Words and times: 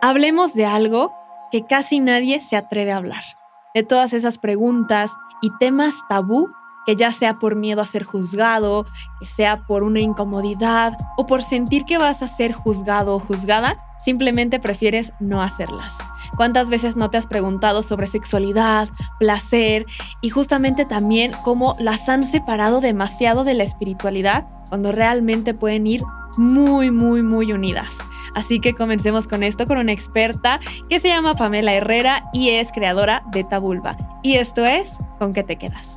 hablemos 0.00 0.54
de 0.54 0.66
algo 0.66 1.12
que 1.50 1.64
casi 1.64 2.00
nadie 2.00 2.40
se 2.40 2.56
atreve 2.56 2.92
a 2.92 2.96
hablar. 2.96 3.24
De 3.74 3.82
todas 3.82 4.12
esas 4.12 4.38
preguntas 4.38 5.12
y 5.42 5.50
temas 5.58 5.94
tabú 6.08 6.50
que 6.86 6.96
ya 6.96 7.12
sea 7.12 7.38
por 7.38 7.56
miedo 7.56 7.82
a 7.82 7.86
ser 7.86 8.04
juzgado, 8.04 8.86
que 9.20 9.26
sea 9.26 9.58
por 9.66 9.82
una 9.82 10.00
incomodidad 10.00 10.94
o 11.16 11.26
por 11.26 11.42
sentir 11.42 11.84
que 11.84 11.98
vas 11.98 12.22
a 12.22 12.28
ser 12.28 12.52
juzgado 12.52 13.14
o 13.14 13.20
juzgada, 13.20 13.78
simplemente 14.02 14.58
prefieres 14.58 15.12
no 15.20 15.42
hacerlas. 15.42 15.98
¿Cuántas 16.36 16.70
veces 16.70 16.96
no 16.96 17.10
te 17.10 17.18
has 17.18 17.26
preguntado 17.26 17.82
sobre 17.82 18.06
sexualidad, 18.06 18.88
placer 19.18 19.84
y 20.22 20.30
justamente 20.30 20.86
también 20.86 21.32
cómo 21.44 21.76
las 21.78 22.08
han 22.08 22.26
separado 22.26 22.80
demasiado 22.80 23.44
de 23.44 23.54
la 23.54 23.64
espiritualidad 23.64 24.46
cuando 24.68 24.90
realmente 24.90 25.52
pueden 25.52 25.86
ir 25.86 26.02
muy, 26.38 26.90
muy, 26.90 27.22
muy 27.22 27.52
unidas? 27.52 27.90
Así 28.34 28.60
que 28.60 28.74
comencemos 28.74 29.26
con 29.26 29.42
esto 29.42 29.66
con 29.66 29.78
una 29.78 29.92
experta 29.92 30.60
que 30.88 31.00
se 31.00 31.08
llama 31.08 31.34
Pamela 31.34 31.72
Herrera 31.72 32.24
y 32.32 32.50
es 32.50 32.72
creadora 32.72 33.22
de 33.32 33.44
Tabulba. 33.44 33.96
Y 34.22 34.34
esto 34.34 34.64
es 34.64 34.98
¿Con 35.18 35.34
qué 35.34 35.42
te 35.42 35.56
quedas? 35.56 35.96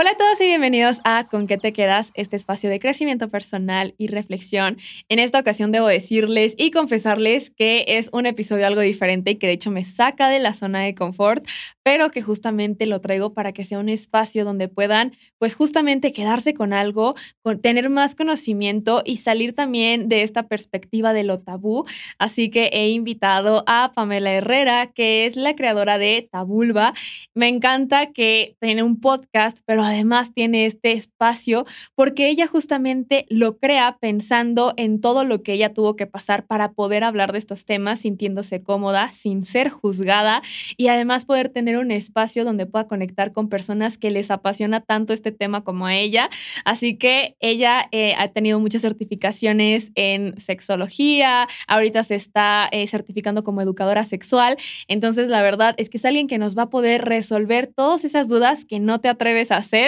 Hola 0.00 0.12
a 0.12 0.16
todos 0.16 0.40
y 0.40 0.46
bienvenidos 0.46 0.98
a 1.04 1.24
Con 1.24 1.46
qué 1.46 1.58
te 1.58 1.74
quedas, 1.74 2.10
este 2.14 2.34
espacio 2.34 2.70
de 2.70 2.80
crecimiento 2.80 3.28
personal 3.28 3.94
y 3.98 4.06
reflexión. 4.06 4.78
En 5.10 5.18
esta 5.18 5.38
ocasión 5.38 5.72
debo 5.72 5.88
decirles 5.88 6.54
y 6.56 6.70
confesarles 6.70 7.50
que 7.50 7.84
es 7.86 8.08
un 8.14 8.24
episodio 8.24 8.66
algo 8.66 8.80
diferente 8.80 9.32
y 9.32 9.34
que 9.34 9.48
de 9.48 9.52
hecho 9.52 9.70
me 9.70 9.84
saca 9.84 10.30
de 10.30 10.38
la 10.38 10.54
zona 10.54 10.80
de 10.80 10.94
confort, 10.94 11.46
pero 11.82 12.10
que 12.10 12.22
justamente 12.22 12.86
lo 12.86 13.02
traigo 13.02 13.34
para 13.34 13.52
que 13.52 13.66
sea 13.66 13.78
un 13.78 13.90
espacio 13.90 14.46
donde 14.46 14.68
puedan 14.68 15.12
pues 15.36 15.54
justamente 15.54 16.12
quedarse 16.12 16.54
con 16.54 16.72
algo, 16.72 17.14
tener 17.60 17.90
más 17.90 18.14
conocimiento 18.14 19.02
y 19.04 19.18
salir 19.18 19.54
también 19.54 20.08
de 20.08 20.22
esta 20.22 20.44
perspectiva 20.44 21.12
de 21.12 21.24
lo 21.24 21.40
tabú. 21.40 21.84
Así 22.18 22.48
que 22.48 22.70
he 22.72 22.88
invitado 22.88 23.64
a 23.66 23.92
Pamela 23.94 24.32
Herrera, 24.32 24.92
que 24.94 25.26
es 25.26 25.36
la 25.36 25.54
creadora 25.54 25.98
de 25.98 26.26
Tabulba. 26.32 26.94
Me 27.34 27.48
encanta 27.48 28.12
que 28.12 28.56
tiene 28.60 28.82
un 28.82 28.98
podcast, 28.98 29.58
pero 29.66 29.89
además 29.90 30.32
tiene 30.32 30.66
este 30.66 30.92
espacio 30.92 31.66
porque 31.94 32.28
ella 32.28 32.46
justamente 32.46 33.26
lo 33.28 33.58
crea 33.58 33.98
pensando 34.00 34.72
en 34.76 35.00
todo 35.00 35.24
lo 35.24 35.42
que 35.42 35.52
ella 35.54 35.74
tuvo 35.74 35.96
que 35.96 36.06
pasar 36.06 36.46
para 36.46 36.72
poder 36.72 37.04
hablar 37.04 37.32
de 37.32 37.38
estos 37.38 37.64
temas 37.64 38.00
sintiéndose 38.00 38.62
cómoda, 38.62 39.12
sin 39.12 39.44
ser 39.44 39.68
juzgada 39.68 40.42
y 40.76 40.88
además 40.88 41.24
poder 41.24 41.48
tener 41.48 41.76
un 41.76 41.90
espacio 41.90 42.44
donde 42.44 42.66
pueda 42.66 42.86
conectar 42.86 43.32
con 43.32 43.48
personas 43.48 43.98
que 43.98 44.10
les 44.10 44.30
apasiona 44.30 44.80
tanto 44.80 45.12
este 45.12 45.32
tema 45.32 45.62
como 45.64 45.86
a 45.86 45.94
ella. 45.94 46.30
Así 46.64 46.96
que 46.96 47.36
ella 47.40 47.88
eh, 47.92 48.14
ha 48.16 48.28
tenido 48.28 48.60
muchas 48.60 48.82
certificaciones 48.82 49.90
en 49.94 50.40
sexología, 50.40 51.48
ahorita 51.66 52.04
se 52.04 52.14
está 52.14 52.68
eh, 52.70 52.86
certificando 52.86 53.44
como 53.44 53.60
educadora 53.60 54.04
sexual, 54.04 54.56
entonces 54.88 55.28
la 55.28 55.42
verdad 55.42 55.74
es 55.78 55.90
que 55.90 55.98
es 55.98 56.04
alguien 56.04 56.28
que 56.28 56.38
nos 56.38 56.56
va 56.56 56.62
a 56.62 56.70
poder 56.70 57.04
resolver 57.04 57.66
todas 57.66 58.04
esas 58.04 58.28
dudas 58.28 58.64
que 58.64 58.78
no 58.78 59.00
te 59.00 59.08
atreves 59.08 59.50
a 59.50 59.56
hacer 59.56 59.79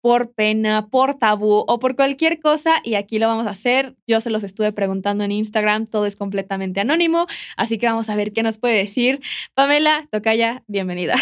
por 0.00 0.32
pena, 0.32 0.88
por 0.88 1.14
tabú 1.14 1.64
o 1.66 1.78
por 1.78 1.96
cualquier 1.96 2.40
cosa 2.40 2.76
y 2.82 2.94
aquí 2.94 3.18
lo 3.18 3.28
vamos 3.28 3.46
a 3.46 3.50
hacer. 3.50 3.96
Yo 4.06 4.20
se 4.20 4.30
los 4.30 4.44
estuve 4.44 4.72
preguntando 4.72 5.24
en 5.24 5.32
Instagram, 5.32 5.86
todo 5.86 6.06
es 6.06 6.16
completamente 6.16 6.80
anónimo, 6.80 7.26
así 7.56 7.78
que 7.78 7.86
vamos 7.86 8.08
a 8.08 8.16
ver 8.16 8.32
qué 8.32 8.42
nos 8.42 8.58
puede 8.58 8.76
decir. 8.76 9.20
Pamela, 9.54 10.06
Tocaya, 10.10 10.62
bienvenida. 10.66 11.14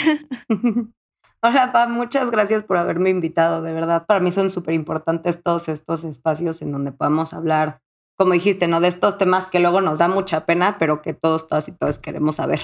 Hola, 1.43 1.71
Pam, 1.71 1.93
muchas 1.93 2.31
gracias 2.31 2.65
por 2.65 2.77
haberme 2.77 3.11
invitado, 3.11 3.63
de 3.63 3.73
verdad. 3.73 4.07
Para 4.07 4.21
mí 4.21 4.33
son 4.33 4.51
súper 4.51 4.75
importantes 4.75 5.43
todos 5.43 5.69
estos 5.69 6.03
espacios 6.05 6.61
en 6.63 6.73
donde 6.73 6.93
podamos 6.93 7.35
hablar, 7.35 7.81
como 8.17 8.33
dijiste, 8.33 8.67
¿no? 8.67 8.81
De 8.81 8.89
estos 8.89 9.17
temas 9.19 9.47
que 9.47 9.61
luego 9.61 9.81
nos 9.81 9.99
da 9.99 10.09
mucha 10.09 10.45
pena, 10.45 10.77
pero 10.79 11.03
que 11.03 11.15
todos, 11.15 11.47
todas 11.47 11.69
y 11.69 11.73
todos 11.73 11.99
queremos 11.99 12.37
saber. 12.37 12.61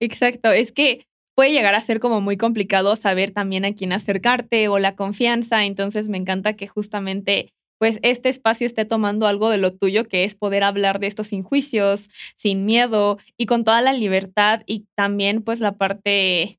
Exacto, 0.00 0.50
es 0.50 0.72
que 0.72 1.06
puede 1.36 1.52
llegar 1.52 1.76
a 1.76 1.82
ser 1.82 2.00
como 2.00 2.20
muy 2.22 2.36
complicado 2.38 2.96
saber 2.96 3.30
también 3.32 3.64
a 3.66 3.74
quién 3.74 3.92
acercarte 3.92 4.68
o 4.68 4.78
la 4.80 4.96
confianza. 4.96 5.64
Entonces 5.66 6.08
me 6.08 6.18
encanta 6.18 6.54
que 6.54 6.66
justamente 6.68 7.52
pues 7.78 7.98
este 8.02 8.30
espacio 8.30 8.66
esté 8.66 8.86
tomando 8.86 9.26
algo 9.26 9.50
de 9.50 9.58
lo 9.58 9.74
tuyo, 9.74 10.04
que 10.08 10.24
es 10.24 10.34
poder 10.34 10.64
hablar 10.64 10.98
de 11.00 11.08
estos 11.08 11.28
sin 11.28 11.42
juicios, 11.44 12.08
sin 12.36 12.64
miedo 12.66 13.18
y 13.36 13.46
con 13.46 13.64
toda 13.64 13.82
la 13.82 13.92
libertad 13.92 14.62
y 14.66 14.86
también 14.96 15.42
pues 15.42 15.60
la 15.60 15.72
parte, 15.76 16.58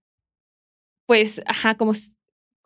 pues, 1.05 1.41
ajá, 1.45 1.75
como 1.75 1.93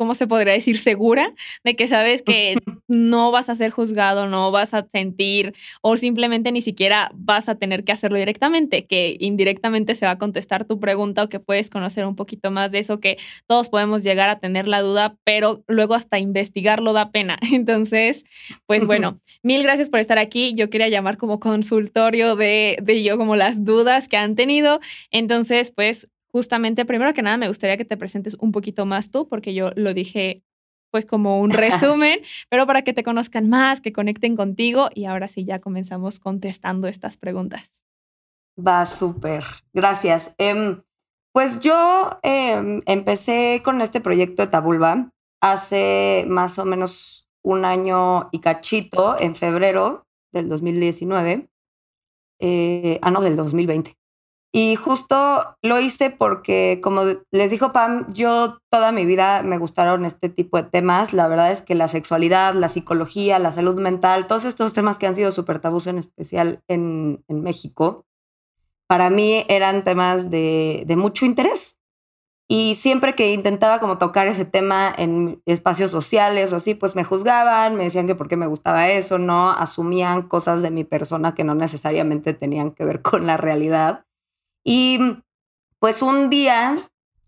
¿cómo 0.01 0.15
se 0.15 0.25
podría 0.25 0.53
decir? 0.53 0.79
Segura 0.79 1.31
de 1.63 1.75
que 1.75 1.87
sabes 1.87 2.23
que 2.23 2.57
no 2.87 3.29
vas 3.29 3.49
a 3.49 3.55
ser 3.55 3.69
juzgado, 3.69 4.27
no 4.27 4.49
vas 4.49 4.73
a 4.73 4.87
sentir 4.91 5.53
o 5.83 5.95
simplemente 5.95 6.51
ni 6.51 6.63
siquiera 6.63 7.11
vas 7.13 7.47
a 7.47 7.53
tener 7.53 7.83
que 7.83 7.91
hacerlo 7.91 8.17
directamente, 8.17 8.87
que 8.87 9.15
indirectamente 9.19 9.93
se 9.93 10.07
va 10.07 10.13
a 10.13 10.17
contestar 10.17 10.65
tu 10.65 10.79
pregunta 10.79 11.21
o 11.21 11.29
que 11.29 11.39
puedes 11.39 11.69
conocer 11.69 12.07
un 12.07 12.15
poquito 12.15 12.49
más 12.49 12.71
de 12.71 12.79
eso, 12.79 12.99
que 12.99 13.19
todos 13.45 13.69
podemos 13.69 14.01
llegar 14.01 14.29
a 14.29 14.39
tener 14.39 14.67
la 14.67 14.81
duda, 14.81 15.17
pero 15.23 15.63
luego 15.67 15.93
hasta 15.93 16.17
investigarlo 16.17 16.93
da 16.93 17.11
pena. 17.11 17.37
Entonces, 17.53 18.25
pues 18.65 18.87
bueno, 18.87 19.21
mil 19.43 19.61
gracias 19.61 19.87
por 19.87 19.99
estar 19.99 20.17
aquí. 20.17 20.55
Yo 20.55 20.71
quería 20.71 20.89
llamar 20.89 21.17
como 21.17 21.39
consultorio 21.39 22.35
de, 22.35 22.79
de 22.81 23.03
yo 23.03 23.19
como 23.19 23.35
las 23.35 23.63
dudas 23.63 24.07
que 24.07 24.17
han 24.17 24.33
tenido. 24.33 24.79
Entonces, 25.11 25.71
pues 25.71 26.07
justamente, 26.31 26.85
primero 26.85 27.13
que 27.13 27.21
nada, 27.21 27.37
me 27.37 27.47
gustaría 27.47 27.77
que 27.77 27.85
te 27.85 27.97
presentes 27.97 28.35
un 28.39 28.51
poquito 28.51 28.85
más 28.85 29.11
tú, 29.11 29.27
porque 29.27 29.53
yo 29.53 29.71
lo 29.75 29.93
dije 29.93 30.43
pues 30.91 31.05
como 31.05 31.39
un 31.39 31.51
resumen, 31.51 32.19
pero 32.49 32.67
para 32.67 32.83
que 32.83 32.93
te 32.93 33.03
conozcan 33.03 33.49
más, 33.49 33.81
que 33.81 33.93
conecten 33.93 34.35
contigo 34.35 34.89
y 34.93 35.05
ahora 35.05 35.27
sí 35.27 35.45
ya 35.45 35.59
comenzamos 35.59 36.19
contestando 36.19 36.87
estas 36.87 37.17
preguntas. 37.17 37.63
Va 38.59 38.85
súper, 38.85 39.45
gracias. 39.73 40.35
Em, 40.37 40.81
pues 41.33 41.61
yo 41.61 42.19
em, 42.23 42.81
empecé 42.85 43.61
con 43.63 43.81
este 43.81 44.01
proyecto 44.01 44.43
de 44.43 44.49
Tabulba 44.49 45.11
hace 45.41 46.25
más 46.27 46.59
o 46.59 46.65
menos 46.65 47.25
un 47.41 47.65
año 47.65 48.29
y 48.31 48.39
cachito, 48.39 49.19
en 49.19 49.35
febrero 49.35 50.05
del 50.31 50.49
2019, 50.49 51.49
eh, 52.39 52.99
ah, 53.01 53.11
no, 53.11 53.21
del 53.21 53.35
2020. 53.35 53.95
Y 54.53 54.75
justo 54.75 55.55
lo 55.61 55.79
hice 55.79 56.09
porque, 56.09 56.81
como 56.83 57.03
les 57.31 57.51
dijo 57.51 57.71
Pam, 57.71 58.05
yo 58.11 58.57
toda 58.69 58.91
mi 58.91 59.05
vida 59.05 59.43
me 59.43 59.57
gustaron 59.57 60.03
este 60.05 60.27
tipo 60.27 60.57
de 60.57 60.63
temas. 60.63 61.13
La 61.13 61.29
verdad 61.29 61.53
es 61.53 61.61
que 61.61 61.73
la 61.73 61.87
sexualidad, 61.87 62.53
la 62.53 62.67
psicología, 62.67 63.39
la 63.39 63.53
salud 63.53 63.79
mental, 63.79 64.27
todos 64.27 64.43
estos 64.43 64.73
temas 64.73 64.97
que 64.97 65.07
han 65.07 65.15
sido 65.15 65.31
súper 65.31 65.59
tabús 65.59 65.87
en 65.87 65.97
especial 65.97 66.61
en, 66.67 67.23
en, 67.29 67.41
México, 67.41 68.05
para 68.87 69.09
mí 69.09 69.45
eran 69.47 69.85
temas 69.85 70.29
de, 70.29 70.83
de 70.85 70.95
mucho 70.97 71.25
interés. 71.25 71.77
Y 72.49 72.75
siempre 72.75 73.15
que 73.15 73.31
intentaba 73.31 73.79
como 73.79 73.97
tocar 73.97 74.27
ese 74.27 74.43
tema 74.43 74.93
en 74.97 75.41
espacios 75.45 75.91
sociales 75.91 76.51
o 76.51 76.57
así, 76.57 76.75
pues 76.75 76.97
me 76.97 77.05
juzgaban, 77.05 77.77
me 77.77 77.85
decían 77.85 78.07
que 78.07 78.15
por 78.15 78.27
qué 78.27 78.35
me 78.35 78.47
gustaba 78.47 78.89
eso, 78.89 79.17
no 79.17 79.51
asumían 79.51 80.23
cosas 80.23 80.61
de 80.61 80.71
mi 80.71 80.83
persona 80.83 81.33
que 81.33 81.45
no 81.45 81.55
necesariamente 81.55 82.33
tenían 82.33 82.71
que 82.71 82.83
ver 82.83 83.01
con 83.01 83.25
la 83.25 83.37
realidad. 83.37 84.03
Y 84.63 84.99
pues 85.79 86.01
un 86.01 86.29
día, 86.29 86.77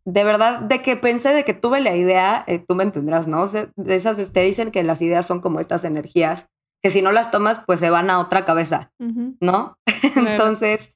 de 0.05 0.23
verdad, 0.23 0.59
de 0.59 0.81
que 0.81 0.95
pensé, 0.95 1.29
de 1.29 1.43
que 1.43 1.53
tuve 1.53 1.81
la 1.81 1.95
idea, 1.95 2.43
eh, 2.47 2.59
tú 2.59 2.75
me 2.75 2.83
entenderás, 2.83 3.27
¿no? 3.27 3.47
de 3.47 3.95
esas 3.95 4.17
veces 4.17 4.33
te 4.33 4.41
dicen 4.41 4.71
que 4.71 4.83
las 4.83 5.01
ideas 5.01 5.25
son 5.25 5.41
como 5.41 5.59
estas 5.59 5.85
energías, 5.85 6.47
que 6.83 6.91
si 6.91 7.01
no 7.01 7.11
las 7.11 7.31
tomas, 7.31 7.61
pues 7.65 7.79
se 7.79 7.89
van 7.89 8.09
a 8.09 8.19
otra 8.19 8.43
cabeza, 8.45 8.91
¿no? 9.39 9.77
Entonces, 10.15 10.95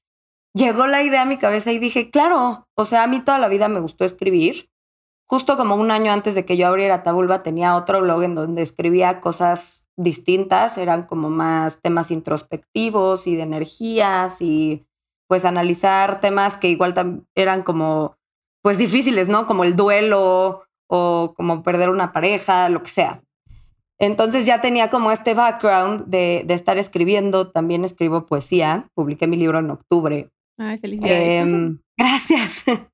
llegó 0.53 0.85
la 0.85 1.01
idea 1.01 1.21
a 1.21 1.25
mi 1.25 1.37
cabeza 1.37 1.71
y 1.71 1.79
dije, 1.79 2.09
claro, 2.09 2.67
o 2.75 2.85
sea, 2.85 3.03
a 3.03 3.07
mí 3.07 3.21
toda 3.21 3.39
la 3.39 3.47
vida 3.47 3.69
me 3.69 3.79
gustó 3.79 4.03
escribir. 4.03 4.69
Justo 5.29 5.57
como 5.57 5.75
un 5.75 5.91
año 5.91 6.11
antes 6.11 6.35
de 6.35 6.45
que 6.45 6.55
yo 6.55 6.67
abriera 6.67 7.03
Tabulba, 7.03 7.43
tenía 7.43 7.75
otro 7.75 8.01
blog 8.01 8.23
en 8.23 8.35
donde 8.35 8.61
escribía 8.61 9.19
cosas 9.19 9.87
distintas, 9.97 10.77
eran 10.77 11.03
como 11.03 11.29
más 11.29 11.81
temas 11.81 12.11
introspectivos 12.11 13.27
y 13.27 13.35
de 13.35 13.43
energías 13.43 14.41
y 14.41 14.86
pues 15.27 15.45
analizar 15.45 16.19
temas 16.19 16.57
que 16.57 16.69
igual 16.69 17.23
eran 17.35 17.63
como 17.63 18.15
pues 18.61 18.77
difíciles, 18.77 19.29
¿no? 19.29 19.45
Como 19.45 19.63
el 19.63 19.75
duelo 19.75 20.63
o 20.87 21.33
como 21.35 21.63
perder 21.63 21.89
una 21.89 22.11
pareja, 22.11 22.69
lo 22.69 22.83
que 22.83 22.89
sea. 22.89 23.21
Entonces 23.99 24.45
ya 24.45 24.61
tenía 24.61 24.89
como 24.89 25.11
este 25.11 25.33
background 25.33 26.05
de, 26.05 26.45
estar 26.49 26.77
escribiendo, 26.77 27.51
también 27.51 27.83
escribo 27.83 28.25
poesía, 28.25 28.89
publiqué 28.93 29.27
mi 29.27 29.37
libro 29.37 29.59
en 29.59 29.71
octubre. 29.71 30.29
Ay, 30.57 30.77
felicidades. 30.79 31.41
Em, 31.41 31.79
gracias. 31.97 32.63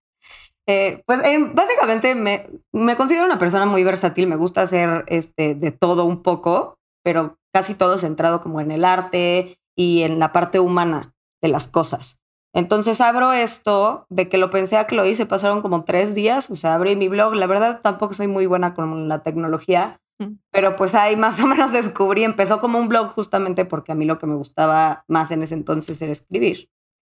Eh, 0.65 1.03
pues 1.05 1.21
em, 1.25 1.53
básicamente 1.53 2.15
me, 2.15 2.47
me, 2.71 2.95
considero 2.95 3.25
una 3.25 3.37
persona 3.37 3.65
muy 3.65 3.83
versátil, 3.83 4.27
me 4.27 4.37
gusta 4.37 4.61
hacer 4.61 5.03
este, 5.07 5.55
de 5.55 5.73
todo 5.73 6.05
un 6.05 6.23
poco, 6.23 6.77
pero 7.03 7.37
casi 7.53 7.75
todo 7.75 7.97
centrado 7.97 8.39
como 8.39 8.61
en 8.61 8.71
el 8.71 8.85
arte 8.85 9.57
y 9.75 10.03
en 10.03 10.19
la 10.19 10.31
parte 10.31 10.61
humana 10.61 11.13
de 11.41 11.49
las 11.49 11.67
cosas. 11.67 12.22
Entonces 12.53 13.01
abro 13.01 13.33
esto, 13.33 14.05
de 14.09 14.29
que 14.29 14.37
lo 14.37 14.51
pensé 14.51 14.77
a 14.77 14.85
que 14.85 14.95
lo 14.95 15.05
hice, 15.05 15.25
pasaron 15.25 15.61
como 15.61 15.83
tres 15.83 16.13
días, 16.13 16.51
o 16.51 16.55
sea, 16.55 16.75
abrí 16.75 16.95
mi 16.95 17.07
blog, 17.07 17.33
la 17.33 17.47
verdad 17.47 17.81
tampoco 17.81 18.13
soy 18.13 18.27
muy 18.27 18.45
buena 18.45 18.75
con 18.75 19.09
la 19.09 19.23
tecnología, 19.23 19.99
mm. 20.19 20.35
pero 20.51 20.75
pues 20.75 20.93
ahí 20.93 21.15
más 21.15 21.39
o 21.39 21.47
menos 21.47 21.71
descubrí, 21.71 22.23
empezó 22.23 22.61
como 22.61 22.77
un 22.77 22.89
blog 22.89 23.09
justamente 23.09 23.65
porque 23.65 23.91
a 23.91 23.95
mí 23.95 24.05
lo 24.05 24.19
que 24.19 24.27
me 24.27 24.35
gustaba 24.35 25.03
más 25.07 25.31
en 25.31 25.41
ese 25.41 25.55
entonces 25.55 25.99
era 26.01 26.11
escribir, 26.11 26.69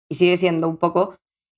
y 0.09 0.15
sigue 0.15 0.39
siendo 0.39 0.69
un 0.69 0.79
poco, 0.79 1.17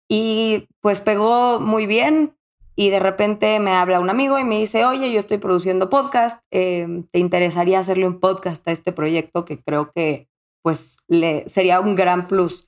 y 0.08 0.66
pues 0.81 1.00
pegó 1.00 1.60
muy 1.60 1.86
bien, 1.86 2.34
y 2.74 2.90
de 2.90 3.00
repente 3.00 3.58
me 3.58 3.72
habla 3.72 3.98
un 3.98 4.08
amigo 4.08 4.38
y 4.38 4.44
me 4.44 4.58
dice, 4.58 4.84
oye, 4.84 5.12
yo 5.12 5.19
estoy 5.19 5.38
produciendo 5.38 5.90
podcast, 5.90 6.40
em, 6.52 7.04
¿te 7.10 7.19
interesaría 7.19 7.81
hacerle 7.81 8.06
un 8.06 8.20
podcast 8.20 8.66
a 8.69 8.70
este 8.70 8.92
proyecto 8.92 9.44
que 9.44 9.60
creo 9.60 9.90
que 9.92 10.28
pues 10.62 10.98
le 11.08 11.48
sería 11.48 11.81
un 11.81 11.96
gran 11.96 12.28
plus? 12.28 12.68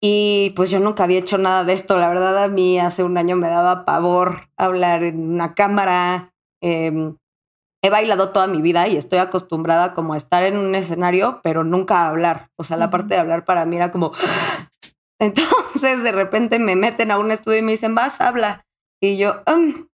Y 0.00 0.50
pues 0.54 0.70
yo 0.70 0.78
nunca 0.78 1.04
había 1.04 1.18
hecho 1.18 1.38
nada 1.38 1.64
de 1.64 1.72
esto. 1.72 1.98
La 1.98 2.08
verdad, 2.08 2.44
a 2.44 2.48
mí 2.48 2.78
hace 2.78 3.02
un 3.02 3.18
año 3.18 3.36
me 3.36 3.48
daba 3.48 3.84
pavor 3.84 4.48
hablar 4.56 5.02
en 5.02 5.32
una 5.32 5.54
cámara. 5.54 6.32
Em, 6.62 7.16
he 7.82 7.90
bailado 7.90 8.30
toda 8.30 8.46
mi 8.46 8.62
vida 8.62 8.86
y 8.88 8.96
estoy 8.96 9.18
acostumbrada 9.18 9.94
como 9.94 10.14
a 10.14 10.16
estar 10.16 10.42
en 10.44 10.56
un 10.56 10.74
escenario, 10.74 11.40
pero 11.42 11.64
nunca 11.64 12.02
a 12.02 12.08
hablar. 12.08 12.50
O 12.56 12.64
sea, 12.64 12.76
la 12.76 12.90
parte 12.90 13.14
de 13.14 13.20
hablar 13.20 13.44
para 13.44 13.64
mí 13.64 13.76
era 13.76 13.90
como... 13.90 14.12
Entonces 15.20 16.04
de 16.04 16.12
repente 16.12 16.60
me 16.60 16.76
meten 16.76 17.10
a 17.10 17.18
un 17.18 17.32
estudio 17.32 17.58
y 17.58 17.62
me 17.62 17.72
dicen, 17.72 17.96
vas, 17.96 18.20
habla. 18.20 18.64
Y 19.00 19.16
yo, 19.16 19.42
um, 19.52 19.88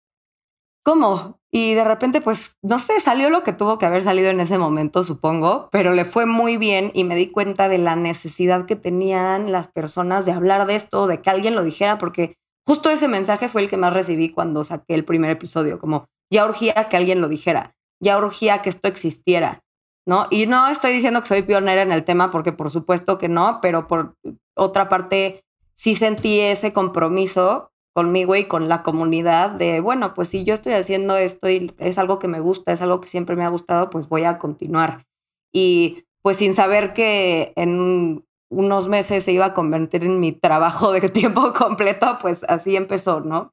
¿cómo? 0.82 1.39
Y 1.52 1.75
de 1.75 1.82
repente, 1.82 2.20
pues, 2.20 2.56
no 2.62 2.79
sé, 2.79 3.00
salió 3.00 3.29
lo 3.29 3.43
que 3.43 3.52
tuvo 3.52 3.79
que 3.79 3.87
haber 3.87 4.05
salido 4.05 4.31
en 4.31 4.41
ese 4.41 4.56
momento, 4.56 5.02
supongo, 5.02 5.69
pero 5.73 5.93
le 5.94 6.05
fue 6.05 6.25
muy 6.25 6.56
bien 6.56 6.93
y 6.94 7.02
me 7.02 7.17
di 7.17 7.26
cuenta 7.26 7.69
de 7.69 7.79
la 7.79 7.97
necesidad 7.97 8.67
que 8.67 8.76
tenían 8.76 9.50
las 9.50 9.67
personas 9.67 10.26
de 10.26 10.32
hablar 10.32 10.67
de 10.67 10.76
esto, 10.76 11.08
de 11.08 11.20
que 11.20 11.31
alguien 11.31 11.56
lo 11.56 11.64
dijera, 11.64 11.99
porque 11.99 12.37
justo 12.64 12.88
ese 12.91 13.08
mensaje 13.08 13.49
fue 13.49 13.62
el 13.62 13.69
que 13.69 13.76
más 13.76 13.94
recibí 13.94 14.31
cuando 14.31 14.62
saqué 14.62 14.94
el 14.94 15.05
primer 15.05 15.31
episodio, 15.31 15.81
como 15.81 16.06
ya 16.32 16.44
urgía 16.44 16.88
que 16.88 16.97
alguien 16.97 17.20
lo 17.20 17.29
dijera, 17.29 17.75
ya 18.00 18.17
urgía 18.17 18.62
que 18.62 18.69
esto 18.69 18.87
existiera, 18.87 19.61
¿no? 20.06 20.29
Y 20.31 20.46
no 20.46 20.69
estoy 20.69 20.93
diciendo 20.93 21.20
que 21.20 21.26
soy 21.26 21.43
pionera 21.43 21.82
en 21.82 21.91
el 21.91 22.05
tema, 22.05 22.31
porque 22.31 22.53
por 22.53 22.70
supuesto 22.70 23.19
que 23.19 23.29
no, 23.29 23.58
pero 23.61 23.88
por 23.88 24.14
otra 24.56 24.88
parte 24.88 25.43
sí 25.75 25.96
sentí 25.96 26.38
ese 26.38 26.73
compromiso 26.73 27.70
conmigo 27.92 28.37
y 28.37 28.44
con 28.44 28.69
la 28.69 28.82
comunidad 28.82 29.50
de, 29.50 29.81
bueno, 29.81 30.14
pues 30.14 30.28
si 30.28 30.44
yo 30.44 30.54
estoy 30.54 30.75
haciendo 30.75 31.16
esto 31.16 31.48
y 31.48 31.75
es 31.78 31.98
algo 31.98 32.19
que 32.19 32.28
me 32.28 32.40
gusta, 32.40 32.72
es 32.72 32.82
algo 32.82 33.00
que 33.00 33.08
siempre 33.08 33.37
me 33.37 33.44
ha 33.44 33.48
gustado, 33.48 33.90
pues 33.90 34.08
voy 34.08 34.25
a 34.25 34.38
continuar. 34.38 35.06
Y 35.52 36.04
pues 36.22 36.37
sin 36.37 36.54
saber 36.54 36.92
que 36.92 37.52
en 37.56 38.25
unos 38.50 38.88
meses 38.88 39.25
se 39.25 39.32
iba 39.32 39.46
a 39.46 39.54
convertir 39.54 40.04
en 40.04 40.20
mi 40.20 40.32
trabajo 40.32 40.92
de 40.92 41.08
tiempo 41.08 41.52
completo, 41.52 42.19
pues 42.20 42.44
así 42.48 42.76
empezó, 42.76 43.20
¿no? 43.20 43.52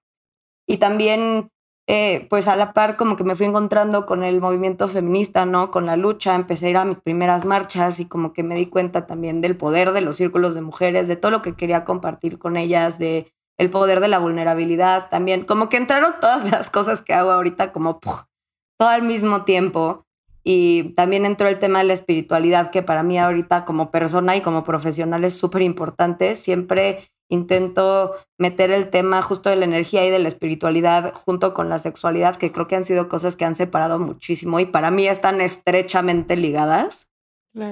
Y 0.67 0.77
también, 0.77 1.49
eh, 1.87 2.27
pues 2.29 2.47
a 2.47 2.55
la 2.55 2.73
par, 2.73 2.97
como 2.97 3.15
que 3.15 3.23
me 3.23 3.35
fui 3.35 3.45
encontrando 3.45 4.05
con 4.05 4.23
el 4.23 4.41
movimiento 4.41 4.87
feminista, 4.89 5.45
¿no? 5.45 5.71
Con 5.71 5.85
la 5.85 5.95
lucha, 5.95 6.35
empecé 6.35 6.67
a 6.67 6.69
ir 6.71 6.77
a 6.77 6.85
mis 6.85 6.97
primeras 6.97 7.45
marchas 7.45 7.99
y 7.99 8.05
como 8.07 8.33
que 8.33 8.43
me 8.43 8.55
di 8.55 8.65
cuenta 8.67 9.07
también 9.07 9.39
del 9.39 9.55
poder 9.55 9.93
de 9.93 10.01
los 10.01 10.17
círculos 10.17 10.55
de 10.55 10.61
mujeres, 10.61 11.07
de 11.07 11.15
todo 11.15 11.31
lo 11.31 11.41
que 11.41 11.55
quería 11.55 11.85
compartir 11.85 12.37
con 12.37 12.57
ellas, 12.57 12.99
de 12.99 13.31
el 13.57 13.69
poder 13.69 13.99
de 13.99 14.07
la 14.07 14.19
vulnerabilidad 14.19 15.09
también. 15.09 15.43
Como 15.43 15.69
que 15.69 15.77
entraron 15.77 16.13
todas 16.21 16.49
las 16.49 16.69
cosas 16.69 17.01
que 17.01 17.13
hago 17.13 17.31
ahorita 17.31 17.71
como 17.71 17.99
todo 17.99 18.89
al 18.89 19.03
mismo 19.03 19.43
tiempo. 19.43 20.03
Y 20.43 20.93
también 20.95 21.25
entró 21.25 21.49
el 21.49 21.59
tema 21.59 21.79
de 21.79 21.85
la 21.85 21.93
espiritualidad, 21.93 22.71
que 22.71 22.81
para 22.81 23.03
mí 23.03 23.19
ahorita 23.19 23.65
como 23.65 23.91
persona 23.91 24.37
y 24.37 24.41
como 24.41 24.63
profesional 24.63 25.25
es 25.25 25.37
súper 25.37 25.61
importante. 25.61 26.37
Siempre 26.37 27.03
intento 27.29 28.15
meter 28.37 28.71
el 28.71 28.89
tema 28.89 29.21
justo 29.21 29.49
de 29.49 29.57
la 29.57 29.65
energía 29.65 30.05
y 30.05 30.09
de 30.09 30.19
la 30.19 30.29
espiritualidad 30.29 31.13
junto 31.13 31.53
con 31.53 31.67
la 31.67 31.79
sexualidad, 31.79 32.37
que 32.37 32.53
creo 32.53 32.67
que 32.67 32.77
han 32.77 32.85
sido 32.85 33.09
cosas 33.09 33.35
que 33.35 33.43
han 33.43 33.55
separado 33.55 33.99
muchísimo 33.99 34.61
y 34.61 34.65
para 34.65 34.89
mí 34.89 35.07
están 35.07 35.41
estrechamente 35.41 36.37
ligadas. 36.37 37.09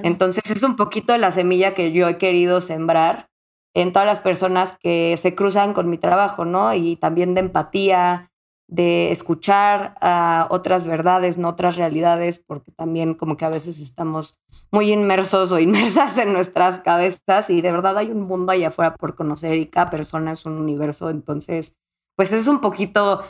Entonces 0.02 0.50
es 0.50 0.62
un 0.64 0.74
poquito 0.74 1.12
de 1.12 1.20
la 1.20 1.30
semilla 1.30 1.72
que 1.72 1.92
yo 1.92 2.08
he 2.08 2.18
querido 2.18 2.60
sembrar 2.60 3.28
en 3.76 3.92
todas 3.92 4.06
las 4.06 4.20
personas 4.20 4.78
que 4.78 5.18
se 5.18 5.34
cruzan 5.34 5.74
con 5.74 5.90
mi 5.90 5.98
trabajo, 5.98 6.46
¿no? 6.46 6.72
Y 6.72 6.96
también 6.96 7.34
de 7.34 7.40
empatía, 7.40 8.32
de 8.68 9.12
escuchar 9.12 9.96
a 10.00 10.48
otras 10.50 10.84
verdades, 10.84 11.36
no 11.36 11.50
otras 11.50 11.76
realidades, 11.76 12.38
porque 12.38 12.72
también 12.72 13.12
como 13.12 13.36
que 13.36 13.44
a 13.44 13.50
veces 13.50 13.78
estamos 13.78 14.38
muy 14.70 14.90
inmersos 14.90 15.52
o 15.52 15.58
inmersas 15.60 16.16
en 16.16 16.32
nuestras 16.32 16.80
cabezas 16.80 17.50
y 17.50 17.60
de 17.60 17.70
verdad 17.70 17.98
hay 17.98 18.10
un 18.10 18.22
mundo 18.22 18.52
allá 18.52 18.68
afuera 18.68 18.94
por 18.94 19.14
conocer 19.14 19.56
y 19.56 19.66
cada 19.66 19.90
persona 19.90 20.32
es 20.32 20.46
un 20.46 20.54
universo, 20.54 21.10
entonces 21.10 21.76
pues 22.16 22.32
es 22.32 22.46
un 22.46 22.62
poquito 22.62 23.20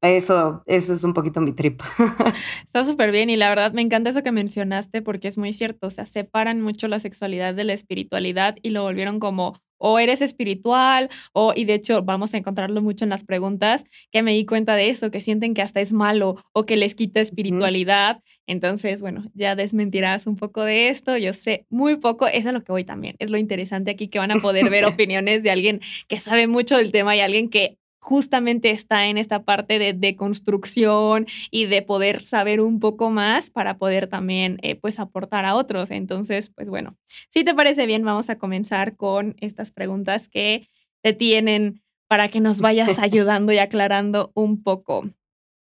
eso, 0.00 0.64
eso 0.66 0.94
es 0.94 1.04
un 1.04 1.14
poquito 1.14 1.40
mi 1.40 1.52
trip. 1.52 1.80
Está 2.64 2.84
súper 2.84 3.12
bien 3.12 3.30
y 3.30 3.36
la 3.36 3.48
verdad 3.48 3.72
me 3.72 3.82
encanta 3.82 4.10
eso 4.10 4.24
que 4.24 4.32
mencionaste 4.32 5.00
porque 5.00 5.28
es 5.28 5.38
muy 5.38 5.52
cierto, 5.52 5.86
o 5.86 5.90
sea, 5.90 6.06
separan 6.06 6.60
mucho 6.60 6.88
la 6.88 6.98
sexualidad 6.98 7.54
de 7.54 7.62
la 7.62 7.72
espiritualidad 7.72 8.56
y 8.62 8.70
lo 8.70 8.82
volvieron 8.82 9.20
como 9.20 9.54
o 9.78 9.98
eres 9.98 10.22
espiritual, 10.22 11.08
o, 11.32 11.52
y 11.54 11.64
de 11.64 11.74
hecho 11.74 12.02
vamos 12.02 12.34
a 12.34 12.38
encontrarlo 12.38 12.82
mucho 12.82 13.04
en 13.04 13.10
las 13.10 13.24
preguntas, 13.24 13.84
que 14.10 14.22
me 14.22 14.32
di 14.32 14.46
cuenta 14.46 14.76
de 14.76 14.90
eso, 14.90 15.10
que 15.10 15.20
sienten 15.20 15.54
que 15.54 15.62
hasta 15.62 15.80
es 15.80 15.92
malo 15.92 16.36
o 16.52 16.66
que 16.66 16.76
les 16.76 16.94
quita 16.94 17.20
espiritualidad. 17.20 18.22
Entonces, 18.46 19.00
bueno, 19.00 19.24
ya 19.34 19.56
desmentirás 19.56 20.26
un 20.26 20.36
poco 20.36 20.62
de 20.62 20.88
esto, 20.88 21.16
yo 21.16 21.34
sé 21.34 21.66
muy 21.68 21.96
poco, 21.96 22.26
eso 22.26 22.48
es 22.48 22.54
lo 22.54 22.62
que 22.62 22.72
voy 22.72 22.84
también, 22.84 23.16
es 23.18 23.30
lo 23.30 23.38
interesante 23.38 23.90
aquí 23.90 24.08
que 24.08 24.18
van 24.18 24.30
a 24.30 24.40
poder 24.40 24.70
ver 24.70 24.84
opiniones 24.86 25.42
de 25.42 25.50
alguien 25.50 25.80
que 26.08 26.20
sabe 26.20 26.46
mucho 26.46 26.76
del 26.76 26.92
tema 26.92 27.16
y 27.16 27.20
alguien 27.20 27.48
que 27.50 27.78
justamente 28.06 28.70
está 28.70 29.08
en 29.08 29.18
esta 29.18 29.42
parte 29.42 29.80
de 29.80 29.92
deconstrucción 29.92 31.26
y 31.50 31.66
de 31.66 31.82
poder 31.82 32.22
saber 32.22 32.60
un 32.60 32.78
poco 32.78 33.10
más 33.10 33.50
para 33.50 33.78
poder 33.78 34.06
también 34.06 34.58
eh, 34.62 34.76
pues 34.76 35.00
aportar 35.00 35.44
a 35.44 35.56
otros. 35.56 35.90
Entonces, 35.90 36.48
pues 36.50 36.68
bueno, 36.68 36.90
si 37.30 37.42
te 37.42 37.52
parece 37.52 37.84
bien, 37.84 38.04
vamos 38.04 38.30
a 38.30 38.38
comenzar 38.38 38.96
con 38.96 39.34
estas 39.40 39.72
preguntas 39.72 40.28
que 40.28 40.68
te 41.02 41.14
tienen 41.14 41.82
para 42.06 42.28
que 42.28 42.38
nos 42.38 42.60
vayas 42.60 42.96
ayudando 43.00 43.52
y 43.52 43.58
aclarando 43.58 44.30
un 44.36 44.62
poco. 44.62 45.10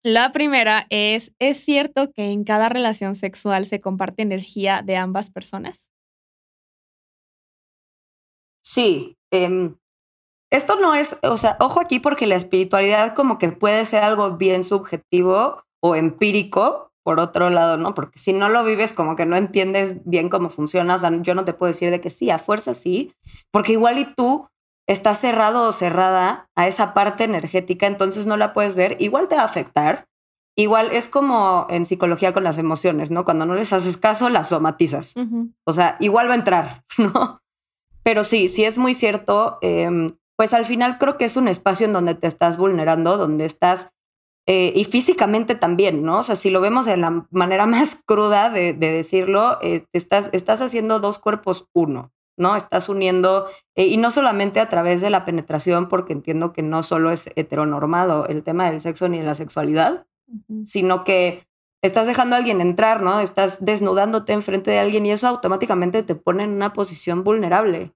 La 0.02 0.30
primera 0.30 0.86
es, 0.90 1.32
¿es 1.38 1.56
cierto 1.56 2.12
que 2.12 2.30
en 2.30 2.44
cada 2.44 2.68
relación 2.68 3.14
sexual 3.14 3.64
se 3.64 3.80
comparte 3.80 4.20
energía 4.20 4.82
de 4.84 4.96
ambas 4.96 5.30
personas? 5.30 5.88
Sí, 8.60 9.16
eh, 9.30 9.70
esto 10.50 10.76
no 10.76 10.94
es, 10.94 11.16
o 11.22 11.38
sea, 11.38 11.56
ojo 11.60 11.80
aquí 11.80 11.98
porque 11.98 12.26
la 12.26 12.36
espiritualidad 12.36 13.14
como 13.14 13.38
que 13.38 13.48
puede 13.48 13.84
ser 13.84 14.02
algo 14.02 14.36
bien 14.36 14.64
subjetivo 14.64 15.62
o 15.82 15.94
empírico, 15.94 16.90
por 17.04 17.20
otro 17.20 17.50
lado, 17.50 17.76
¿no? 17.76 17.94
Porque 17.94 18.18
si 18.18 18.32
no 18.32 18.48
lo 18.48 18.64
vives 18.64 18.92
como 18.92 19.16
que 19.16 19.26
no 19.26 19.36
entiendes 19.36 19.96
bien 20.04 20.28
cómo 20.28 20.50
funciona, 20.50 20.94
o 20.94 20.98
sea, 20.98 21.10
yo 21.22 21.34
no 21.34 21.44
te 21.44 21.52
puedo 21.52 21.72
decir 21.72 21.90
de 21.90 22.00
que 22.00 22.10
sí, 22.10 22.30
a 22.30 22.38
fuerza 22.38 22.74
sí, 22.74 23.12
porque 23.50 23.72
igual 23.72 23.98
y 23.98 24.14
tú 24.14 24.48
estás 24.86 25.18
cerrado 25.18 25.68
o 25.68 25.72
cerrada 25.72 26.48
a 26.56 26.66
esa 26.66 26.94
parte 26.94 27.24
energética, 27.24 27.86
entonces 27.86 28.26
no 28.26 28.36
la 28.36 28.52
puedes 28.52 28.74
ver, 28.74 28.96
igual 29.00 29.28
te 29.28 29.36
va 29.36 29.42
a 29.42 29.46
afectar. 29.46 30.06
Igual 30.56 30.90
es 30.90 31.06
como 31.06 31.68
en 31.70 31.86
psicología 31.86 32.32
con 32.32 32.42
las 32.42 32.58
emociones, 32.58 33.12
¿no? 33.12 33.24
Cuando 33.24 33.46
no 33.46 33.54
les 33.54 33.72
haces 33.72 33.96
caso, 33.96 34.28
las 34.28 34.48
somatizas. 34.48 35.14
O 35.64 35.72
sea, 35.72 35.96
igual 36.00 36.28
va 36.28 36.32
a 36.32 36.38
entrar, 36.38 36.82
¿no? 36.98 37.38
Pero 38.02 38.24
sí, 38.24 38.48
sí 38.48 38.64
es 38.64 38.76
muy 38.76 38.92
cierto. 38.92 39.58
Eh, 39.62 40.16
pues 40.38 40.54
al 40.54 40.64
final 40.64 40.98
creo 40.98 41.18
que 41.18 41.24
es 41.24 41.36
un 41.36 41.48
espacio 41.48 41.84
en 41.84 41.92
donde 41.92 42.14
te 42.14 42.28
estás 42.28 42.58
vulnerando, 42.58 43.16
donde 43.16 43.44
estás, 43.44 43.90
eh, 44.46 44.72
y 44.72 44.84
físicamente 44.84 45.56
también, 45.56 46.04
¿no? 46.04 46.20
O 46.20 46.22
sea, 46.22 46.36
si 46.36 46.48
lo 46.50 46.60
vemos 46.60 46.86
de 46.86 46.96
la 46.96 47.26
manera 47.32 47.66
más 47.66 47.98
cruda 48.06 48.48
de, 48.48 48.72
decirlo, 48.72 49.58
eh, 49.62 49.84
estás, 49.92 50.30
estás 50.32 50.60
haciendo 50.60 51.00
dos 51.00 51.18
cuerpos 51.18 51.66
uno, 51.72 52.12
¿no? 52.36 52.54
Estás 52.54 52.88
uniendo, 52.88 53.48
eh, 53.74 53.86
y 53.86 53.96
no 53.96 54.12
solamente 54.12 54.60
a 54.60 54.68
través 54.68 55.00
de 55.00 55.10
la 55.10 55.24
penetración, 55.24 55.88
porque 55.88 56.12
entiendo 56.12 56.52
que 56.52 56.62
no 56.62 56.84
solo 56.84 57.10
es 57.10 57.30
heteronormado 57.34 58.26
el 58.26 58.44
tema 58.44 58.70
del 58.70 58.80
sexo 58.80 59.08
ni 59.08 59.18
de 59.18 59.24
la 59.24 59.34
sexualidad, 59.34 60.06
sino 60.64 61.02
que 61.02 61.48
estás 61.82 62.06
dejando 62.06 62.36
a 62.36 62.38
alguien 62.38 62.60
entrar, 62.60 63.02
¿no? 63.02 63.18
Estás 63.18 63.64
desnudándote 63.64 64.34
enfrente 64.34 64.70
de 64.70 64.78
alguien 64.78 65.04
y 65.04 65.10
eso 65.10 65.26
automáticamente 65.26 66.04
te 66.04 66.14
pone 66.14 66.44
en 66.44 66.50
una 66.50 66.72
posición 66.72 67.24
vulnerable. 67.24 67.92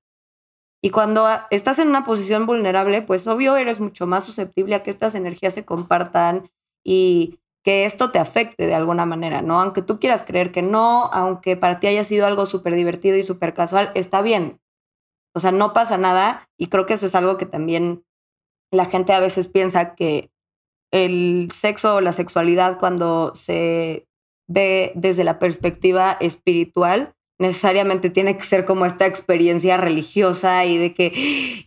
Y 0.83 0.91
cuando 0.91 1.29
estás 1.51 1.79
en 1.79 1.89
una 1.89 2.05
posición 2.05 2.45
vulnerable, 2.45 3.03
pues 3.03 3.27
obvio 3.29 3.57
eres 3.57 3.79
mucho 3.79 4.07
más 4.07 4.25
susceptible 4.25 4.75
a 4.75 4.83
que 4.83 4.91
estas 4.91 5.15
energías 5.15 5.55
se 5.55 5.65
compartan 5.65 6.51
y 6.85 7.39
que 7.65 7.85
esto 7.85 8.11
te 8.11 8.19
afecte 8.19 8.67
de 8.67 8.75
alguna 8.75 9.07
manera, 9.07 9.43
¿no? 9.43 9.61
Aunque 9.61 9.83
tú 9.83 10.01
quieras 10.01 10.25
creer 10.27 10.51
que 10.51 10.63
no, 10.63 11.05
aunque 11.13 11.57
para 11.57 11.79
ti 11.79 11.87
haya 11.87 12.03
sido 12.03 12.27
algo 12.27 12.47
súper 12.47 12.75
divertido 12.75 13.17
y 13.17 13.23
súper 13.23 13.55
casual, 13.55 13.93
está 13.95 14.23
bien. 14.23 14.61
O 15.35 15.41
sea, 15.41 15.53
no 15.53 15.73
pasa 15.73 15.97
nada 15.97 16.49
y 16.59 16.67
creo 16.67 16.87
que 16.87 16.95
eso 16.95 17.07
es 17.07 17.15
algo 17.15 17.39
que 17.39 17.47
también 17.47 18.05
la 18.73 18.85
gente 18.85 19.13
a 19.13 19.21
veces 19.21 19.47
piensa 19.47 19.95
que 19.95 20.33
el 20.91 21.51
sexo 21.53 21.97
o 21.97 22.01
la 22.01 22.13
sexualidad 22.13 22.79
cuando 22.79 23.35
se 23.35 24.07
ve 24.49 24.93
desde 24.95 25.25
la 25.25 25.39
perspectiva 25.39 26.17
espiritual, 26.21 27.15
necesariamente 27.39 28.11
tiene 28.11 28.37
que 28.37 28.45
ser 28.45 28.65
como 28.65 28.87
esta 28.87 29.07
experiencia 29.07 29.77
religiosa 29.77 30.65
y 30.65 30.77
de 30.77 30.95
que, 30.95 31.13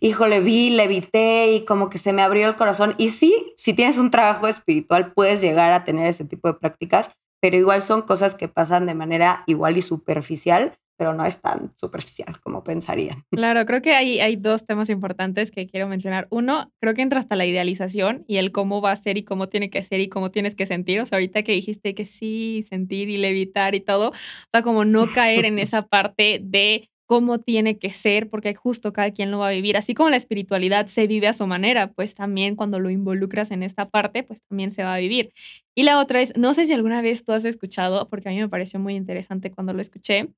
híjole, 0.00 0.40
vi, 0.40 0.70
levité 0.70 1.52
y 1.52 1.64
como 1.64 1.90
que 1.90 1.98
se 1.98 2.12
me 2.12 2.22
abrió 2.22 2.48
el 2.48 2.56
corazón. 2.56 2.94
Y 2.98 3.10
sí, 3.10 3.52
si 3.56 3.74
tienes 3.74 3.98
un 3.98 4.10
trabajo 4.10 4.48
espiritual, 4.48 5.12
puedes 5.12 5.40
llegar 5.40 5.72
a 5.72 5.84
tener 5.84 6.06
ese 6.06 6.24
tipo 6.24 6.48
de 6.48 6.54
prácticas, 6.54 7.10
pero 7.40 7.56
igual 7.56 7.82
son 7.82 8.02
cosas 8.02 8.34
que 8.34 8.48
pasan 8.48 8.86
de 8.86 8.94
manera 8.94 9.44
igual 9.46 9.76
y 9.76 9.82
superficial 9.82 10.78
pero 10.96 11.14
no 11.14 11.24
es 11.24 11.40
tan 11.40 11.72
superficial 11.76 12.40
como 12.40 12.64
pensaría. 12.64 13.24
Claro, 13.36 13.66
creo 13.66 13.82
que 13.82 13.94
hay, 13.94 14.18
hay 14.20 14.36
dos 14.36 14.66
temas 14.66 14.88
importantes 14.88 15.50
que 15.50 15.66
quiero 15.66 15.86
mencionar. 15.88 16.26
Uno, 16.30 16.72
creo 16.80 16.94
que 16.94 17.02
entra 17.02 17.20
hasta 17.20 17.36
la 17.36 17.44
idealización 17.44 18.24
y 18.26 18.38
el 18.38 18.50
cómo 18.50 18.80
va 18.80 18.92
a 18.92 18.96
ser 18.96 19.18
y 19.18 19.24
cómo 19.24 19.48
tiene 19.48 19.68
que 19.68 19.82
ser 19.82 20.00
y 20.00 20.08
cómo 20.08 20.30
tienes 20.30 20.54
que 20.54 20.66
sentir. 20.66 21.00
O 21.00 21.06
sea, 21.06 21.16
ahorita 21.16 21.42
que 21.42 21.52
dijiste 21.52 21.94
que 21.94 22.06
sí, 22.06 22.64
sentir 22.68 23.10
y 23.10 23.18
levitar 23.18 23.74
y 23.74 23.80
todo, 23.80 24.08
o 24.08 24.12
sea, 24.52 24.62
como 24.62 24.84
no 24.84 25.06
caer 25.14 25.44
en 25.44 25.58
esa 25.58 25.82
parte 25.82 26.40
de 26.42 26.88
cómo 27.06 27.38
tiene 27.38 27.78
que 27.78 27.92
ser, 27.92 28.28
porque 28.28 28.54
justo 28.54 28.92
cada 28.92 29.12
quien 29.12 29.30
lo 29.30 29.38
va 29.38 29.48
a 29.48 29.52
vivir. 29.52 29.76
Así 29.76 29.94
como 29.94 30.10
la 30.10 30.16
espiritualidad 30.16 30.86
se 30.88 31.06
vive 31.06 31.28
a 31.28 31.34
su 31.34 31.46
manera, 31.46 31.92
pues 31.92 32.14
también 32.14 32.56
cuando 32.56 32.80
lo 32.80 32.90
involucras 32.90 33.52
en 33.52 33.62
esta 33.62 33.88
parte, 33.88 34.24
pues 34.24 34.42
también 34.48 34.72
se 34.72 34.82
va 34.82 34.94
a 34.94 34.98
vivir. 34.98 35.32
Y 35.74 35.84
la 35.84 36.00
otra 36.00 36.20
es, 36.20 36.36
no 36.36 36.52
sé 36.54 36.66
si 36.66 36.72
alguna 36.72 37.02
vez 37.02 37.24
tú 37.24 37.32
has 37.32 37.44
escuchado, 37.44 38.08
porque 38.08 38.28
a 38.28 38.32
mí 38.32 38.38
me 38.38 38.48
pareció 38.48 38.80
muy 38.80 38.96
interesante 38.96 39.50
cuando 39.50 39.72
lo 39.72 39.80
escuché, 39.80 40.30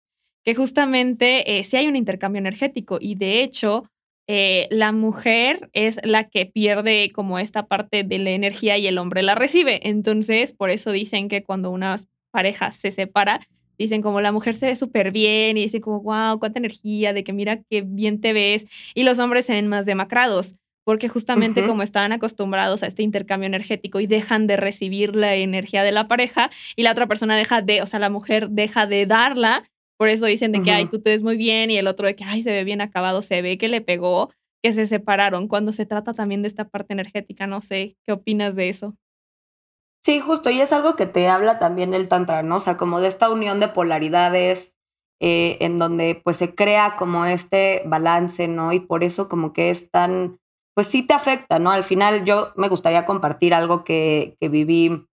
que 0.45 0.55
justamente 0.55 1.59
eh, 1.59 1.65
sí 1.65 1.77
hay 1.77 1.89
un 1.89 1.97
intercambio 1.97 2.39
energético 2.39 2.99
y 3.01 3.15
de 3.15 3.43
hecho 3.43 3.85
eh, 4.31 4.69
la 4.71 4.93
mujer 4.93 5.71
es 5.73 5.99
la 6.05 6.25
que 6.25 6.45
pierde 6.45 7.11
como 7.15 7.39
esta 7.39 7.67
parte 7.67 8.05
de 8.05 8.19
la 8.19 8.31
energía 8.31 8.77
y 8.77 8.87
el 8.87 8.99
hombre 8.99 9.23
la 9.23 9.35
recibe. 9.35 9.89
Entonces, 9.89 10.53
por 10.53 10.69
eso 10.69 10.93
dicen 10.93 11.29
que 11.29 11.43
cuando 11.43 11.71
una 11.71 11.99
pareja 12.31 12.73
se 12.73 12.93
separa, 12.93 13.41
dicen 13.79 14.03
como 14.03 14.21
la 14.21 14.31
mujer 14.31 14.55
se 14.55 14.67
ve 14.67 14.77
súper 14.77 15.13
bien 15.13 15.57
y 15.57 15.63
dicen 15.63 15.81
como, 15.81 16.03
wow, 16.03 16.39
cuánta 16.39 16.59
energía, 16.59 17.15
de 17.15 17.25
que 17.25 17.33
mira 17.33 17.63
qué 17.71 17.81
bien 17.81 18.21
te 18.21 18.35
ves. 18.35 18.67
Y 18.95 19.05
los 19.05 19.19
hombres 19.19 19.47
se 19.47 19.55
ven 19.55 19.67
más 19.67 19.87
demacrados 19.87 20.57
porque 20.85 21.09
justamente 21.09 21.67
como 21.67 21.83
estaban 21.83 22.13
acostumbrados 22.13 22.83
a 22.83 22.87
este 22.87 23.03
intercambio 23.03 23.47
energético 23.47 24.01
y 24.01 24.07
dejan 24.07 24.47
de 24.47 24.57
recibir 24.57 25.15
la 25.15 25.35
energía 25.35 25.83
de 25.83 25.93
la 25.93 26.09
pareja 26.09 26.49
y 26.77 26.83
la 26.83 26.93
otra 26.93 27.07
persona 27.07 27.37
deja 27.37 27.61
de, 27.61 27.83
o 27.83 27.87
sea, 27.87 27.99
la 27.99 28.09
mujer 28.09 28.49
deja 28.49 28.87
de 28.87 29.05
darla, 29.05 29.65
por 29.99 30.09
eso 30.09 30.27
dicen 30.27 30.53
de 30.53 30.63
que, 30.63 30.71
ay, 30.71 30.87
tú 30.87 31.03
te 31.03 31.11
ves 31.11 31.25
muy 31.25 31.37
bien 31.37 31.71
y 31.71 31.77
el 31.77 31.89
otro 31.89 32.07
de 32.07 32.15
que, 32.15 32.23
ay, 32.23 32.45
se 32.45 32.53
ve 32.53 32.63
bien 32.63 32.81
acabado, 32.81 33.21
se 33.21 33.43
ve 33.43 33.59
que 33.59 33.67
le 33.67 33.81
pegó, 33.81 34.31
que 34.63 34.73
se 34.73 34.87
separaron. 34.87 35.49
Cuando 35.49 35.73
se 35.73 35.87
trata 35.87 36.15
también 36.15 36.41
de 36.43 36.49
esta 36.49 36.69
parte 36.69 36.93
energética, 36.93 37.49
no 37.49 37.61
sé, 37.61 37.97
¿qué 38.07 38.13
opinas 38.13 38.55
de 38.55 38.69
eso? 38.69 38.97
Sí, 40.05 40.21
justo, 40.21 40.51
y 40.51 40.61
es 40.61 40.73
algo 40.73 40.95
que 40.95 41.07
te 41.07 41.29
habla 41.29 41.59
también 41.59 41.95
el 41.95 42.07
Tantra, 42.09 42.45
¿no? 42.45 42.57
O 42.57 42.61
sea, 42.61 42.77
como 42.77 43.01
de 43.01 43.09
esta 43.09 43.29
unión 43.29 43.59
de 43.59 43.67
polaridades, 43.67 44.77
eh, 45.21 45.59
en 45.61 45.79
donde 45.79 46.21
pues 46.23 46.37
se 46.37 46.55
crea 46.55 46.95
como 46.97 47.25
este 47.25 47.83
balance, 47.85 48.47
¿no? 48.47 48.73
Y 48.73 48.79
por 48.79 49.03
eso 49.03 49.29
como 49.29 49.53
que 49.53 49.71
es 49.71 49.91
tan, 49.91 50.39
pues 50.75 50.87
sí 50.87 51.05
te 51.05 51.15
afecta, 51.15 51.59
¿no? 51.59 51.73
Al 51.73 51.83
final 51.83 52.25
yo 52.25 52.53
me 52.55 52.69
gustaría 52.69 53.05
compartir 53.05 53.53
algo 53.53 53.83
que, 53.83 54.37
que 54.41 54.49
viví 54.49 55.09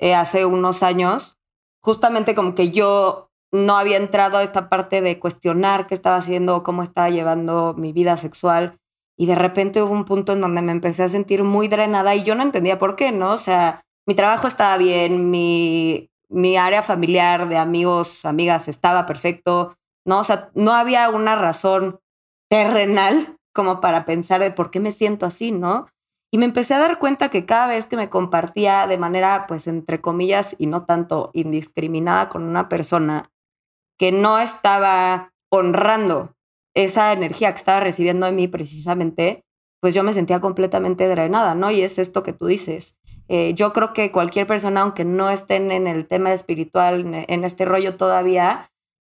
eh, 0.00 0.14
hace 0.14 0.46
unos 0.46 0.82
años, 0.82 1.38
justamente 1.82 2.34
como 2.34 2.54
que 2.54 2.70
yo 2.70 3.30
no 3.54 3.76
había 3.76 3.98
entrado 3.98 4.38
a 4.38 4.42
esta 4.42 4.68
parte 4.68 5.00
de 5.00 5.20
cuestionar 5.20 5.86
qué 5.86 5.94
estaba 5.94 6.16
haciendo, 6.16 6.64
cómo 6.64 6.82
estaba 6.82 7.08
llevando 7.08 7.72
mi 7.78 7.92
vida 7.92 8.16
sexual. 8.16 8.80
Y 9.16 9.26
de 9.26 9.36
repente 9.36 9.80
hubo 9.80 9.92
un 9.92 10.04
punto 10.04 10.32
en 10.32 10.40
donde 10.40 10.60
me 10.60 10.72
empecé 10.72 11.04
a 11.04 11.08
sentir 11.08 11.44
muy 11.44 11.68
drenada 11.68 12.16
y 12.16 12.24
yo 12.24 12.34
no 12.34 12.42
entendía 12.42 12.78
por 12.78 12.96
qué, 12.96 13.12
¿no? 13.12 13.32
O 13.32 13.38
sea, 13.38 13.82
mi 14.06 14.16
trabajo 14.16 14.48
estaba 14.48 14.76
bien, 14.76 15.30
mi, 15.30 16.10
mi 16.28 16.56
área 16.56 16.82
familiar 16.82 17.48
de 17.48 17.56
amigos, 17.56 18.24
amigas 18.24 18.66
estaba 18.66 19.06
perfecto, 19.06 19.76
¿no? 20.04 20.18
O 20.18 20.24
sea, 20.24 20.50
no 20.54 20.72
había 20.72 21.08
una 21.10 21.36
razón 21.36 22.00
terrenal 22.50 23.36
como 23.54 23.80
para 23.80 24.04
pensar 24.04 24.40
de 24.40 24.50
por 24.50 24.72
qué 24.72 24.80
me 24.80 24.90
siento 24.90 25.26
así, 25.26 25.52
¿no? 25.52 25.86
Y 26.32 26.38
me 26.38 26.46
empecé 26.46 26.74
a 26.74 26.80
dar 26.80 26.98
cuenta 26.98 27.28
que 27.28 27.46
cada 27.46 27.68
vez 27.68 27.86
que 27.86 27.96
me 27.96 28.10
compartía 28.10 28.88
de 28.88 28.98
manera, 28.98 29.44
pues, 29.46 29.68
entre 29.68 30.00
comillas, 30.00 30.56
y 30.58 30.66
no 30.66 30.84
tanto 30.84 31.30
indiscriminada 31.34 32.28
con 32.28 32.42
una 32.42 32.68
persona, 32.68 33.30
que 34.04 34.12
no 34.12 34.38
estaba 34.38 35.32
honrando 35.50 36.34
esa 36.74 37.14
energía 37.14 37.52
que 37.52 37.56
estaba 37.56 37.80
recibiendo 37.80 38.26
de 38.26 38.32
mí 38.32 38.48
precisamente, 38.48 39.46
pues 39.80 39.94
yo 39.94 40.02
me 40.02 40.12
sentía 40.12 40.42
completamente 40.42 41.08
drenada, 41.08 41.54
¿no? 41.54 41.70
Y 41.70 41.80
es 41.80 41.98
esto 41.98 42.22
que 42.22 42.34
tú 42.34 42.44
dices. 42.44 42.98
Eh, 43.28 43.54
yo 43.54 43.72
creo 43.72 43.94
que 43.94 44.12
cualquier 44.12 44.46
persona, 44.46 44.82
aunque 44.82 45.06
no 45.06 45.30
estén 45.30 45.72
en 45.72 45.86
el 45.86 46.06
tema 46.06 46.34
espiritual, 46.34 47.14
en 47.14 47.44
este 47.44 47.64
rollo 47.64 47.96
todavía, 47.96 48.70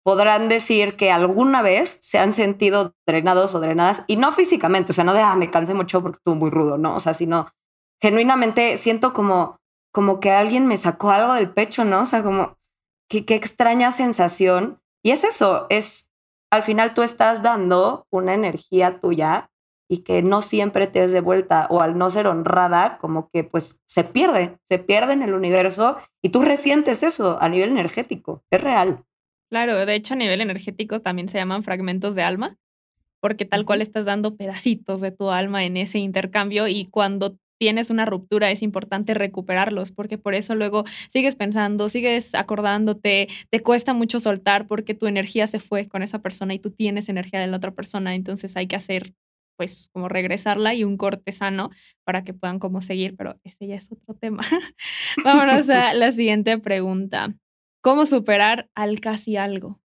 podrán 0.05 0.49
decir 0.49 0.95
que 0.95 1.11
alguna 1.11 1.63
vez 1.63 1.99
se 2.01 2.21
han 2.21 2.33
sentido 2.33 2.95
drenados 3.09 3.57
o 3.57 3.59
drenadas, 3.59 4.05
y 4.07 4.15
no 4.15 4.31
físicamente, 4.31 4.93
o 4.93 4.95
sea, 4.95 5.03
no 5.03 5.15
de, 5.15 5.21
ah, 5.21 5.35
me 5.35 5.51
cansé 5.51 5.75
mucho 5.75 6.01
porque 6.01 6.19
estuvo 6.19 6.37
muy 6.37 6.51
rudo, 6.51 6.79
¿no? 6.79 6.95
O 6.95 7.01
sea, 7.01 7.13
sino 7.13 7.49
genuinamente 8.01 8.77
siento 8.77 9.13
como, 9.13 9.57
como 9.93 10.21
que 10.21 10.31
alguien 10.31 10.69
me 10.69 10.77
sacó 10.77 11.11
algo 11.11 11.35
del 11.35 11.51
pecho, 11.51 11.85
¿no? 11.85 12.03
O 12.03 12.07
sea, 12.07 12.23
como, 12.23 12.57
qué, 13.09 13.25
extraña 13.29 13.93
sensación. 13.93 14.81
Y 15.03 15.11
es 15.11 15.25
eso, 15.25 15.67
es 15.71 16.11
al 16.51 16.63
final 16.63 16.95
tú 16.95 17.03
estás 17.03 17.43
dando 17.43 18.07
una 18.11 18.35
energía 18.35 19.01
tuya 19.01 19.51
y 19.89 19.99
que 19.99 20.23
no 20.23 20.43
siempre 20.43 20.87
te 20.87 21.05
es 21.05 21.13
de 21.13 21.21
vuelta 21.21 21.67
o 21.71 21.81
al 21.81 21.97
no 21.97 22.11
ser 22.11 22.27
honrada, 22.27 22.99
como 22.99 23.31
que 23.31 23.45
pues 23.45 23.81
se 23.87 24.05
pierde, 24.05 24.59
se 24.69 24.79
pierde 24.79 25.13
en 25.13 25.23
el 25.23 25.35
universo 25.35 25.99
y 26.23 26.31
tú 26.31 26.43
resientes 26.43 27.03
eso 27.03 27.39
a 27.41 27.49
nivel 27.49 27.71
energético, 27.71 28.43
es 28.51 28.61
real. 28.61 29.05
Claro, 29.49 29.87
de 29.87 29.95
hecho 29.95 30.15
a 30.15 30.17
nivel 30.17 30.41
energético 30.41 31.01
también 31.01 31.29
se 31.29 31.39
llaman 31.39 31.63
fragmentos 31.63 32.17
de 32.17 32.23
alma, 32.23 32.57
porque 33.21 33.45
tal 33.45 33.65
cual 33.65 33.81
estás 33.81 34.05
dando 34.05 34.37
pedacitos 34.37 35.01
de 35.01 35.13
tu 35.13 35.31
alma 35.31 35.65
en 35.65 35.77
ese 35.77 35.99
intercambio 35.99 36.67
y 36.67 36.87
cuando 36.87 37.39
tienes 37.59 37.91
una 37.91 38.05
ruptura, 38.05 38.51
es 38.51 38.63
importante 38.63 39.15
recuperarlos, 39.15 39.93
porque 39.93 40.19
por 40.19 40.35
eso 40.35 40.55
luego 40.55 40.85
sigues 41.11 41.37
pensando, 41.37 41.89
sigues 41.89 42.35
acordándote, 42.35 43.29
te 43.51 43.61
cuesta 43.61 43.95
mucho 43.95 44.21
soltar 44.21 44.67
porque 44.67 44.95
tu 44.95 45.07
energía 45.07 45.47
se 45.47 45.61
fue 45.61 45.89
con 45.89 46.03
esa 46.03 46.21
persona 46.21 46.55
y 46.55 46.59
tú 46.59 46.71
tienes 46.71 47.09
energía 47.09 47.41
de 47.41 47.47
la 47.47 47.57
otra 47.57 47.73
persona, 47.73 48.15
entonces 48.15 48.57
hay 48.57 48.67
que 48.67 48.77
hacer 48.77 49.15
pues 49.57 49.89
como 49.93 50.09
regresarla 50.09 50.75
y 50.75 50.85
un 50.85 50.97
corte 50.97 51.33
sano 51.33 51.71
para 52.05 52.25
que 52.25 52.35
puedan 52.35 52.59
como 52.59 52.83
seguir, 52.83 53.17
pero 53.17 53.37
ese 53.43 53.67
ya 53.67 53.77
es 53.77 53.91
otro 53.91 54.15
tema. 54.15 54.43
Vámonos 55.25 55.71
a 55.71 55.95
la 55.95 56.13
siguiente 56.13 56.59
pregunta. 56.59 57.35
¿Cómo 57.83 58.05
superar 58.05 58.69
al 58.75 59.01
casi 59.01 59.37
algo? 59.37 59.81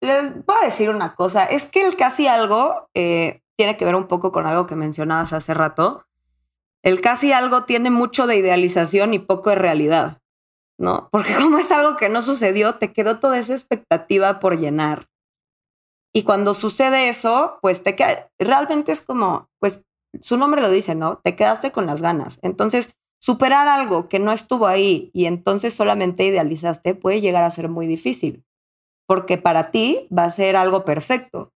Les 0.00 0.44
voy 0.46 0.56
a 0.62 0.64
decir 0.64 0.90
una 0.90 1.14
cosa, 1.14 1.44
es 1.44 1.66
que 1.66 1.86
el 1.86 1.96
casi 1.96 2.26
algo 2.26 2.88
eh, 2.94 3.41
tiene 3.56 3.76
que 3.76 3.84
ver 3.84 3.94
un 3.94 4.08
poco 4.08 4.32
con 4.32 4.46
algo 4.46 4.66
que 4.66 4.76
mencionabas 4.76 5.32
hace 5.32 5.54
rato. 5.54 6.06
El 6.82 7.00
casi 7.00 7.32
algo 7.32 7.64
tiene 7.64 7.90
mucho 7.90 8.26
de 8.26 8.36
idealización 8.36 9.14
y 9.14 9.18
poco 9.18 9.50
de 9.50 9.56
realidad, 9.56 10.20
¿no? 10.78 11.08
Porque 11.12 11.34
como 11.34 11.58
es 11.58 11.70
algo 11.70 11.96
que 11.96 12.08
no 12.08 12.22
sucedió, 12.22 12.76
te 12.76 12.92
quedó 12.92 13.18
toda 13.18 13.38
esa 13.38 13.52
expectativa 13.52 14.40
por 14.40 14.58
llenar. 14.58 15.08
Y 16.14 16.24
cuando 16.24 16.52
sucede 16.54 17.08
eso, 17.08 17.58
pues 17.62 17.82
te 17.82 17.96
queda, 17.96 18.30
realmente 18.38 18.92
es 18.92 19.00
como, 19.00 19.48
pues 19.58 19.84
su 20.20 20.36
nombre 20.36 20.60
lo 20.60 20.70
dice, 20.70 20.94
¿no? 20.94 21.18
Te 21.18 21.36
quedaste 21.36 21.72
con 21.72 21.86
las 21.86 22.02
ganas. 22.02 22.38
Entonces, 22.42 22.94
superar 23.18 23.68
algo 23.68 24.08
que 24.08 24.18
no 24.18 24.32
estuvo 24.32 24.66
ahí 24.66 25.10
y 25.14 25.26
entonces 25.26 25.72
solamente 25.72 26.24
idealizaste 26.26 26.94
puede 26.94 27.20
llegar 27.20 27.44
a 27.44 27.50
ser 27.50 27.68
muy 27.68 27.86
difícil, 27.86 28.44
porque 29.06 29.38
para 29.38 29.70
ti 29.70 30.06
va 30.16 30.24
a 30.24 30.30
ser 30.30 30.56
algo 30.56 30.84
perfecto, 30.84 31.52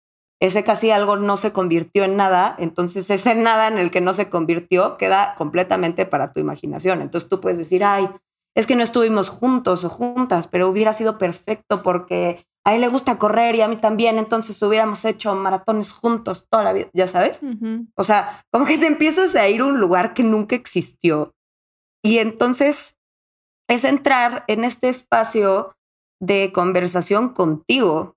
ese 0.43 0.65
casi 0.65 0.91
algo 0.91 1.15
no 1.17 1.37
se 1.37 1.53
convirtió 1.53 2.03
en 2.03 2.17
nada, 2.17 2.57
entonces 2.59 3.09
ese 3.11 3.37
nada 3.37 3.69
en 3.69 3.79
el 3.79 3.93
que 3.93 4.01
no 4.01 4.13
se 4.13 4.29
convirtió 4.29 4.97
queda 4.97 5.37
completamente 5.37 6.05
para 6.05 6.33
tu 6.33 6.41
imaginación. 6.41 7.01
Entonces 7.01 7.31
tú 7.31 7.41
puedes 7.41 7.59
decir, 7.59 7.85
ay, 7.85 8.11
es 8.57 8.67
que 8.67 8.75
no 8.75 8.83
estuvimos 8.83 9.29
juntos 9.29 9.85
o 9.85 9.89
juntas, 9.89 10.49
pero 10.49 10.69
hubiera 10.69 10.95
sido 10.95 11.17
perfecto 11.17 11.85
porque 11.85 12.45
a 12.65 12.75
él 12.75 12.81
le 12.81 12.89
gusta 12.89 13.19
correr 13.19 13.55
y 13.55 13.61
a 13.61 13.69
mí 13.69 13.77
también, 13.77 14.19
entonces 14.19 14.61
hubiéramos 14.65 15.05
hecho 15.05 15.33
maratones 15.37 15.93
juntos 15.93 16.49
toda 16.51 16.65
la 16.65 16.73
vida, 16.73 16.89
ya 16.93 17.07
sabes. 17.07 17.41
O 17.95 18.03
sea, 18.03 18.45
como 18.51 18.67
que 18.67 18.79
te 18.79 18.87
empiezas 18.87 19.37
a 19.37 19.49
ir 19.49 19.61
a 19.61 19.67
un 19.67 19.79
lugar 19.79 20.13
que 20.13 20.25
nunca 20.25 20.57
existió. 20.57 21.33
Y 22.05 22.19
entonces 22.19 22.99
es 23.69 23.85
entrar 23.85 24.43
en 24.49 24.65
este 24.65 24.89
espacio 24.89 25.77
de 26.21 26.51
conversación 26.53 27.29
contigo 27.29 28.17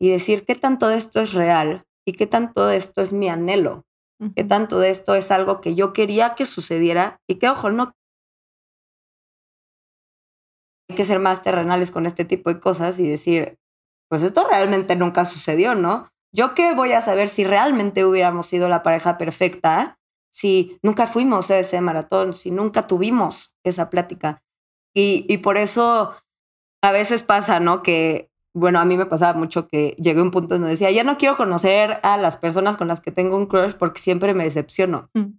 y 0.00 0.10
decir 0.10 0.44
qué 0.44 0.54
tanto 0.54 0.88
de 0.88 0.96
esto 0.96 1.20
es 1.20 1.32
real 1.32 1.84
y 2.06 2.12
qué 2.12 2.26
tanto 2.26 2.66
de 2.66 2.76
esto 2.76 3.02
es 3.02 3.12
mi 3.12 3.28
anhelo, 3.28 3.84
qué 4.34 4.44
tanto 4.44 4.78
de 4.78 4.90
esto 4.90 5.14
es 5.14 5.30
algo 5.30 5.60
que 5.60 5.74
yo 5.74 5.92
quería 5.92 6.34
que 6.34 6.46
sucediera 6.46 7.20
y 7.28 7.36
que, 7.36 7.48
ojo, 7.48 7.70
no 7.70 7.92
hay 10.88 10.96
que 10.96 11.04
ser 11.04 11.18
más 11.18 11.42
terrenales 11.42 11.90
con 11.90 12.06
este 12.06 12.24
tipo 12.24 12.52
de 12.52 12.60
cosas 12.60 12.98
y 12.98 13.08
decir, 13.08 13.58
pues 14.08 14.22
esto 14.22 14.48
realmente 14.48 14.96
nunca 14.96 15.24
sucedió, 15.24 15.74
¿no? 15.74 16.08
Yo 16.34 16.54
qué 16.54 16.74
voy 16.74 16.92
a 16.92 17.02
saber 17.02 17.28
si 17.28 17.44
realmente 17.44 18.04
hubiéramos 18.04 18.46
sido 18.46 18.68
la 18.68 18.82
pareja 18.82 19.18
perfecta, 19.18 19.98
si 20.32 20.78
nunca 20.82 21.06
fuimos 21.06 21.50
a 21.50 21.58
ese 21.58 21.80
maratón, 21.80 22.32
si 22.32 22.50
nunca 22.50 22.86
tuvimos 22.86 23.56
esa 23.64 23.90
plática. 23.90 24.42
Y, 24.94 25.26
y 25.28 25.38
por 25.38 25.58
eso 25.58 26.14
a 26.82 26.92
veces 26.92 27.22
pasa, 27.22 27.60
¿no? 27.60 27.82
Que, 27.82 28.27
bueno, 28.58 28.80
a 28.80 28.84
mí 28.84 28.96
me 28.96 29.06
pasaba 29.06 29.38
mucho 29.38 29.68
que 29.68 29.96
llegué 29.98 30.20
a 30.20 30.22
un 30.22 30.30
punto 30.30 30.54
donde 30.54 30.70
decía, 30.70 30.90
ya 30.90 31.04
no 31.04 31.16
quiero 31.16 31.36
conocer 31.36 32.00
a 32.02 32.16
las 32.16 32.36
personas 32.36 32.76
con 32.76 32.88
las 32.88 33.00
que 33.00 33.12
tengo 33.12 33.36
un 33.36 33.46
crush 33.46 33.72
porque 33.72 34.00
siempre 34.00 34.34
me 34.34 34.44
decepciono. 34.44 35.10
Mm. 35.14 35.38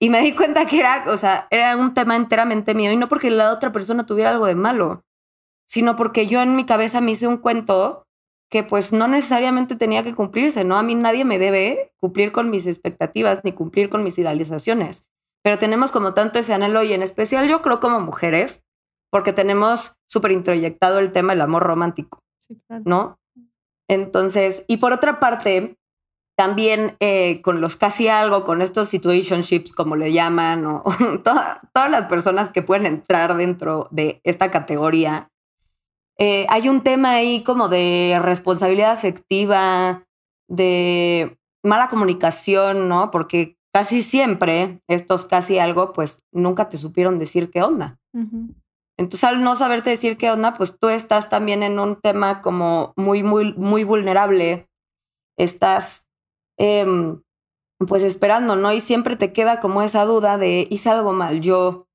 Y 0.00 0.10
me 0.10 0.20
di 0.20 0.32
cuenta 0.32 0.66
que 0.66 0.78
era, 0.78 1.04
o 1.08 1.16
sea, 1.16 1.48
era 1.50 1.76
un 1.76 1.94
tema 1.94 2.16
enteramente 2.16 2.74
mío 2.74 2.92
y 2.92 2.96
no 2.96 3.08
porque 3.08 3.30
la 3.30 3.52
otra 3.52 3.72
persona 3.72 4.04
tuviera 4.04 4.30
algo 4.30 4.46
de 4.46 4.54
malo, 4.54 5.04
sino 5.66 5.96
porque 5.96 6.26
yo 6.26 6.42
en 6.42 6.54
mi 6.54 6.64
cabeza 6.66 7.00
me 7.00 7.12
hice 7.12 7.26
un 7.26 7.38
cuento 7.38 8.06
que 8.50 8.62
pues 8.62 8.92
no 8.92 9.08
necesariamente 9.08 9.74
tenía 9.74 10.04
que 10.04 10.14
cumplirse, 10.14 10.64
¿no? 10.64 10.76
A 10.76 10.82
mí 10.82 10.94
nadie 10.94 11.24
me 11.24 11.38
debe 11.38 11.92
cumplir 11.98 12.30
con 12.30 12.50
mis 12.50 12.66
expectativas 12.66 13.40
ni 13.42 13.52
cumplir 13.52 13.88
con 13.88 14.04
mis 14.04 14.18
idealizaciones, 14.18 15.04
pero 15.42 15.58
tenemos 15.58 15.90
como 15.90 16.14
tanto 16.14 16.38
ese 16.38 16.54
anhelo 16.54 16.82
y 16.82 16.92
en 16.92 17.02
especial 17.02 17.48
yo 17.48 17.62
creo 17.62 17.80
como 17.80 18.00
mujeres, 18.00 18.62
porque 19.10 19.32
tenemos 19.32 19.96
súper 20.08 20.32
introyectado 20.32 20.98
el 20.98 21.12
tema 21.12 21.32
del 21.32 21.40
amor 21.40 21.62
romántico, 21.62 22.20
¿no? 22.84 23.18
Entonces, 23.88 24.64
y 24.66 24.78
por 24.78 24.92
otra 24.92 25.20
parte, 25.20 25.76
también 26.36 26.96
eh, 27.00 27.40
con 27.42 27.60
los 27.60 27.76
casi 27.76 28.08
algo, 28.08 28.44
con 28.44 28.60
estos 28.60 28.88
situationships, 28.88 29.72
como 29.72 29.96
le 29.96 30.12
llaman, 30.12 30.66
o 30.66 30.84
todas 31.24 31.90
las 31.90 32.04
personas 32.06 32.50
que 32.50 32.62
pueden 32.62 32.86
entrar 32.86 33.36
dentro 33.36 33.88
de 33.90 34.20
esta 34.24 34.50
categoría, 34.50 35.30
eh, 36.18 36.46
hay 36.48 36.68
un 36.68 36.82
tema 36.82 37.12
ahí 37.12 37.42
como 37.42 37.68
de 37.68 38.18
responsabilidad 38.22 38.92
afectiva, 38.92 40.04
de 40.48 41.38
mala 41.62 41.88
comunicación, 41.88 42.88
¿no? 42.88 43.10
Porque 43.10 43.56
casi 43.72 44.02
siempre 44.02 44.80
estos 44.88 45.26
casi 45.26 45.58
algo, 45.58 45.92
pues 45.92 46.22
nunca 46.32 46.68
te 46.68 46.78
supieron 46.78 47.18
decir 47.18 47.50
qué 47.50 47.62
onda. 47.62 47.98
Entonces, 48.98 49.24
al 49.24 49.42
no 49.42 49.56
saberte 49.56 49.90
decir 49.90 50.16
qué 50.16 50.30
onda, 50.30 50.54
pues 50.54 50.78
tú 50.78 50.88
estás 50.88 51.28
también 51.28 51.62
en 51.62 51.78
un 51.78 52.00
tema 52.00 52.40
como 52.42 52.92
muy, 52.96 53.22
muy, 53.22 53.52
muy 53.54 53.84
vulnerable. 53.84 54.68
Estás 55.38 56.06
Em, 56.58 57.22
pues 57.86 58.02
esperando, 58.02 58.56
¿no? 58.56 58.72
Y 58.72 58.80
siempre 58.80 59.16
te 59.16 59.32
queda 59.32 59.60
como 59.60 59.82
esa 59.82 60.04
duda 60.04 60.38
de, 60.38 60.66
hice 60.70 60.88
algo 60.88 61.12
mal, 61.12 61.40
yo, 61.40 61.86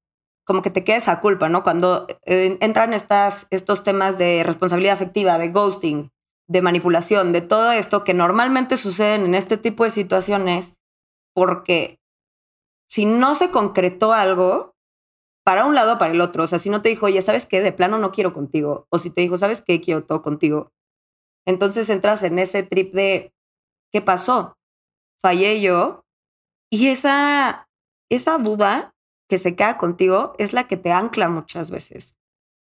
como 0.46 0.62
que 0.62 0.70
te 0.70 0.84
queda 0.84 0.98
esa 0.98 1.20
culpa, 1.22 1.50
¿no? 1.50 1.64
Cuando 1.64 2.08
eh, 2.26 2.58
entran 2.62 2.94
estas, 2.94 3.48
estos 3.50 3.84
temas 3.84 4.18
de 4.18 4.44
responsabilidad 4.44 4.94
afectiva, 4.94 5.40
de 5.40 5.50
ghosting, 5.50 6.12
de 6.48 6.62
manipulación, 6.62 7.32
de 7.32 7.42
todo 7.42 7.72
esto 7.72 8.04
que 8.04 8.14
normalmente 8.14 8.78
suceden 8.78 9.26
en 9.26 9.36
este 9.36 9.58
tipo 9.58 9.84
de 9.84 9.90
situaciones, 9.90 10.76
porque 11.34 12.00
si 12.88 13.06
no 13.06 13.36
se 13.36 13.50
concretó 13.50 14.14
algo, 14.14 14.71
para 15.44 15.66
un 15.66 15.76
lado 15.76 15.94
o 15.94 15.98
para 15.98 16.14
el 16.14 16.22
otro, 16.22 16.44
o 16.44 16.48
sea, 16.48 16.60
si 16.60 16.70
no 16.70 16.82
te 16.82 16.90
dijo, 16.90 17.08
oye, 17.08 17.22
¿sabes 17.22 17.46
qué? 17.46 17.62
De 17.62 17.72
plano 17.72 17.98
no 17.98 18.12
quiero 18.12 18.34
contigo, 18.34 18.86
o 18.90 18.98
si 18.98 19.10
te 19.10 19.22
dijo, 19.22 19.38
¿sabes 19.38 19.62
qué? 19.62 19.82
Quiero 19.82 20.04
todo 20.04 20.22
contigo. 20.22 20.72
Entonces 21.46 21.90
entras 21.90 22.24
en 22.24 22.40
ese 22.40 22.64
trip 22.64 22.94
de, 22.94 23.34
¿qué 23.92 24.02
pasó? 24.02 24.58
Fallé 25.22 25.62
yo. 25.62 26.06
Y 26.72 26.88
esa, 26.88 27.68
esa 28.10 28.38
duda 28.38 28.94
que 29.30 29.40
se 29.40 29.56
queda 29.56 29.78
contigo 29.78 30.34
es 30.38 30.54
la 30.54 30.68
que 30.68 30.78
te 30.78 30.92
ancla 30.92 31.30
muchas 31.30 31.72
veces. 31.72 32.16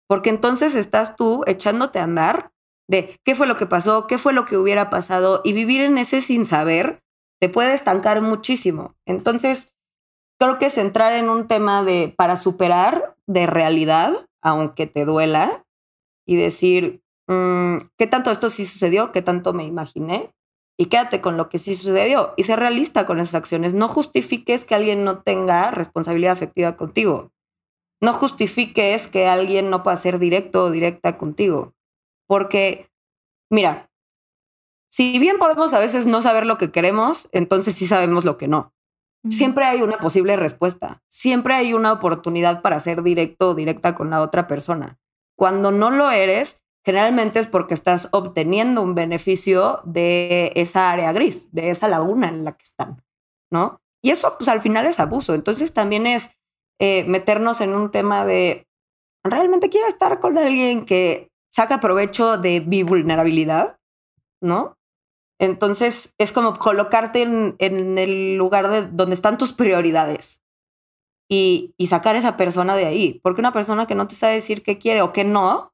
Porque 0.06 0.30
entonces 0.30 0.74
estás 0.74 1.16
tú 1.16 1.42
echándote 1.46 1.98
a 1.98 2.04
andar 2.04 2.52
de 2.88 3.18
qué 3.24 3.34
fue 3.34 3.46
lo 3.46 3.56
que 3.56 3.66
pasó, 3.66 4.06
qué 4.06 4.18
fue 4.18 4.32
lo 4.32 4.44
que 4.44 4.56
hubiera 4.56 4.88
pasado 4.88 5.42
y 5.44 5.52
vivir 5.52 5.82
en 5.82 5.98
ese 5.98 6.20
sin 6.20 6.46
saber 6.46 7.02
te 7.40 7.48
puede 7.48 7.74
estancar 7.74 8.20
muchísimo. 8.22 8.96
Entonces, 9.06 9.72
creo 10.38 10.58
que 10.58 10.66
es 10.66 10.78
entrar 10.78 11.12
en 11.12 11.28
un 11.28 11.48
tema 11.48 11.84
de 11.84 12.14
para 12.16 12.36
superar 12.36 13.16
de 13.26 13.46
realidad, 13.46 14.12
aunque 14.42 14.86
te 14.86 15.04
duela, 15.04 15.64
y 16.26 16.36
decir, 16.36 17.02
mm, 17.26 17.76
¿qué 17.96 18.06
tanto 18.06 18.30
esto 18.30 18.50
sí 18.50 18.64
sucedió? 18.64 19.12
¿Qué 19.12 19.22
tanto 19.22 19.52
me 19.52 19.64
imaginé? 19.64 20.30
y 20.80 20.86
quédate 20.86 21.20
con 21.20 21.36
lo 21.36 21.48
que 21.48 21.58
sí 21.58 21.74
sucedió 21.74 22.34
y 22.36 22.44
sé 22.44 22.54
realista 22.54 23.04
con 23.04 23.18
esas 23.18 23.34
acciones. 23.34 23.74
No 23.74 23.88
justifiques 23.88 24.64
que 24.64 24.76
alguien 24.76 25.04
no 25.04 25.22
tenga 25.22 25.72
responsabilidad 25.72 26.32
afectiva 26.32 26.76
contigo. 26.76 27.32
No 28.00 28.14
justifiques 28.14 29.08
que 29.08 29.26
alguien 29.26 29.70
no 29.70 29.82
pueda 29.82 29.96
ser 29.96 30.20
directo 30.20 30.64
o 30.64 30.70
directa 30.70 31.18
contigo. 31.18 31.74
Porque, 32.28 32.88
mira, 33.50 33.90
si 34.88 35.18
bien 35.18 35.38
podemos 35.38 35.74
a 35.74 35.80
veces 35.80 36.06
no 36.06 36.22
saber 36.22 36.46
lo 36.46 36.58
que 36.58 36.70
queremos, 36.70 37.28
entonces 37.32 37.74
sí 37.74 37.86
sabemos 37.88 38.24
lo 38.24 38.38
que 38.38 38.46
no. 38.46 38.72
Siempre 39.28 39.64
hay 39.64 39.82
una 39.82 39.98
posible 39.98 40.36
respuesta. 40.36 41.02
Siempre 41.08 41.54
hay 41.54 41.74
una 41.74 41.92
oportunidad 41.92 42.62
para 42.62 42.80
ser 42.80 43.02
directo 43.02 43.50
o 43.50 43.54
directa 43.54 43.94
con 43.94 44.10
la 44.10 44.22
otra 44.22 44.46
persona. 44.46 44.98
Cuando 45.36 45.70
no 45.70 45.90
lo 45.90 46.10
eres, 46.10 46.60
generalmente 46.84 47.38
es 47.38 47.46
porque 47.46 47.74
estás 47.74 48.08
obteniendo 48.12 48.80
un 48.80 48.94
beneficio 48.94 49.80
de 49.84 50.52
esa 50.54 50.90
área 50.90 51.12
gris, 51.12 51.52
de 51.52 51.70
esa 51.70 51.88
laguna 51.88 52.28
en 52.28 52.44
la 52.44 52.52
que 52.52 52.62
están, 52.62 53.02
¿no? 53.50 53.80
Y 54.02 54.10
eso, 54.10 54.36
pues 54.38 54.48
al 54.48 54.62
final 54.62 54.86
es 54.86 55.00
abuso. 55.00 55.34
Entonces 55.34 55.74
también 55.74 56.06
es 56.06 56.30
eh, 56.78 57.04
meternos 57.04 57.60
en 57.60 57.74
un 57.74 57.90
tema 57.90 58.24
de, 58.24 58.66
¿realmente 59.24 59.68
quiero 59.68 59.86
estar 59.86 60.20
con 60.20 60.38
alguien 60.38 60.86
que 60.86 61.28
saca 61.50 61.80
provecho 61.80 62.38
de 62.38 62.60
mi 62.60 62.84
vulnerabilidad? 62.84 63.78
¿No? 64.40 64.77
Entonces 65.40 66.14
es 66.18 66.32
como 66.32 66.58
colocarte 66.58 67.22
en, 67.22 67.54
en 67.58 67.98
el 67.98 68.36
lugar 68.36 68.68
de 68.68 68.86
donde 68.86 69.14
están 69.14 69.38
tus 69.38 69.52
prioridades 69.52 70.42
y, 71.30 71.74
y 71.76 71.86
sacar 71.86 72.16
a 72.16 72.18
esa 72.18 72.36
persona 72.36 72.74
de 72.74 72.86
ahí. 72.86 73.20
Porque 73.22 73.40
una 73.40 73.52
persona 73.52 73.86
que 73.86 73.94
no 73.94 74.08
te 74.08 74.14
sabe 74.14 74.34
decir 74.34 74.62
qué 74.62 74.78
quiere 74.78 75.02
o 75.02 75.12
qué 75.12 75.24
no, 75.24 75.72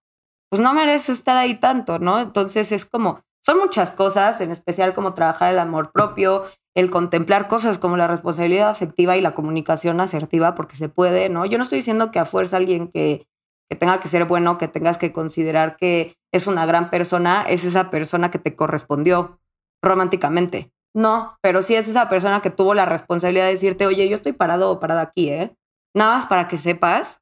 pues 0.51 0.61
no 0.61 0.75
merece 0.75 1.13
estar 1.13 1.37
ahí 1.37 1.55
tanto, 1.55 1.99
¿no? 1.99 2.21
Entonces 2.21 2.73
es 2.73 2.85
como, 2.85 3.21
son 3.43 3.59
muchas 3.59 3.93
cosas, 3.93 4.41
en 4.41 4.51
especial 4.53 4.95
como 4.95 5.15
trabajar 5.15 5.53
el 5.53 5.59
amor 5.59 5.93
propio, 5.93 6.45
el 6.77 6.91
contemplar 6.91 7.49
cosas 7.49 7.79
como 7.79 7.97
la 7.97 8.07
responsabilidad 8.07 8.69
afectiva 8.69 9.17
y 9.17 9.21
la 9.21 9.35
comunicación 9.35 10.01
asertiva, 10.01 10.55
porque 10.55 10.77
se 10.77 10.89
puede, 10.89 11.29
¿no? 11.29 11.47
Yo 11.47 11.59
no 11.59 11.65
estoy 11.65 11.79
diciendo 11.79 12.11
que 12.11 12.19
a 12.19 12.25
fuerza 12.25 12.57
alguien 12.57 12.89
que, 12.89 13.27
que 13.71 13.77
tenga 13.77 14.01
que 14.01 14.09
ser 14.09 14.25
bueno, 14.27 14.59
que 14.59 14.69
tengas 14.69 14.99
que 14.99 15.13
considerar 15.13 15.77
que 15.77 16.17
es 16.33 16.47
una 16.47 16.67
gran 16.67 16.91
persona, 16.91 17.45
es 17.49 17.65
esa 17.65 17.91
persona 17.91 18.31
que 18.31 18.39
te 18.39 18.57
correspondió 18.57 19.41
románticamente. 19.85 20.73
No, 20.95 21.37
pero 21.41 21.63
sí 21.63 21.75
es 21.75 21.89
esa 21.89 22.09
persona 22.09 22.41
que 22.41 22.51
tuvo 22.51 22.75
la 22.75 22.87
responsabilidad 22.87 23.47
de 23.47 23.53
decirte, 23.53 23.87
oye, 23.87 24.09
yo 24.09 24.15
estoy 24.15 24.33
parado 24.33 24.71
o 24.71 24.81
parada 24.81 25.03
aquí, 25.03 25.31
¿eh? 25.31 25.57
Nada 25.95 26.15
más 26.15 26.27
para 26.27 26.49
que 26.49 26.59
sepas 26.59 27.21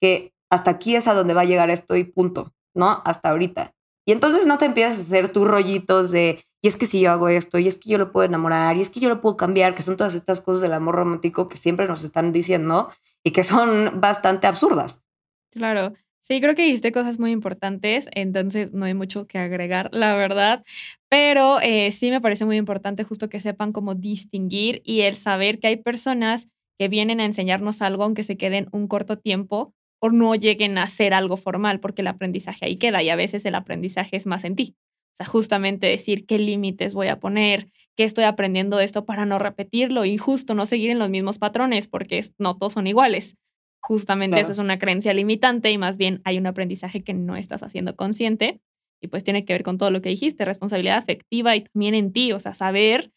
que 0.00 0.32
hasta 0.50 0.70
aquí 0.70 0.94
es 0.96 1.08
a 1.08 1.14
donde 1.14 1.34
va 1.34 1.42
a 1.42 1.46
llegar 1.46 1.70
esto 1.70 1.96
y 1.96 2.04
punto. 2.04 2.54
¿no? 2.74 3.02
Hasta 3.04 3.30
ahorita. 3.30 3.72
Y 4.06 4.12
entonces 4.12 4.46
no 4.46 4.58
te 4.58 4.66
empiezas 4.66 4.98
a 4.98 5.02
hacer 5.02 5.30
tus 5.30 5.46
rollitos 5.46 6.10
de, 6.10 6.44
y 6.60 6.68
es 6.68 6.76
que 6.76 6.86
si 6.86 7.00
yo 7.00 7.10
hago 7.10 7.28
esto, 7.28 7.58
y 7.58 7.68
es 7.68 7.78
que 7.78 7.88
yo 7.88 7.98
lo 7.98 8.12
puedo 8.12 8.26
enamorar, 8.26 8.76
y 8.76 8.82
es 8.82 8.90
que 8.90 9.00
yo 9.00 9.08
lo 9.08 9.20
puedo 9.20 9.36
cambiar, 9.36 9.74
que 9.74 9.82
son 9.82 9.96
todas 9.96 10.14
estas 10.14 10.40
cosas 10.40 10.60
del 10.60 10.74
amor 10.74 10.96
romántico 10.96 11.48
que 11.48 11.56
siempre 11.56 11.86
nos 11.86 12.04
están 12.04 12.32
diciendo 12.32 12.90
y 13.22 13.30
que 13.30 13.44
son 13.44 14.00
bastante 14.00 14.46
absurdas. 14.46 15.02
Claro. 15.50 15.94
Sí, 16.26 16.40
creo 16.40 16.54
que 16.54 16.62
dijiste 16.62 16.90
cosas 16.90 17.18
muy 17.18 17.32
importantes, 17.32 18.08
entonces 18.12 18.72
no 18.72 18.86
hay 18.86 18.94
mucho 18.94 19.26
que 19.26 19.36
agregar, 19.38 19.90
la 19.92 20.14
verdad, 20.16 20.64
pero 21.10 21.60
eh, 21.60 21.92
sí 21.92 22.10
me 22.10 22.22
parece 22.22 22.46
muy 22.46 22.56
importante 22.56 23.04
justo 23.04 23.28
que 23.28 23.40
sepan 23.40 23.72
cómo 23.72 23.94
distinguir 23.94 24.80
y 24.86 25.02
el 25.02 25.16
saber 25.16 25.58
que 25.60 25.66
hay 25.66 25.76
personas 25.76 26.48
que 26.78 26.88
vienen 26.88 27.20
a 27.20 27.26
enseñarnos 27.26 27.82
algo 27.82 28.04
aunque 28.04 28.22
se 28.24 28.38
queden 28.38 28.68
un 28.72 28.88
corto 28.88 29.18
tiempo 29.18 29.74
o 30.00 30.08
no 30.08 30.34
lleguen 30.34 30.78
a 30.78 30.84
hacer 30.84 31.12
algo 31.12 31.36
formal, 31.36 31.78
porque 31.80 32.00
el 32.00 32.08
aprendizaje 32.08 32.64
ahí 32.64 32.76
queda 32.76 33.02
y 33.02 33.10
a 33.10 33.16
veces 33.16 33.44
el 33.44 33.54
aprendizaje 33.54 34.16
es 34.16 34.24
más 34.24 34.44
en 34.44 34.56
ti. 34.56 34.76
O 35.12 35.16
sea, 35.18 35.26
justamente 35.26 35.86
decir 35.88 36.24
qué 36.24 36.38
límites 36.38 36.94
voy 36.94 37.08
a 37.08 37.20
poner, 37.20 37.68
qué 37.96 38.04
estoy 38.04 38.24
aprendiendo 38.24 38.78
de 38.78 38.84
esto 38.86 39.04
para 39.04 39.26
no 39.26 39.38
repetirlo 39.38 40.06
y 40.06 40.16
justo 40.16 40.54
no 40.54 40.64
seguir 40.64 40.88
en 40.90 40.98
los 40.98 41.10
mismos 41.10 41.36
patrones, 41.38 41.86
porque 41.86 42.24
no 42.38 42.56
todos 42.56 42.72
son 42.72 42.86
iguales. 42.86 43.36
Justamente 43.86 44.40
eso 44.40 44.52
es 44.52 44.58
una 44.58 44.78
creencia 44.78 45.12
limitante 45.12 45.70
y 45.70 45.76
más 45.76 45.98
bien 45.98 46.22
hay 46.24 46.38
un 46.38 46.46
aprendizaje 46.46 47.04
que 47.04 47.12
no 47.12 47.36
estás 47.36 47.62
haciendo 47.62 47.96
consciente 47.96 48.62
y 49.02 49.08
pues 49.08 49.24
tiene 49.24 49.44
que 49.44 49.52
ver 49.52 49.62
con 49.62 49.76
todo 49.76 49.90
lo 49.90 50.00
que 50.00 50.08
dijiste, 50.08 50.46
responsabilidad 50.46 50.96
afectiva 50.96 51.54
y 51.54 51.64
también 51.64 51.94
en 51.94 52.10
ti, 52.10 52.32
o 52.32 52.40
sea, 52.40 52.54
saber 52.54 53.12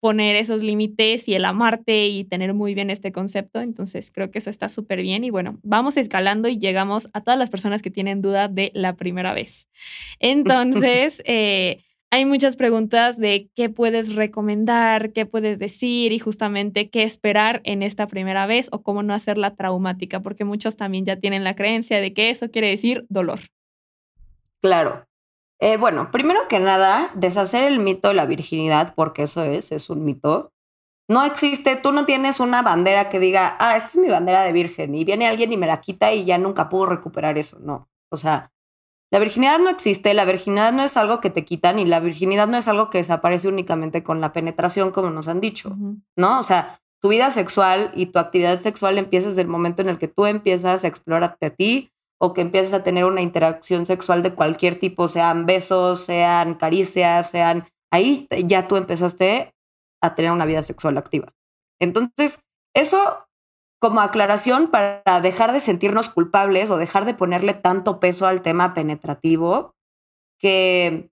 poner 0.00 0.36
esos 0.36 0.62
límites 0.62 1.28
y 1.28 1.34
el 1.34 1.44
amarte 1.44 2.06
y 2.06 2.24
tener 2.24 2.54
muy 2.54 2.72
bien 2.72 2.88
este 2.88 3.12
concepto. 3.12 3.60
Entonces 3.60 4.10
creo 4.10 4.30
que 4.30 4.38
eso 4.38 4.48
está 4.48 4.70
súper 4.70 5.02
bien 5.02 5.24
y 5.24 5.30
bueno, 5.30 5.58
vamos 5.62 5.98
escalando 5.98 6.48
y 6.48 6.58
llegamos 6.58 7.10
a 7.12 7.20
todas 7.20 7.38
las 7.38 7.50
personas 7.50 7.82
que 7.82 7.90
tienen 7.90 8.22
duda 8.22 8.48
de 8.48 8.70
la 8.74 8.96
primera 8.96 9.34
vez. 9.34 9.68
Entonces, 10.20 11.22
eh, 11.26 11.84
hay 12.10 12.24
muchas 12.24 12.56
preguntas 12.56 13.18
de 13.18 13.50
qué 13.54 13.68
puedes 13.68 14.14
recomendar, 14.14 15.12
qué 15.12 15.26
puedes 15.26 15.58
decir 15.58 16.12
y 16.12 16.18
justamente 16.18 16.88
qué 16.90 17.02
esperar 17.02 17.60
en 17.64 17.82
esta 17.82 18.06
primera 18.06 18.46
vez 18.46 18.68
o 18.72 18.82
cómo 18.82 19.02
no 19.02 19.14
hacerla 19.14 19.54
traumática, 19.54 20.20
porque 20.20 20.44
muchos 20.44 20.76
también 20.76 21.04
ya 21.04 21.16
tienen 21.16 21.44
la 21.44 21.54
creencia 21.54 22.00
de 22.00 22.14
que 22.14 22.30
eso 22.30 22.50
quiere 22.50 22.68
decir 22.68 23.04
dolor. 23.08 23.40
Claro, 24.62 25.06
eh, 25.60 25.76
bueno, 25.76 26.10
primero 26.10 26.40
que 26.48 26.60
nada, 26.60 27.10
deshacer 27.14 27.64
el 27.64 27.80
mito 27.80 28.08
de 28.08 28.14
la 28.14 28.26
virginidad, 28.26 28.94
porque 28.94 29.24
eso 29.24 29.42
es, 29.42 29.72
es 29.72 29.90
un 29.90 30.04
mito. 30.04 30.52
No 31.08 31.24
existe, 31.24 31.76
tú 31.76 31.92
no 31.92 32.06
tienes 32.06 32.38
una 32.38 32.62
bandera 32.62 33.08
que 33.08 33.18
diga, 33.18 33.56
ah, 33.58 33.76
esta 33.76 33.88
es 33.88 33.96
mi 33.96 34.08
bandera 34.08 34.42
de 34.42 34.52
virgen, 34.52 34.94
y 34.94 35.04
viene 35.04 35.26
alguien 35.26 35.52
y 35.52 35.56
me 35.56 35.66
la 35.66 35.80
quita 35.80 36.12
y 36.12 36.24
ya 36.24 36.38
nunca 36.38 36.68
puedo 36.68 36.86
recuperar 36.86 37.38
eso. 37.38 37.58
No. 37.60 37.88
O 38.10 38.16
sea, 38.16 38.52
La 39.10 39.18
virginidad 39.18 39.58
no 39.58 39.70
existe, 39.70 40.12
la 40.12 40.26
virginidad 40.26 40.72
no 40.72 40.84
es 40.84 40.96
algo 40.96 41.20
que 41.20 41.30
te 41.30 41.44
quitan 41.44 41.78
y 41.78 41.86
la 41.86 41.98
virginidad 41.98 42.46
no 42.46 42.58
es 42.58 42.68
algo 42.68 42.90
que 42.90 42.98
desaparece 42.98 43.48
únicamente 43.48 44.02
con 44.02 44.20
la 44.20 44.32
penetración, 44.32 44.90
como 44.90 45.10
nos 45.10 45.28
han 45.28 45.40
dicho, 45.40 45.74
¿no? 46.16 46.38
O 46.38 46.42
sea, 46.42 46.80
tu 47.00 47.08
vida 47.08 47.30
sexual 47.30 47.90
y 47.94 48.06
tu 48.06 48.18
actividad 48.18 48.58
sexual 48.60 48.98
empieza 48.98 49.28
desde 49.28 49.42
el 49.42 49.48
momento 49.48 49.82
en 49.82 49.88
el 49.88 49.98
que 49.98 50.08
tú 50.08 50.26
empiezas 50.26 50.84
a 50.84 50.88
explorarte 50.88 51.46
a 51.46 51.50
ti 51.50 51.90
o 52.20 52.34
que 52.34 52.40
empiezas 52.40 52.74
a 52.74 52.82
tener 52.82 53.04
una 53.04 53.22
interacción 53.22 53.86
sexual 53.86 54.22
de 54.22 54.34
cualquier 54.34 54.78
tipo, 54.78 55.08
sean 55.08 55.46
besos, 55.46 56.00
sean 56.04 56.54
caricias, 56.54 57.30
sean... 57.30 57.66
Ahí 57.90 58.26
ya 58.44 58.68
tú 58.68 58.76
empezaste 58.76 59.54
a 60.02 60.14
tener 60.14 60.32
una 60.32 60.44
vida 60.44 60.62
sexual 60.62 60.98
activa. 60.98 61.32
Entonces, 61.80 62.40
eso 62.74 63.27
como 63.80 64.00
aclaración 64.00 64.70
para 64.70 65.20
dejar 65.20 65.52
de 65.52 65.60
sentirnos 65.60 66.08
culpables 66.08 66.70
o 66.70 66.78
dejar 66.78 67.04
de 67.04 67.14
ponerle 67.14 67.54
tanto 67.54 68.00
peso 68.00 68.26
al 68.26 68.42
tema 68.42 68.74
penetrativo, 68.74 69.74
que 70.38 71.10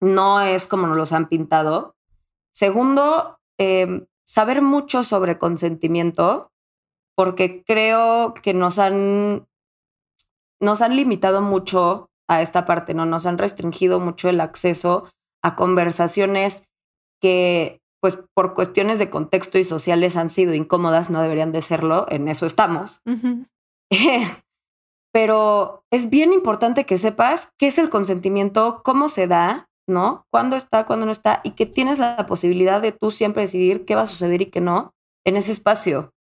no 0.00 0.40
es 0.40 0.66
como 0.66 0.86
nos 0.86 0.96
los 0.96 1.12
han 1.12 1.28
pintado. 1.28 1.94
Segundo, 2.52 3.38
em, 3.58 4.06
saber 4.24 4.62
mucho 4.62 5.04
sobre 5.04 5.38
consentimiento, 5.38 6.50
porque 7.16 7.62
creo 7.64 8.34
que 8.34 8.54
nos 8.54 8.78
han, 8.78 9.46
nos 10.60 10.82
han 10.82 10.96
limitado 10.96 11.42
mucho 11.42 12.10
a 12.28 12.42
esta 12.42 12.64
parte, 12.64 12.94
¿no? 12.94 13.06
Nos 13.06 13.26
han 13.26 13.38
restringido 13.38 14.00
mucho 14.00 14.28
el 14.28 14.40
acceso 14.40 15.10
a 15.42 15.56
conversaciones 15.56 16.64
que 17.20 17.80
pues 18.00 18.18
por 18.34 18.54
cuestiones 18.54 18.98
de 18.98 19.10
contexto 19.10 19.58
y 19.58 19.64
sociales 19.64 20.16
han 20.16 20.30
sido 20.30 20.54
incómodas, 20.54 21.10
no 21.10 21.20
deberían 21.22 21.52
de 21.52 21.62
serlo, 21.62 22.06
en 22.08 22.28
eso 22.28 22.46
estamos. 22.46 23.02
Pero 25.12 25.84
es 25.90 26.08
bien 26.08 26.32
importante 26.32 26.86
que 26.86 26.96
sepas 26.96 27.52
qué 27.58 27.66
es 27.68 27.78
el 27.78 27.90
consentimiento, 27.90 28.80
cómo 28.84 29.08
se 29.08 29.26
da, 29.26 29.68
¿no? 29.88 30.24
Cuándo 30.30 30.56
está, 30.56 30.86
cuándo 30.86 31.04
no 31.04 31.12
está, 31.12 31.40
y 31.44 31.50
que 31.50 31.66
tienes 31.66 31.98
la 31.98 32.26
posibilidad 32.26 32.80
de 32.80 32.92
tú 32.92 33.10
siempre 33.10 33.42
decidir 33.42 33.84
qué 33.84 33.96
va 33.96 34.02
a 34.02 34.06
suceder 34.06 34.40
y 34.40 34.46
qué 34.46 34.60
no 34.60 34.94
en 35.26 35.36
ese 35.36 35.52
espacio, 35.52 36.12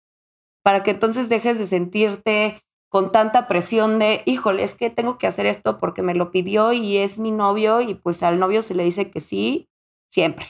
para 0.63 0.83
que 0.83 0.91
entonces 0.91 1.29
dejes 1.29 1.57
de 1.59 1.67
sentirte 1.67 2.61
con 2.91 3.11
tanta 3.11 3.47
presión 3.47 3.99
de, 3.99 4.23
híjole, 4.25 4.63
es 4.63 4.75
que 4.75 4.89
tengo 4.89 5.17
que 5.17 5.27
hacer 5.27 5.45
esto 5.45 5.79
porque 5.79 6.01
me 6.01 6.15
lo 6.15 6.31
pidió 6.31 6.73
y 6.73 6.97
es 6.97 7.19
mi 7.19 7.31
novio 7.31 7.81
y 7.81 7.93
pues 7.93 8.23
al 8.23 8.39
novio 8.39 8.63
se 8.63 8.73
le 8.73 8.83
dice 8.83 9.11
que 9.11 9.21
sí, 9.21 9.69
siempre. 10.11 10.47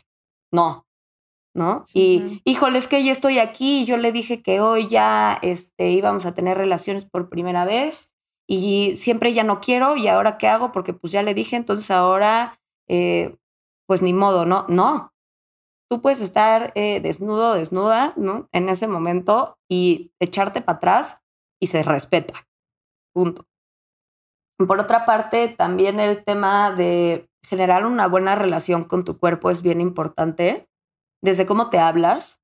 No, 0.52 0.86
¿no? 1.60 1.84
Y, 1.94 2.42
híjole, 2.46 2.80
es 2.80 2.88
que 2.88 3.04
ya 3.04 3.12
estoy 3.12 3.38
aquí, 3.38 3.84
yo 3.84 3.98
le 3.98 4.14
dije 4.14 4.42
que 4.42 4.62
hoy 4.62 4.88
ya 4.88 5.38
este, 5.42 5.92
íbamos 5.92 6.26
a 6.26 6.34
tener 6.34 6.58
relaciones 6.58 7.04
por 7.04 7.30
primera 7.30 7.66
vez 7.66 8.14
y 8.48 8.96
siempre 8.96 9.34
ya 9.34 9.44
no 9.44 9.60
quiero 9.60 9.98
y 9.98 10.08
ahora 10.08 10.38
qué 10.38 10.48
hago 10.48 10.72
porque 10.72 10.94
pues 10.94 11.12
ya 11.12 11.22
le 11.22 11.34
dije, 11.34 11.58
entonces 11.58 11.92
ahora 11.92 12.62
eh, 12.88 13.36
pues 13.88 14.02
ni 14.02 14.14
modo, 14.14 14.46
¿no? 14.46 14.66
No, 14.70 15.14
tú 15.90 16.02
puedes 16.02 16.22
estar 16.22 16.72
eh, 16.76 17.02
desnudo, 17.02 17.56
desnuda, 17.56 18.14
¿no? 18.16 18.48
En 18.54 18.70
ese 18.70 18.88
momento 18.88 19.58
y 19.70 20.14
echarte 20.22 20.62
para 20.62 20.78
atrás 20.78 21.26
y 21.62 21.68
se 21.68 21.84
respeta, 21.84 22.48
punto. 23.14 23.46
Por 24.58 24.80
otra 24.80 25.06
parte, 25.06 25.50
también 25.50 26.00
el 26.00 26.24
tema 26.24 26.72
de 26.72 27.30
generar 27.44 27.86
una 27.86 28.08
buena 28.08 28.36
relación 28.36 28.84
con 28.84 29.04
tu 29.04 29.18
cuerpo 29.18 29.50
es 29.50 29.62
bien 29.62 29.82
importante 29.82 30.69
desde 31.22 31.46
cómo 31.46 31.70
te 31.70 31.80
hablas, 31.80 32.42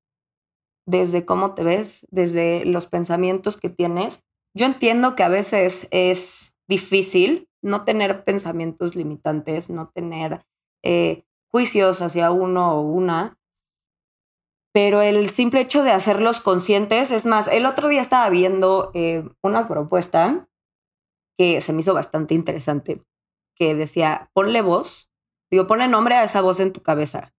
desde 0.86 1.24
cómo 1.24 1.54
te 1.54 1.64
ves, 1.64 2.06
desde 2.10 2.64
los 2.64 2.86
pensamientos 2.86 3.56
que 3.56 3.68
tienes. 3.68 4.24
Yo 4.54 4.66
entiendo 4.66 5.16
que 5.16 5.22
a 5.22 5.28
veces 5.28 5.88
es 5.90 6.54
difícil 6.68 7.48
no 7.62 7.84
tener 7.84 8.24
pensamientos 8.24 8.94
limitantes, 8.94 9.68
no 9.70 9.88
tener 9.88 10.46
eh, 10.82 11.24
juicios 11.50 12.02
hacia 12.02 12.30
uno 12.30 12.78
o 12.78 12.82
una, 12.82 13.38
pero 14.72 15.00
el 15.00 15.30
simple 15.30 15.62
hecho 15.62 15.82
de 15.82 15.90
hacerlos 15.90 16.40
conscientes, 16.40 17.10
es 17.10 17.24
más, 17.26 17.48
el 17.48 17.66
otro 17.66 17.88
día 17.88 18.02
estaba 18.02 18.28
viendo 18.28 18.90
eh, 18.94 19.28
una 19.42 19.66
propuesta 19.68 20.48
que 21.38 21.60
se 21.60 21.72
me 21.72 21.80
hizo 21.80 21.94
bastante 21.94 22.34
interesante, 22.34 23.02
que 23.56 23.74
decía, 23.74 24.30
ponle 24.34 24.62
voz, 24.62 25.10
digo, 25.50 25.66
ponle 25.66 25.88
nombre 25.88 26.14
a 26.14 26.24
esa 26.24 26.40
voz 26.40 26.60
en 26.60 26.72
tu 26.72 26.82
cabeza 26.82 27.32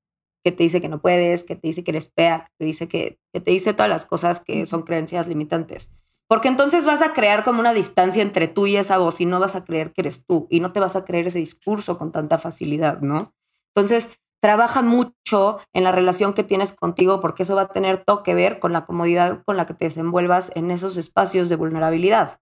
que 0.43 0.51
te 0.51 0.63
dice 0.63 0.81
que 0.81 0.89
no 0.89 1.01
puedes, 1.01 1.43
que 1.43 1.55
te 1.55 1.67
dice 1.67 1.83
que 1.83 1.91
eres 1.91 2.11
fea, 2.15 2.45
que 2.45 2.51
te 2.57 2.65
dice 2.65 2.87
que, 2.87 3.19
que 3.33 3.41
te 3.41 3.51
dice 3.51 3.73
todas 3.73 3.89
las 3.89 4.05
cosas 4.05 4.39
que 4.39 4.65
son 4.65 4.83
creencias 4.83 5.27
limitantes. 5.27 5.91
Porque 6.27 6.49
entonces 6.49 6.83
vas 6.83 7.01
a 7.01 7.13
crear 7.13 7.43
como 7.43 7.59
una 7.59 7.73
distancia 7.73 8.21
entre 8.21 8.47
tú 8.47 8.67
y 8.67 8.75
esa 8.75 8.97
voz 8.97 9.21
y 9.21 9.25
no 9.25 9.39
vas 9.39 9.55
a 9.55 9.63
creer 9.63 9.93
que 9.93 10.01
eres 10.01 10.25
tú 10.25 10.47
y 10.49 10.59
no 10.59 10.73
te 10.73 10.79
vas 10.79 10.95
a 10.95 11.05
creer 11.05 11.27
ese 11.27 11.39
discurso 11.39 11.97
con 11.97 12.11
tanta 12.11 12.37
facilidad, 12.37 12.99
¿no? 13.01 13.33
Entonces, 13.73 14.09
trabaja 14.41 14.81
mucho 14.81 15.59
en 15.73 15.83
la 15.83 15.91
relación 15.91 16.33
que 16.33 16.43
tienes 16.43 16.73
contigo 16.73 17.21
porque 17.21 17.43
eso 17.43 17.55
va 17.55 17.63
a 17.63 17.67
tener 17.69 18.03
todo 18.03 18.23
que 18.23 18.35
ver 18.35 18.59
con 18.59 18.73
la 18.73 18.85
comodidad 18.85 19.43
con 19.45 19.57
la 19.57 19.65
que 19.65 19.73
te 19.73 19.85
desenvuelvas 19.85 20.51
en 20.55 20.69
esos 20.71 20.97
espacios 20.97 21.49
de 21.49 21.55
vulnerabilidad. 21.55 22.39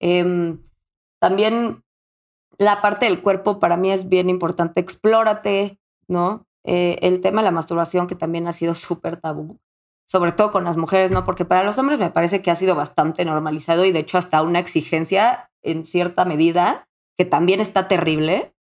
Em, 0.00 0.62
también 1.20 1.84
la 2.58 2.80
parte 2.80 3.06
del 3.06 3.20
cuerpo 3.20 3.58
para 3.58 3.76
mí 3.76 3.90
es 3.90 4.08
bien 4.08 4.30
importante. 4.30 4.80
Explórate, 4.80 5.78
¿no? 6.08 6.46
Eh, 6.70 6.98
el 7.00 7.22
tema 7.22 7.40
de 7.40 7.46
la 7.46 7.50
masturbación, 7.50 8.06
que 8.06 8.14
también 8.14 8.46
ha 8.46 8.52
sido 8.52 8.74
súper 8.74 9.18
tabú, 9.18 9.58
sobre 10.06 10.32
todo 10.32 10.50
con 10.50 10.64
las 10.64 10.76
mujeres, 10.76 11.10
¿no? 11.10 11.24
Porque 11.24 11.46
para 11.46 11.64
los 11.64 11.78
hombres 11.78 11.98
me 11.98 12.10
parece 12.10 12.42
que 12.42 12.50
ha 12.50 12.56
sido 12.56 12.74
bastante 12.74 13.24
normalizado 13.24 13.86
y 13.86 13.90
de 13.92 14.00
hecho 14.00 14.18
hasta 14.18 14.42
una 14.42 14.58
exigencia 14.58 15.50
en 15.62 15.86
cierta 15.86 16.26
medida, 16.26 16.86
que 17.16 17.24
también 17.24 17.60
está 17.60 17.88
terrible. 17.88 18.52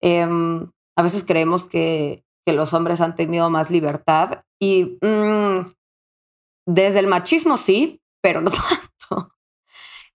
Em, 0.00 0.70
a 0.96 1.02
veces 1.02 1.24
creemos 1.24 1.66
que, 1.66 2.24
que, 2.46 2.54
los 2.54 2.72
hombres 2.72 3.02
han 3.02 3.14
tenido 3.14 3.50
más 3.50 3.70
libertad 3.70 4.44
y 4.58 4.96
mm, 5.02 5.70
desde 6.66 7.00
el 7.00 7.06
machismo 7.06 7.58
sí, 7.58 8.00
pero 8.22 8.40
no. 8.40 8.50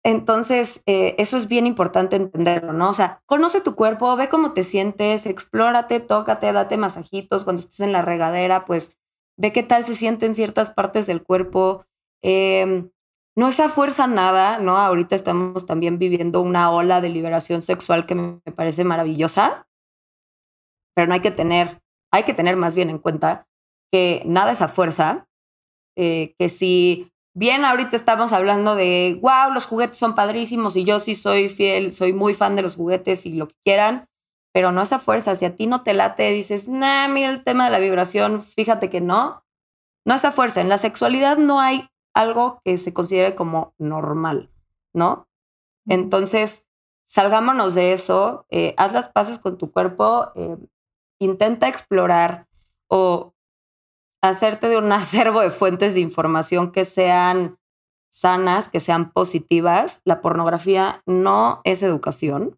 Entonces, 0.05 0.83
eh, 0.85 1.15
eso 1.17 1.35
es 1.35 1.47
bien 1.47 1.65
importante 1.65 2.15
entenderlo, 2.15 2.73
¿no? 2.73 2.91
O 2.91 2.93
sea, 2.93 3.23
conoce 3.25 3.59
tu 3.59 3.73
cuerpo, 3.73 4.15
ve 4.15 4.29
cómo 4.29 4.53
te 4.53 4.63
sientes, 4.63 5.25
explórate, 5.25 5.99
tócate, 5.99 6.53
date 6.53 6.77
masajitos. 6.77 7.43
Cuando 7.43 7.61
estés 7.61 7.79
en 7.79 7.91
la 7.91 8.03
regadera, 8.03 8.65
pues 8.65 8.95
ve 9.35 9.51
qué 9.51 9.63
tal 9.63 9.83
se 9.83 9.95
sienten 9.95 10.35
ciertas 10.35 10.69
partes 10.69 11.07
del 11.07 11.23
cuerpo. 11.23 11.87
Em, 12.21 12.91
no 13.35 13.47
es 13.47 13.59
a 13.59 13.67
fuerza 13.67 14.05
nada, 14.05 14.59
¿no? 14.59 14.77
Ahorita 14.77 15.15
estamos 15.15 15.65
también 15.65 15.97
viviendo 15.97 16.39
una 16.39 16.69
ola 16.69 17.01
de 17.01 17.09
liberación 17.09 17.63
sexual 17.63 18.05
que 18.05 18.13
me 18.13 18.51
parece 18.55 18.83
maravillosa, 18.83 19.67
pero 20.93 21.07
no 21.07 21.15
hay 21.15 21.21
que 21.21 21.31
tener, 21.31 21.81
hay 22.11 22.23
que 22.25 22.35
tener 22.35 22.57
más 22.57 22.75
bien 22.75 22.91
en 22.91 22.99
cuenta 22.99 23.47
que 23.91 24.21
nada 24.27 24.51
es 24.51 24.61
a 24.61 24.67
fuerza, 24.67 25.27
eh, 25.97 26.35
que 26.37 26.49
si 26.49 27.11
bien 27.35 27.65
ahorita 27.65 27.95
estamos 27.95 28.33
hablando 28.33 28.75
de, 28.75 29.19
wow, 29.21 29.51
los 29.53 29.65
juguetes 29.65 29.97
son 29.97 30.15
padrísimos 30.15 30.75
y 30.75 30.85
yo 30.85 30.99
sí 30.99 31.13
soy 31.13 31.49
fiel, 31.49 31.93
soy 31.93 32.13
muy 32.13 32.33
fan 32.33 32.55
de 32.55 32.61
los 32.63 32.75
juguetes 32.75 33.25
y 33.25 33.33
lo 33.33 33.49
que 33.49 33.55
quieran, 33.63 34.07
pero 34.53 34.71
no 34.71 34.81
esa 34.81 34.99
fuerza. 34.99 35.35
Si 35.35 35.45
a 35.45 35.55
ti 35.55 35.67
no 35.67 35.83
te 35.83 35.93
late, 35.93 36.31
dices, 36.31 36.67
nah, 36.67 37.07
mira 37.09 37.29
el 37.29 37.43
tema 37.43 37.65
de 37.65 37.71
la 37.71 37.79
vibración, 37.79 38.41
fíjate 38.41 38.89
que 38.89 39.01
no. 39.01 39.43
No 40.05 40.15
esa 40.15 40.31
fuerza. 40.31 40.61
En 40.61 40.69
la 40.69 40.77
sexualidad 40.77 41.37
no 41.37 41.59
hay 41.59 41.89
algo 42.13 42.61
que 42.63 42.77
se 42.77 42.93
considere 42.93 43.35
como 43.35 43.73
normal, 43.77 44.49
¿no? 44.93 45.27
Entonces, 45.87 46.67
salgámonos 47.05 47.75
de 47.75 47.91
eso, 47.93 48.45
eh, 48.49 48.73
haz 48.77 48.93
las 48.93 49.09
paces 49.09 49.39
con 49.39 49.57
tu 49.57 49.71
cuerpo, 49.71 50.31
eh, 50.35 50.57
intenta 51.19 51.67
explorar 51.67 52.47
o 52.87 53.34
hacerte 54.29 54.67
de 54.67 54.77
un 54.77 54.91
acervo 54.91 55.41
de 55.41 55.51
fuentes 55.51 55.93
de 55.93 56.01
información 56.01 56.71
que 56.71 56.85
sean 56.85 57.57
sanas, 58.11 58.69
que 58.69 58.79
sean 58.79 59.11
positivas. 59.11 60.01
La 60.05 60.21
pornografía 60.21 61.01
no 61.05 61.61
es 61.63 61.83
educación, 61.83 62.57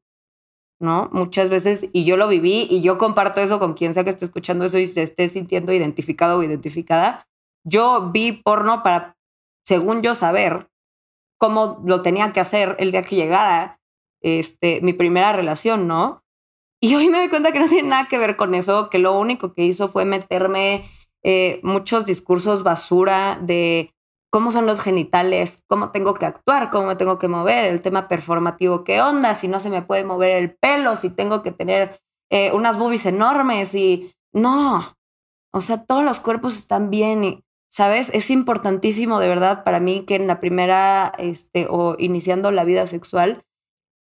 ¿no? 0.80 1.10
Muchas 1.12 1.50
veces, 1.50 1.90
y 1.94 2.06
yo 2.06 2.18
lo 2.18 2.28
viví, 2.28 2.68
y 2.70 2.82
yo 2.82 2.98
comparto 2.98 3.42
eso 3.42 3.60
con 3.60 3.74
quien 3.74 3.94
sea 3.94 4.04
que 4.04 4.12
esté 4.12 4.26
escuchando 4.26 4.66
eso 4.66 4.78
y 4.78 4.86
se 4.86 5.02
esté 5.02 5.30
sintiendo 5.30 5.74
identificado 5.74 6.38
o 6.38 6.44
identificada. 6.44 7.28
Yo 7.64 8.12
vi 8.12 8.34
porno 8.34 8.84
para, 8.84 9.18
según 9.66 10.02
yo, 10.02 10.14
saber 10.16 10.70
cómo 11.38 11.82
lo 11.86 12.02
tenía 12.02 12.32
que 12.32 12.40
hacer 12.40 12.76
el 12.80 12.92
día 12.92 13.02
que 13.02 13.16
llegara 13.16 13.80
este, 14.22 14.82
mi 14.82 14.94
primera 14.94 15.34
relación, 15.34 15.88
¿no? 15.88 16.24
Y 16.80 16.94
hoy 16.94 17.10
me 17.10 17.18
doy 17.18 17.30
cuenta 17.30 17.52
que 17.52 17.60
no 17.60 17.68
tiene 17.68 17.90
nada 17.90 18.08
que 18.08 18.20
ver 18.20 18.36
con 18.36 18.54
eso, 18.54 18.90
que 18.90 19.00
lo 19.00 19.18
único 19.18 19.54
que 19.54 19.64
hizo 19.64 19.88
fue 19.88 20.06
meterme 20.06 20.86
eh, 21.24 21.60
muchos 21.64 22.06
discursos 22.06 22.64
basura 22.64 23.40
de 23.42 23.94
cómo 24.32 24.52
son 24.52 24.66
los 24.66 24.82
genitales, 24.82 25.64
cómo 25.68 25.92
tengo 25.92 26.14
que 26.14 26.26
actuar, 26.26 26.70
cómo 26.70 26.88
me 26.88 26.96
tengo 26.96 27.18
que 27.18 27.28
mover, 27.28 27.66
el 27.66 27.82
tema 27.82 28.08
performativo, 28.08 28.84
qué 28.84 29.02
onda, 29.02 29.34
si 29.34 29.48
no 29.48 29.60
se 29.60 29.70
me 29.70 29.82
puede 29.82 30.04
mover 30.04 30.38
el 30.38 30.56
pelo, 30.56 30.96
si 30.96 31.10
tengo 31.10 31.44
que 31.44 31.52
tener 31.52 32.00
eh, 32.30 32.52
unas 32.52 32.78
boobies 32.78 33.06
enormes 33.06 33.74
y 33.74 34.14
no, 34.34 34.98
o 35.54 35.62
sea, 35.62 35.86
todos 35.86 36.04
los 36.04 36.20
cuerpos 36.20 36.58
están 36.58 36.90
bien 36.90 37.24
y, 37.24 37.44
¿sabes? 37.72 38.12
Es 38.14 38.30
importantísimo 38.30 39.20
de 39.20 39.28
verdad 39.28 39.64
para 39.64 39.80
mí 39.80 40.06
que 40.06 40.16
en 40.16 40.28
la 40.28 40.40
primera, 40.40 41.14
este, 41.18 41.68
o 41.70 41.96
iniciando 41.98 42.52
la 42.52 42.64
vida 42.64 42.86
sexual, 42.86 43.44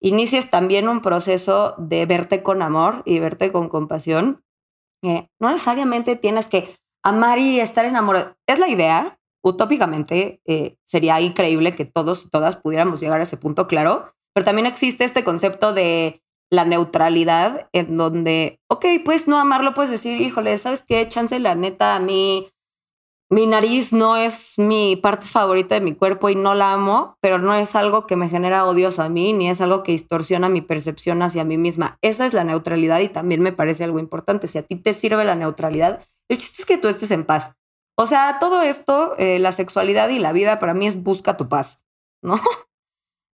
inicies 0.01 0.49
también 0.49 0.87
un 0.87 1.01
proceso 1.01 1.75
de 1.77 2.05
verte 2.05 2.43
con 2.43 2.61
amor 2.61 3.01
y 3.05 3.19
verte 3.19 3.51
con 3.51 3.69
compasión. 3.69 4.43
Eh, 5.03 5.27
no 5.39 5.51
necesariamente 5.51 6.15
tienes 6.15 6.47
que 6.47 6.75
amar 7.03 7.39
y 7.39 7.59
estar 7.59 7.85
enamorado. 7.85 8.35
Es 8.47 8.59
la 8.59 8.67
idea, 8.67 9.19
utópicamente 9.43 10.41
eh, 10.45 10.77
sería 10.83 11.19
increíble 11.21 11.75
que 11.75 11.85
todos 11.85 12.25
y 12.25 12.29
todas 12.29 12.57
pudiéramos 12.57 12.99
llegar 12.99 13.19
a 13.19 13.23
ese 13.23 13.37
punto, 13.37 13.67
claro, 13.67 14.13
pero 14.33 14.45
también 14.45 14.65
existe 14.65 15.03
este 15.03 15.23
concepto 15.23 15.73
de 15.73 16.23
la 16.51 16.65
neutralidad 16.65 17.69
en 17.71 17.97
donde, 17.97 18.59
ok, 18.67 18.85
pues 19.05 19.27
no 19.27 19.39
amarlo, 19.39 19.73
puedes 19.73 19.91
decir, 19.91 20.19
híjole, 20.21 20.57
¿sabes 20.57 20.83
qué? 20.85 21.07
Chance, 21.07 21.39
la 21.39 21.55
neta, 21.55 21.95
a 21.95 21.99
mí 21.99 22.49
mi 23.31 23.47
nariz 23.47 23.93
no 23.93 24.17
es 24.17 24.55
mi 24.59 24.97
parte 24.97 25.25
favorita 25.25 25.75
de 25.75 25.79
mi 25.79 25.95
cuerpo 25.95 26.27
y 26.27 26.35
no 26.35 26.53
la 26.53 26.73
amo, 26.73 27.15
pero 27.21 27.37
no 27.37 27.53
es 27.53 27.77
algo 27.77 28.05
que 28.05 28.17
me 28.17 28.27
genera 28.27 28.65
odios 28.65 28.99
a 28.99 29.07
mí, 29.07 29.31
ni 29.31 29.49
es 29.49 29.61
algo 29.61 29.83
que 29.83 29.93
distorsiona 29.93 30.49
mi 30.49 30.61
percepción 30.61 31.21
hacia 31.21 31.45
mí 31.45 31.57
misma. 31.57 31.97
Esa 32.01 32.25
es 32.25 32.33
la 32.33 32.43
neutralidad 32.43 32.99
y 32.99 33.07
también 33.07 33.39
me 33.39 33.53
parece 33.53 33.85
algo 33.85 33.99
importante. 33.99 34.49
Si 34.49 34.57
a 34.57 34.63
ti 34.63 34.75
te 34.75 34.93
sirve 34.93 35.23
la 35.23 35.35
neutralidad, 35.35 36.03
el 36.31 36.37
chiste 36.37 36.61
es 36.61 36.65
que 36.65 36.77
tú 36.77 36.87
estés 36.87 37.11
en 37.11 37.25
paz. 37.25 37.55
O 37.97 38.07
sea, 38.07 38.37
todo 38.39 38.61
esto, 38.61 39.15
eh, 39.17 39.39
la 39.39 39.51
sexualidad 39.51 40.09
y 40.09 40.19
la 40.19 40.31
vida 40.31 40.59
para 40.59 40.73
mí 40.73 40.87
es 40.87 41.03
busca 41.03 41.37
tu 41.37 41.49
paz, 41.49 41.83
¿no? 42.23 42.35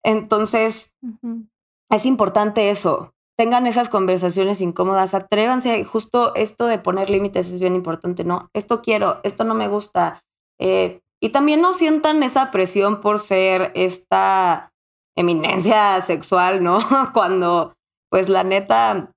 Entonces, 0.05 0.93
es 1.91 2.07
importante 2.07 2.71
eso 2.71 3.13
tengan 3.37 3.67
esas 3.67 3.89
conversaciones 3.89 4.61
incómodas, 4.61 5.15
atrévanse, 5.15 5.85
justo 5.85 6.35
esto 6.35 6.67
de 6.67 6.79
poner 6.79 7.11
límites 7.11 7.51
es 7.51 7.61
bien 7.61 7.75
importante, 7.75 8.25
¿no? 8.25 8.51
Esto 8.55 8.83
quiero, 8.83 9.21
esto 9.25 9.45
no 9.45 9.55
me 9.55 9.69
gusta. 9.69 10.23
Eh, 10.61 11.01
y 11.21 11.31
también 11.31 11.61
no 11.61 11.73
sientan 11.73 12.23
esa 12.23 12.51
presión 12.51 13.01
por 13.01 13.19
ser 13.19 13.73
esta 13.75 14.73
eminencia 15.17 16.01
sexual, 16.03 16.63
¿no? 16.63 16.79
Cuando, 17.15 17.75
pues 18.11 18.29
la 18.29 18.45
neta, 18.45 19.13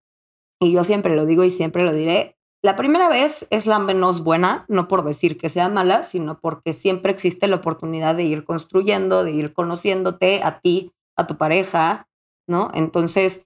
y 0.59 0.71
yo 0.71 0.83
siempre 0.83 1.15
lo 1.15 1.25
digo 1.25 1.43
y 1.43 1.49
siempre 1.49 1.83
lo 1.83 1.93
diré, 1.93 2.35
la 2.65 2.75
primera 2.75 3.10
vez 3.10 3.45
es 3.51 3.67
la 3.67 3.78
menos 3.78 4.23
buena, 4.23 4.65
no 4.67 4.88
por 4.88 5.04
decir 5.04 5.38
que 5.38 5.49
sea 5.49 5.69
mala, 5.69 6.04
sino 6.04 6.39
porque 6.39 6.73
siempre 6.73 7.12
existe 7.12 7.47
la 7.47 7.58
oportunidad 7.58 8.15
de 8.15 8.23
ir 8.23 8.43
construyendo, 8.43 9.23
de 9.23 9.34
ir 9.34 9.54
conociéndote 9.54 10.41
a 10.41 10.60
ti, 10.62 10.91
a 11.15 11.28
tu 11.28 11.38
pareja, 11.38 12.08
¿no? 12.47 12.71
Entonces, 12.73 13.45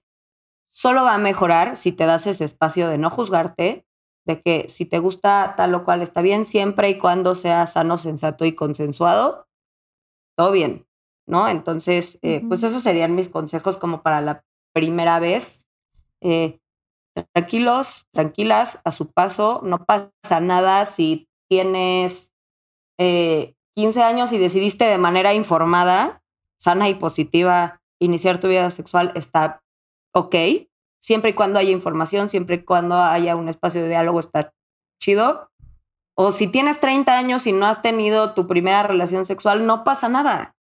solo 0.70 1.04
va 1.04 1.16
a 1.16 1.18
mejorar 1.18 1.76
si 1.76 1.92
te 1.92 2.06
das 2.06 2.26
ese 2.26 2.46
espacio 2.46 2.88
de 2.88 2.96
no 2.96 3.10
juzgarte, 3.10 3.84
de 4.24 4.40
que 4.40 4.70
si 4.70 4.86
te 4.86 4.98
gusta 4.98 5.52
tal 5.54 5.74
o 5.74 5.84
cual 5.84 6.00
está 6.00 6.22
bien, 6.22 6.46
siempre 6.46 6.88
y 6.88 6.96
cuando 6.96 7.34
sea 7.34 7.66
sano, 7.66 7.98
sensato 7.98 8.46
y 8.46 8.54
consensuado, 8.54 9.46
todo 10.34 10.50
bien, 10.50 10.86
¿no? 11.26 11.46
Entonces, 11.46 12.18
eh, 12.22 12.42
pues 12.48 12.62
esos 12.62 12.82
serían 12.82 13.14
mis 13.14 13.28
consejos 13.28 13.76
como 13.76 14.00
para 14.00 14.22
la 14.22 14.44
primera 14.72 15.20
vez. 15.20 15.66
Eh, 16.22 16.58
tranquilos, 17.32 18.06
tranquilas, 18.12 18.80
a 18.84 18.90
su 18.90 19.10
paso, 19.10 19.60
no 19.62 19.84
pasa 19.84 20.40
nada 20.40 20.86
si 20.86 21.28
tienes 21.48 22.32
15 22.98 23.54
eh, 23.78 24.02
años 24.02 24.32
y 24.32 24.38
decidiste 24.38 24.84
de 24.84 24.98
manera 24.98 25.34
informada, 25.34 26.22
sana 26.58 26.88
y 26.88 26.94
positiva 26.94 27.80
iniciar 28.00 28.40
tu 28.40 28.48
vida 28.48 28.70
sexual, 28.70 29.12
está 29.14 29.62
ok, 30.14 30.34
siempre 31.00 31.30
y 31.30 31.34
cuando 31.34 31.58
haya 31.58 31.70
información, 31.70 32.28
siempre 32.28 32.56
y 32.56 32.64
cuando 32.64 32.96
haya 32.96 33.36
un 33.36 33.48
espacio 33.48 33.82
de 33.82 33.88
diálogo, 33.88 34.20
está 34.20 34.52
chido. 35.00 35.50
O 36.16 36.32
si 36.32 36.48
tienes 36.48 36.80
30 36.80 37.16
años 37.16 37.46
y 37.46 37.52
no 37.52 37.66
has 37.66 37.82
tenido 37.82 38.34
tu 38.34 38.46
primera 38.46 38.82
relación 38.82 39.24
sexual, 39.24 39.66
no 39.66 39.84
pasa 39.84 40.08
nada. 40.08 40.54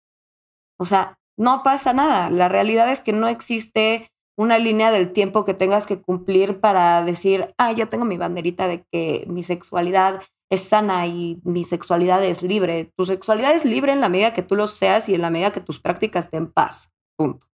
O 0.79 0.85
sea, 0.85 1.17
no 1.37 1.63
pasa 1.63 1.93
nada. 1.93 2.29
La 2.29 2.47
realidad 2.47 2.91
es 2.91 3.01
que 3.01 3.13
no 3.13 3.27
existe 3.27 4.11
una 4.37 4.59
línea 4.59 4.91
del 4.91 5.11
tiempo 5.11 5.43
que 5.43 5.55
tengas 5.55 5.87
que 5.87 5.99
cumplir 5.99 6.59
para 6.59 7.03
decir, 7.03 7.53
ah, 7.57 7.71
yo 7.71 7.89
tengo 7.89 8.05
mi 8.05 8.17
banderita 8.17 8.67
de 8.67 8.85
que 8.91 9.25
mi 9.27 9.41
sexualidad 9.41 10.21
es 10.49 10.61
sana 10.61 11.07
y 11.07 11.41
mi 11.43 11.63
sexualidad 11.63 12.23
es 12.23 12.43
libre. 12.43 12.91
Tu 12.95 13.05
sexualidad 13.05 13.53
es 13.55 13.65
libre 13.65 13.91
en 13.91 13.99
la 13.99 14.09
medida 14.09 14.33
que 14.33 14.43
tú 14.43 14.55
lo 14.55 14.67
seas 14.67 15.09
y 15.09 15.15
en 15.15 15.21
la 15.21 15.31
medida 15.31 15.51
que 15.51 15.59
tus 15.59 15.79
prácticas 15.79 16.25
estén 16.25 16.43
en 16.43 16.51
paz. 16.51 16.93
Punto. 17.17 17.47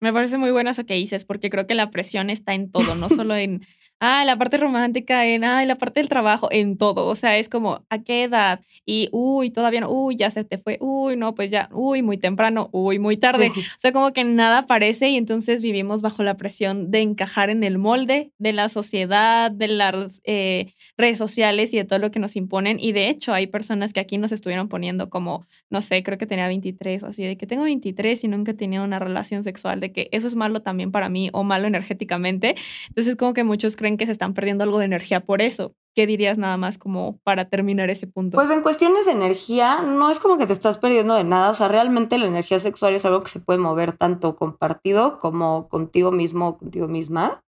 Me 0.00 0.12
parece 0.12 0.36
muy 0.36 0.50
bueno 0.50 0.70
eso 0.70 0.84
que 0.84 0.94
dices, 0.94 1.24
porque 1.24 1.48
creo 1.48 1.66
que 1.66 1.74
la 1.74 1.90
presión 1.90 2.28
está 2.28 2.54
en 2.54 2.70
todo, 2.70 2.96
no 2.96 3.08
solo 3.08 3.36
en, 3.36 3.64
ah, 4.00 4.24
la 4.24 4.36
parte 4.36 4.56
romántica, 4.56 5.26
en, 5.26 5.44
ah, 5.44 5.64
la 5.64 5.76
parte 5.76 6.00
del 6.00 6.08
trabajo, 6.08 6.48
en 6.50 6.76
todo. 6.76 7.06
O 7.06 7.14
sea, 7.14 7.38
es 7.38 7.48
como, 7.48 7.84
¿a 7.90 8.02
qué 8.02 8.24
edad? 8.24 8.60
Y, 8.84 9.08
uy, 9.12 9.50
todavía 9.50 9.80
no, 9.80 9.90
uy, 9.90 10.16
ya 10.16 10.30
se 10.30 10.44
te 10.44 10.58
fue, 10.58 10.78
uy, 10.80 11.16
no, 11.16 11.34
pues 11.34 11.50
ya, 11.50 11.68
uy, 11.72 12.02
muy 12.02 12.18
temprano, 12.18 12.68
uy, 12.72 12.98
muy 12.98 13.16
tarde. 13.16 13.50
O 13.50 13.80
sea, 13.80 13.92
como 13.92 14.12
que 14.12 14.24
nada 14.24 14.66
parece 14.66 15.08
y 15.08 15.16
entonces 15.16 15.62
vivimos 15.62 16.02
bajo 16.02 16.22
la 16.22 16.36
presión 16.36 16.90
de 16.90 17.00
encajar 17.00 17.50
en 17.50 17.64
el 17.64 17.78
molde 17.78 18.32
de 18.38 18.52
la 18.52 18.68
sociedad, 18.68 19.50
de 19.50 19.68
las 19.68 20.20
eh, 20.24 20.72
redes 20.96 21.18
sociales 21.18 21.72
y 21.72 21.76
de 21.78 21.84
todo 21.84 21.98
lo 21.98 22.10
que 22.10 22.18
nos 22.18 22.36
imponen. 22.36 22.78
Y 22.80 22.92
de 22.92 23.08
hecho, 23.08 23.32
hay 23.32 23.46
personas 23.46 23.92
que 23.92 24.00
aquí 24.00 24.18
nos 24.18 24.32
estuvieron 24.32 24.68
poniendo 24.68 25.10
como, 25.10 25.46
no 25.70 25.80
sé, 25.80 26.02
creo 26.02 26.18
que 26.18 26.26
tenía 26.26 26.48
23 26.48 27.02
o 27.04 27.06
así, 27.08 27.24
de 27.24 27.36
que 27.36 27.46
tengo 27.46 27.64
23 27.64 28.24
y 28.24 28.28
nunca 28.28 28.52
he 28.52 28.54
tenido 28.54 28.84
una 28.84 28.98
relación 28.98 29.44
sexual 29.44 29.78
que 29.92 30.08
eso 30.12 30.26
es 30.26 30.34
malo 30.34 30.60
también 30.60 30.90
para 30.90 31.08
mí 31.08 31.30
o 31.32 31.44
malo 31.44 31.66
energéticamente. 31.66 32.56
Entonces, 32.88 33.16
como 33.16 33.34
que 33.34 33.44
muchos 33.44 33.76
creen 33.76 33.87
que 33.96 34.06
se 34.06 34.12
están 34.12 34.34
perdiendo 34.34 34.64
algo 34.64 34.78
de 34.78 34.84
energía 34.84 35.20
por 35.20 35.42
eso. 35.42 35.74
¿Qué 35.94 36.06
dirías 36.06 36.38
nada 36.38 36.56
más 36.56 36.78
como 36.78 37.18
para 37.24 37.48
terminar 37.48 37.90
ese 37.90 38.06
punto? 38.06 38.36
Pues 38.36 38.50
en 38.50 38.62
cuestiones 38.62 39.06
de 39.06 39.12
energía, 39.12 39.82
no 39.82 40.10
es 40.10 40.20
como 40.20 40.38
que 40.38 40.46
te 40.46 40.52
estás 40.52 40.78
perdiendo 40.78 41.14
de 41.14 41.24
nada. 41.24 41.50
O 41.50 41.54
sea, 41.54 41.68
realmente 41.68 42.18
la 42.18 42.26
energía 42.26 42.60
sexual 42.60 42.94
es 42.94 43.04
algo 43.04 43.20
que 43.20 43.30
se 43.30 43.40
puede 43.40 43.58
mover 43.58 43.96
tanto 43.96 44.36
compartido 44.36 45.18
como 45.18 45.68
contigo 45.68 46.12
mismo 46.12 46.48
o 46.48 46.58
contigo 46.58 46.88
misma. 46.88 47.42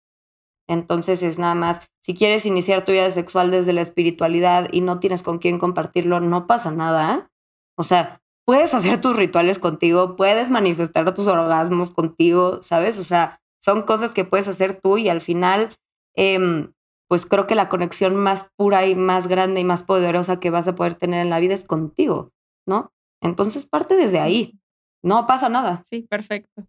Entonces 0.68 1.22
es 1.22 1.38
nada 1.38 1.55
más, 1.55 1.87
si 2.01 2.14
quieres 2.14 2.44
iniciar 2.44 2.85
tu 2.85 2.92
vida 2.92 3.11
sexual 3.11 3.51
desde 3.51 3.72
la 3.72 3.83
espiritualidad 3.83 4.68
y 4.72 4.81
no 4.81 4.99
tienes 4.99 5.22
con 5.22 5.38
quién 5.38 5.59
compartirlo, 5.59 6.20
no 6.20 6.46
pasa 6.46 6.70
nada. 6.72 7.31
O 7.77 7.85
sea, 7.85 8.20
puedes 8.44 8.75
hacer 8.75 9.01
tus 9.01 9.16
rituales 9.16 9.59
contigo, 9.59 10.16
puedes 10.16 10.51
manifestar 10.51 11.12
tus 11.14 11.27
orgasmos 11.27 11.90
contigo, 11.90 12.62
¿sabes? 12.62 12.99
O 12.99 13.05
sea, 13.05 13.40
son 13.61 13.83
cosas 13.83 14.12
que 14.12 14.25
puedes 14.25 14.49
hacer 14.49 14.81
tú 14.81 14.99
y 14.99 15.09
al 15.09 15.20
final, 15.20 15.70
em, 16.16 16.72
pues 17.09 17.26
creo 17.26 17.46
que 17.46 17.55
la 17.55 17.68
conexión 17.68 18.16
más 18.16 18.50
pura 18.57 18.87
y 18.87 18.94
más 18.94 19.29
grande 19.29 19.61
y 19.61 19.64
más 19.64 19.85
poderosa 19.85 20.40
que 20.40 20.50
vas 20.50 20.66
a 20.66 20.74
poder 20.74 20.94
tener 20.94 21.20
en 21.20 21.31
la 21.31 21.40
vida 21.40 21.55
es 21.55 21.64
contigo, 21.64 22.33
¿no? 22.66 22.92
Entonces 23.22 23.64
parte 23.64 23.94
desde 23.94 24.18
ahí, 24.18 24.59
no 25.02 25.26
pasa 25.26 25.48
nada. 25.48 25.83
Sí, 25.88 26.02
perfecto. 26.02 26.66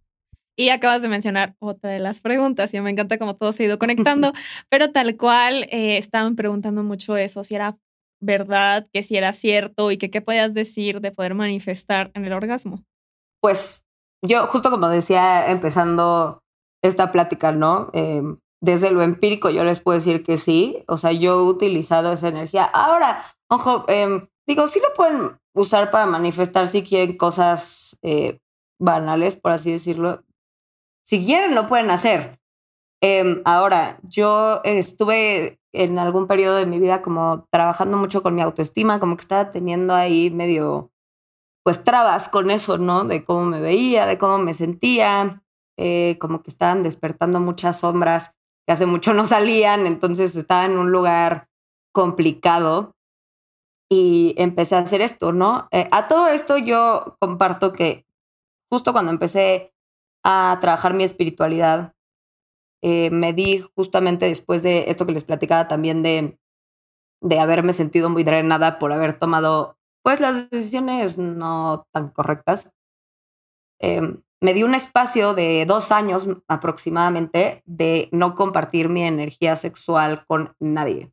Y 0.59 0.69
acabas 0.69 1.01
de 1.03 1.07
mencionar 1.07 1.55
otra 1.59 1.91
de 1.91 1.99
las 1.99 2.19
preguntas 2.19 2.73
y 2.73 2.81
me 2.81 2.89
encanta 2.89 3.19
cómo 3.19 3.35
todo 3.35 3.51
se 3.51 3.63
ha 3.63 3.65
ido 3.67 3.79
conectando, 3.79 4.33
pero 4.69 4.91
tal 4.91 5.15
cual 5.17 5.63
eh, 5.69 5.97
estaban 5.97 6.35
preguntando 6.35 6.83
mucho 6.83 7.15
eso, 7.15 7.43
si 7.43 7.55
era 7.55 7.77
verdad, 8.19 8.87
que 8.91 9.03
si 9.03 9.17
era 9.17 9.33
cierto 9.33 9.91
y 9.91 9.97
que 9.97 10.09
qué 10.09 10.21
podías 10.21 10.53
decir 10.55 11.01
de 11.01 11.11
poder 11.11 11.35
manifestar 11.35 12.11
en 12.15 12.25
el 12.25 12.33
orgasmo. 12.33 12.83
Pues 13.39 13.85
yo, 14.23 14.47
justo 14.47 14.71
como 14.71 14.89
decía 14.89 15.51
empezando 15.51 16.41
esta 16.83 17.11
plática, 17.11 17.51
¿no? 17.51 17.91
Em, 17.93 18.39
desde 18.61 18.91
lo 18.91 19.03
empírico 19.03 19.49
yo 19.49 19.63
les 19.63 19.79
puedo 19.79 19.97
decir 19.97 20.23
que 20.23 20.37
sí, 20.37 20.83
o 20.87 20.97
sea, 20.97 21.11
yo 21.11 21.39
he 21.39 21.43
utilizado 21.43 22.13
esa 22.13 22.29
energía. 22.29 22.65
Ahora, 22.65 23.23
ojo, 23.49 23.85
em, 23.87 24.27
digo, 24.47 24.67
sí 24.67 24.79
lo 24.79 24.93
pueden 24.95 25.39
usar 25.53 25.91
para 25.91 26.05
manifestar 26.05 26.67
si 26.67 26.83
quieren 26.83 27.17
cosas 27.17 27.97
eh, 28.01 28.39
banales, 28.79 29.35
por 29.35 29.51
así 29.51 29.71
decirlo. 29.71 30.23
Si 31.03 31.25
quieren, 31.25 31.55
lo 31.55 31.67
pueden 31.67 31.91
hacer. 31.91 32.39
Em, 33.01 33.41
ahora, 33.45 33.99
yo 34.03 34.61
estuve 34.63 35.59
en 35.73 35.99
algún 35.99 36.27
periodo 36.27 36.55
de 36.57 36.65
mi 36.65 36.79
vida 36.79 37.01
como 37.01 37.47
trabajando 37.51 37.97
mucho 37.97 38.23
con 38.23 38.35
mi 38.35 38.41
autoestima, 38.41 38.99
como 38.99 39.15
que 39.15 39.21
estaba 39.21 39.51
teniendo 39.51 39.93
ahí 39.93 40.31
medio, 40.31 40.91
pues 41.63 41.83
trabas 41.83 42.29
con 42.29 42.49
eso, 42.49 42.77
¿no? 42.77 43.03
De 43.05 43.23
cómo 43.23 43.45
me 43.45 43.61
veía, 43.61 44.07
de 44.07 44.17
cómo 44.17 44.39
me 44.39 44.53
sentía, 44.55 45.43
eh, 45.77 46.17
como 46.19 46.41
que 46.41 46.49
estaban 46.49 46.81
despertando 46.81 47.39
muchas 47.39 47.79
sombras 47.79 48.36
que 48.67 48.73
hace 48.73 48.85
mucho 48.85 49.13
no 49.13 49.25
salían, 49.25 49.87
entonces 49.87 50.35
estaba 50.35 50.65
en 50.65 50.77
un 50.77 50.91
lugar 50.91 51.47
complicado 51.93 52.95
y 53.89 54.35
empecé 54.37 54.75
a 54.75 54.79
hacer 54.79 54.99
esto, 54.99 55.31
¿no? 55.31 55.69
Eh, 55.71 55.87
a 55.91 56.09
todo 56.09 56.27
esto 56.27 56.57
yo 56.57 57.15
comparto 57.19 57.71
que 57.71 58.05
justo 58.69 58.91
cuando 58.91 59.11
empecé 59.11 59.73
a 60.25 60.57
trabajar 60.59 60.93
mi 60.93 61.05
espiritualidad, 61.05 61.93
eh, 62.83 63.09
me 63.09 63.31
di 63.31 63.63
justamente 63.75 64.25
después 64.25 64.63
de 64.63 64.89
esto 64.89 65.05
que 65.05 65.13
les 65.13 65.23
platicaba 65.23 65.69
también 65.69 66.03
de, 66.03 66.37
de 67.21 67.39
haberme 67.39 67.71
sentido 67.71 68.09
muy 68.09 68.25
drenada 68.25 68.79
por 68.79 68.91
haber 68.91 69.17
tomado 69.17 69.77
pues 70.03 70.19
las 70.19 70.49
decisiones 70.49 71.17
no 71.17 71.87
tan 71.93 72.09
correctas. 72.09 72.71
Em, 73.79 74.21
me 74.41 74.53
di 74.53 74.63
un 74.63 74.75
espacio 74.75 75.33
de 75.33 75.65
dos 75.65 75.91
años 75.91 76.27
aproximadamente 76.47 77.63
de 77.65 78.09
no 78.11 78.35
compartir 78.35 78.89
mi 78.89 79.03
energía 79.03 79.55
sexual 79.55 80.25
con 80.27 80.55
nadie. 80.59 81.11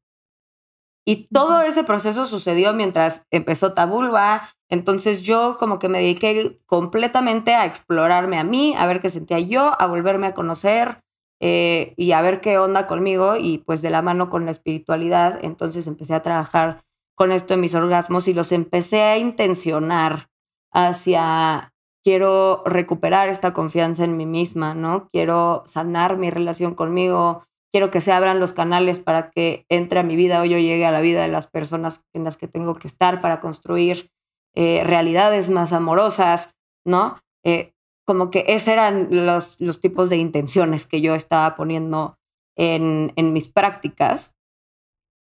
Y 1.06 1.28
todo 1.28 1.60
ese 1.60 1.84
proceso 1.84 2.24
sucedió 2.24 2.72
mientras 2.72 3.26
empezó 3.30 3.74
Tabulba. 3.74 4.48
Entonces 4.70 5.22
yo 5.22 5.56
como 5.58 5.78
que 5.78 5.88
me 5.88 5.98
dediqué 5.98 6.56
completamente 6.66 7.54
a 7.54 7.66
explorarme 7.66 8.38
a 8.38 8.44
mí, 8.44 8.74
a 8.78 8.86
ver 8.86 9.00
qué 9.00 9.10
sentía 9.10 9.38
yo, 9.38 9.78
a 9.78 9.86
volverme 9.86 10.28
a 10.28 10.34
conocer 10.34 11.02
eh, 11.40 11.92
y 11.98 12.12
a 12.12 12.22
ver 12.22 12.40
qué 12.40 12.58
onda 12.58 12.86
conmigo 12.86 13.36
y 13.36 13.58
pues 13.58 13.82
de 13.82 13.90
la 13.90 14.00
mano 14.00 14.30
con 14.30 14.46
la 14.46 14.50
espiritualidad. 14.50 15.38
Entonces 15.42 15.86
empecé 15.86 16.14
a 16.14 16.22
trabajar 16.22 16.84
con 17.14 17.32
esto 17.32 17.52
en 17.54 17.60
mis 17.60 17.74
orgasmos 17.74 18.26
y 18.26 18.32
los 18.32 18.50
empecé 18.50 19.02
a 19.02 19.18
intencionar 19.18 20.30
hacia 20.72 21.73
quiero 22.04 22.62
recuperar 22.66 23.28
esta 23.28 23.52
confianza 23.52 24.04
en 24.04 24.16
mí 24.16 24.26
misma, 24.26 24.74
¿no? 24.74 25.08
Quiero 25.10 25.62
sanar 25.66 26.18
mi 26.18 26.30
relación 26.30 26.74
conmigo, 26.74 27.42
quiero 27.72 27.90
que 27.90 28.02
se 28.02 28.12
abran 28.12 28.38
los 28.38 28.52
canales 28.52 29.00
para 29.00 29.30
que 29.30 29.64
entre 29.70 30.00
a 30.00 30.04
mi 30.04 30.14
vida 30.14 30.40
o 30.40 30.44
yo 30.44 30.58
llegue 30.58 30.84
a 30.84 30.92
la 30.92 31.00
vida 31.00 31.22
de 31.22 31.28
las 31.28 31.46
personas 31.46 32.04
en 32.12 32.24
las 32.24 32.36
que 32.36 32.46
tengo 32.46 32.74
que 32.74 32.86
estar 32.86 33.20
para 33.20 33.40
construir 33.40 34.10
eh, 34.54 34.82
realidades 34.84 35.50
más 35.50 35.72
amorosas, 35.72 36.54
¿no? 36.84 37.18
Eh, 37.42 37.72
como 38.06 38.30
que 38.30 38.44
esos 38.48 38.68
eran 38.68 39.08
los, 39.10 39.58
los 39.60 39.80
tipos 39.80 40.10
de 40.10 40.18
intenciones 40.18 40.86
que 40.86 41.00
yo 41.00 41.14
estaba 41.14 41.56
poniendo 41.56 42.18
en, 42.54 43.14
en 43.16 43.32
mis 43.32 43.48
prácticas. 43.48 44.36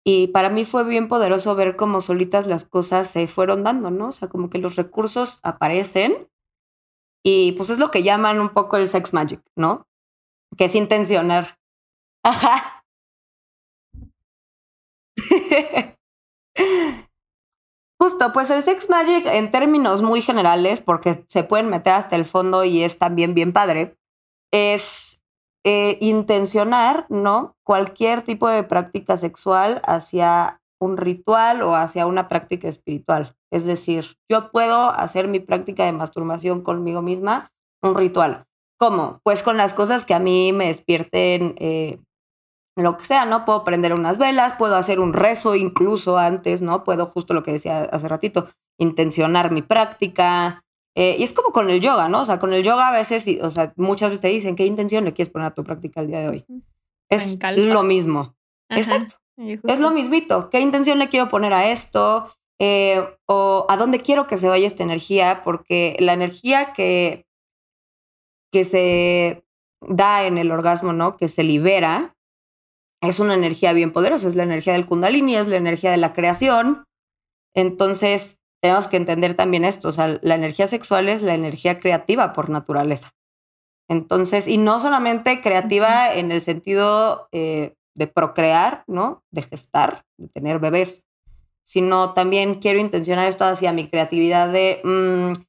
Y 0.06 0.28
para 0.28 0.50
mí 0.50 0.66
fue 0.66 0.84
bien 0.84 1.08
poderoso 1.08 1.56
ver 1.56 1.78
cómo 1.78 2.02
solitas 2.02 2.46
las 2.46 2.66
cosas 2.66 3.08
se 3.08 3.26
fueron 3.28 3.64
dando, 3.64 3.90
¿no? 3.90 4.10
O 4.10 4.12
sea, 4.12 4.28
como 4.28 4.50
que 4.50 4.58
los 4.58 4.76
recursos 4.76 5.40
aparecen 5.44 6.28
y 7.24 7.54
pues 7.54 7.70
es 7.70 7.80
lo 7.80 7.90
que 7.90 8.04
llaman 8.04 8.40
un 8.40 8.50
poco 8.50 8.78
el 8.78 8.88
sex 8.88 9.14
magic, 9.14 9.42
¿no? 9.56 9.88
Que 10.58 10.66
es 10.66 10.76
intencionar. 10.76 11.58
Ajá. 12.24 12.84
Justo, 18.00 18.34
pues 18.34 18.50
el 18.50 18.62
sex 18.64 18.90
magic 18.90 19.26
en 19.28 19.50
términos 19.50 20.02
muy 20.02 20.22
generales, 20.22 20.82
porque 20.82 21.24
se 21.30 21.46
pueden 21.46 21.70
meter 21.70 21.94
hasta 21.94 22.18
el 22.18 22.26
fondo 22.26 22.66
y 22.66 22.84
es 22.84 23.00
también 23.00 23.34
bien 23.34 23.54
padre, 23.54 23.96
es 24.52 25.22
eh, 25.64 25.98
intencionar, 26.02 27.06
¿no? 27.10 27.56
Cualquier 27.64 28.22
tipo 28.24 28.50
de 28.50 28.64
práctica 28.64 29.16
sexual 29.16 29.82
hacia 29.86 30.60
un 30.80 30.98
ritual 30.98 31.62
o 31.62 31.76
hacia 31.76 32.06
una 32.06 32.28
práctica 32.28 32.68
espiritual. 32.68 33.36
Es 33.52 33.66
decir, 33.66 34.06
yo 34.30 34.52
puedo 34.52 34.92
hacer 34.92 35.28
mi 35.28 35.40
práctica 35.40 35.86
de 35.86 35.92
masturbación 35.92 36.62
conmigo 36.62 37.02
misma 37.02 37.52
un 37.82 37.96
ritual. 37.96 38.46
¿Cómo? 38.80 39.20
Pues 39.24 39.44
con 39.44 39.58
las 39.58 39.74
cosas 39.74 40.06
que 40.06 40.14
a 40.14 40.20
mí 40.20 40.52
me 40.52 40.68
despierten 40.68 41.56
eh, 41.58 42.00
lo 42.76 42.98
que 42.98 43.06
sea, 43.06 43.26
¿no? 43.26 43.46
Puedo 43.46 43.64
prender 43.64 43.94
unas 43.94 44.18
velas, 44.18 44.54
puedo 44.54 44.76
hacer 44.76 45.00
un 45.00 45.14
rezo 45.14 45.56
incluso 45.56 46.18
antes, 46.18 46.62
¿no? 46.62 46.84
Puedo, 46.84 47.06
justo 47.06 47.34
lo 47.34 47.44
que 47.44 47.52
decía 47.52 47.84
hace 47.84 48.08
ratito, 48.08 48.50
intencionar 48.80 49.52
mi 49.52 49.62
práctica. 49.62 50.64
Eh, 50.96 51.16
y 51.18 51.24
es 51.24 51.34
como 51.34 51.52
con 51.52 51.70
el 51.70 51.82
yoga, 51.82 52.10
¿no? 52.10 52.22
O 52.22 52.26
sea, 52.26 52.40
con 52.40 52.54
el 52.54 52.64
yoga 52.64 52.90
a 52.90 52.92
veces, 52.92 53.28
o 53.42 53.52
sea, 53.52 53.74
muchas 53.78 54.10
veces 54.10 54.22
te 54.22 54.28
dicen, 54.28 54.56
¿qué 54.56 54.66
intención 54.66 55.06
le 55.06 55.14
quieres 55.14 55.32
poner 55.32 55.48
a 55.48 55.54
tu 55.54 55.64
práctica 55.64 56.02
el 56.02 56.08
día 56.08 56.20
de 56.20 56.30
hoy? 56.30 56.46
Es 57.10 57.40
lo 57.56 57.84
mismo. 57.84 58.36
Exacto. 58.70 59.16
Es 59.38 59.80
lo 59.80 59.92
mismito. 59.92 60.50
¿Qué 60.50 60.60
intención 60.60 61.00
le 61.00 61.10
quiero 61.10 61.30
poner 61.30 61.54
a 61.54 61.72
esto? 61.72 62.34
Eh, 62.60 63.04
o 63.26 63.66
a 63.68 63.78
dónde 63.78 64.02
quiero 64.02 64.28
que 64.28 64.38
se 64.38 64.48
vaya 64.48 64.68
esta 64.68 64.84
energía, 64.84 65.42
porque 65.44 65.98
la 66.00 66.14
energía 66.14 66.74
que, 66.74 67.26
que 68.52 68.64
se 68.64 69.44
da 69.82 70.26
en 70.26 70.38
el 70.38 70.52
orgasmo, 70.52 70.94
¿no? 70.94 71.18
Que 71.18 71.28
se 71.28 71.44
libera, 71.44 72.16
es 73.02 73.20
una 73.20 73.34
energía 73.34 73.74
bien 73.74 73.92
poderosa, 73.92 74.28
es 74.28 74.36
la 74.36 74.44
energía 74.44 74.74
del 74.74 74.86
kundalini, 74.86 75.36
es 75.36 75.48
la 75.48 75.58
energía 75.58 75.92
de 75.92 75.98
la 75.98 76.14
creación. 76.14 76.86
Entonces, 77.54 78.40
tenemos 78.62 78.88
que 78.88 78.98
entender 78.98 79.36
también 79.36 79.66
esto, 79.66 79.90
o 79.90 79.92
sea, 79.92 80.20
la 80.22 80.36
energía 80.36 80.68
sexual 80.68 81.10
es 81.10 81.22
la 81.22 81.34
energía 81.34 81.80
creativa 81.80 82.32
por 82.32 82.50
naturaleza. 82.50 83.12
Entonces, 83.90 84.48
y 84.48 84.58
no 84.58 84.80
solamente 84.80 85.42
creativa 85.42 86.14
en 86.14 86.32
el 86.32 86.42
sentido 86.42 87.28
eh, 87.34 87.76
de 87.96 88.08
procrear, 88.08 88.84
¿no? 88.88 89.24
De 89.32 89.42
gestar, 89.42 90.04
de 90.18 90.28
tener 90.30 90.60
bebés, 90.60 91.04
sino 91.64 92.14
también 92.14 92.56
quiero 92.56 92.80
intencionar 92.80 93.28
esto 93.28 93.46
hacia 93.46 93.72
mi 93.72 93.88
creatividad 93.88 94.52
de, 94.52 94.82
mm, 94.84 95.42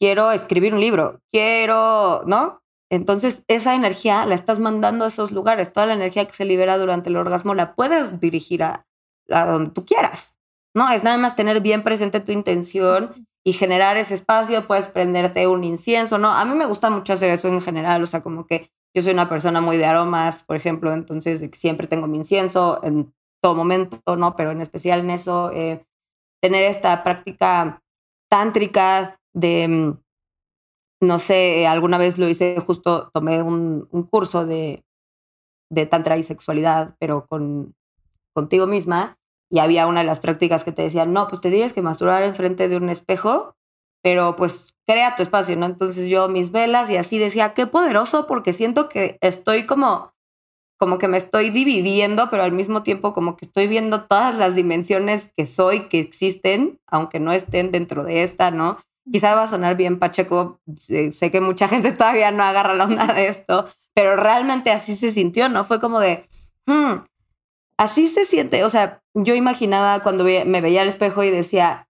quiero 0.00 0.32
escribir 0.32 0.74
un 0.74 0.80
libro, 0.80 1.20
quiero, 1.30 2.22
¿no? 2.26 2.62
Entonces, 2.90 3.44
esa 3.46 3.76
energía 3.76 4.26
la 4.26 4.34
estás 4.34 4.58
mandando 4.58 5.04
a 5.04 5.08
esos 5.08 5.30
lugares. 5.30 5.72
Toda 5.72 5.86
la 5.86 5.94
energía 5.94 6.24
que 6.24 6.32
se 6.32 6.44
libera 6.44 6.76
durante 6.76 7.08
el 7.08 7.16
orgasmo 7.16 7.54
la 7.54 7.74
puedes 7.76 8.18
dirigir 8.18 8.64
a, 8.64 8.84
donde 9.28 9.70
tú 9.70 9.84
quieras. 9.84 10.36
No, 10.74 10.90
es 10.90 11.04
nada 11.04 11.16
más 11.16 11.36
tener 11.36 11.60
bien 11.60 11.84
presente 11.84 12.18
tu 12.18 12.32
intención 12.32 13.28
y 13.44 13.52
generar 13.52 13.96
ese 13.96 14.14
espacio. 14.14 14.66
Puedes 14.66 14.88
prenderte 14.88 15.46
un 15.46 15.62
incienso, 15.62 16.18
¿no? 16.18 16.32
A 16.32 16.44
mí 16.44 16.56
me 16.56 16.66
gusta 16.66 16.90
mucho 16.90 17.12
hacer 17.12 17.30
eso 17.30 17.46
en 17.46 17.60
general. 17.60 18.02
O 18.02 18.06
sea, 18.06 18.22
como 18.22 18.44
que 18.46 18.70
yo 18.94 19.02
soy 19.02 19.12
una 19.12 19.28
persona 19.28 19.60
muy 19.60 19.76
de 19.76 19.86
aromas, 19.86 20.42
por 20.42 20.56
ejemplo, 20.56 20.92
entonces 20.92 21.48
siempre 21.52 21.86
tengo 21.86 22.06
mi 22.06 22.18
incienso 22.18 22.80
en 22.82 23.12
todo 23.42 23.54
momento, 23.54 24.16
¿no? 24.16 24.36
Pero 24.36 24.50
en 24.50 24.60
especial 24.60 25.00
en 25.00 25.10
eso, 25.10 25.50
eh, 25.52 25.84
tener 26.42 26.64
esta 26.64 27.02
práctica 27.02 27.82
tántrica 28.28 29.18
de 29.32 29.68
mm, 29.68 29.98
no 31.00 31.18
sé, 31.18 31.66
alguna 31.66 31.98
vez 31.98 32.18
lo 32.18 32.28
hice, 32.28 32.58
justo 32.60 33.10
tomé 33.12 33.42
un, 33.42 33.86
curso 34.10 34.44
de, 34.46 34.84
de, 35.70 35.86
tantra 35.86 36.18
y 36.18 36.22
sexualidad, 36.22 36.94
pero 36.98 37.26
con, 37.26 37.74
contigo 38.34 38.66
misma, 38.66 39.18
y 39.50 39.58
había 39.60 39.86
una 39.86 40.00
de 40.00 40.06
las 40.06 40.20
prácticas 40.20 40.62
que 40.62 40.72
te 40.72 40.82
decían, 40.82 41.12
no, 41.12 41.26
pues 41.28 41.40
te 41.40 41.50
tienes 41.50 41.72
que 41.72 41.82
masturbar 41.82 42.22
enfrente 42.22 42.68
de 42.68 42.76
un 42.76 42.90
espejo, 42.90 43.56
pero 44.02 44.36
pues 44.36 44.74
crea 44.86 45.14
tu 45.14 45.22
espacio, 45.22 45.56
¿no? 45.56 45.66
Entonces 45.66 46.08
yo 46.08 46.28
mis 46.28 46.52
velas 46.52 46.90
y 46.90 46.96
así 46.96 47.18
decía, 47.18 47.54
qué 47.54 47.66
poderoso, 47.66 48.26
porque 48.26 48.52
siento 48.52 48.88
que 48.88 49.18
estoy 49.20 49.66
como, 49.66 50.14
como 50.78 50.98
que 50.98 51.08
me 51.08 51.18
estoy 51.18 51.50
dividiendo, 51.50 52.30
pero 52.30 52.42
al 52.42 52.52
mismo 52.52 52.82
tiempo 52.82 53.12
como 53.12 53.36
que 53.36 53.44
estoy 53.44 53.66
viendo 53.66 54.04
todas 54.04 54.34
las 54.34 54.54
dimensiones 54.54 55.32
que 55.36 55.46
soy, 55.46 55.88
que 55.88 55.98
existen, 55.98 56.80
aunque 56.86 57.20
no 57.20 57.32
estén 57.32 57.70
dentro 57.70 58.04
de 58.04 58.22
esta, 58.22 58.50
¿no? 58.50 58.78
Quizá 59.10 59.34
va 59.34 59.44
a 59.44 59.48
sonar 59.48 59.76
bien 59.76 59.98
Pacheco, 59.98 60.60
sé 60.76 61.30
que 61.30 61.40
mucha 61.40 61.68
gente 61.68 61.92
todavía 61.92 62.30
no 62.30 62.42
agarra 62.42 62.74
la 62.74 62.84
onda 62.84 63.06
de 63.12 63.28
esto, 63.28 63.68
pero 63.94 64.16
realmente 64.16 64.70
así 64.70 64.96
se 64.96 65.10
sintió, 65.10 65.48
¿no? 65.48 65.64
Fue 65.64 65.80
como 65.80 66.00
de, 66.00 66.24
hmm, 66.66 66.94
así 67.76 68.08
se 68.08 68.24
siente, 68.24 68.64
o 68.64 68.70
sea, 68.70 69.02
yo 69.14 69.34
imaginaba 69.34 70.00
cuando 70.02 70.24
me 70.24 70.60
veía 70.60 70.82
al 70.82 70.88
espejo 70.88 71.22
y 71.22 71.30
decía, 71.30 71.89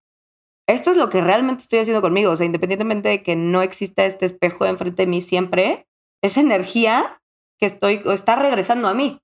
esto 0.72 0.90
es 0.90 0.96
lo 0.96 1.08
que 1.08 1.20
realmente 1.20 1.62
estoy 1.62 1.80
haciendo 1.80 2.02
conmigo, 2.02 2.30
o 2.30 2.36
sea, 2.36 2.46
independientemente 2.46 3.08
de 3.08 3.22
que 3.22 3.36
no 3.36 3.62
exista 3.62 4.04
este 4.04 4.26
espejo 4.26 4.66
enfrente 4.66 5.02
de 5.02 5.06
mí 5.06 5.20
siempre, 5.20 5.86
esa 6.22 6.40
energía 6.40 7.22
que 7.58 7.66
estoy, 7.66 8.02
está 8.06 8.36
regresando 8.36 8.88
a 8.88 8.94
mí, 8.94 9.20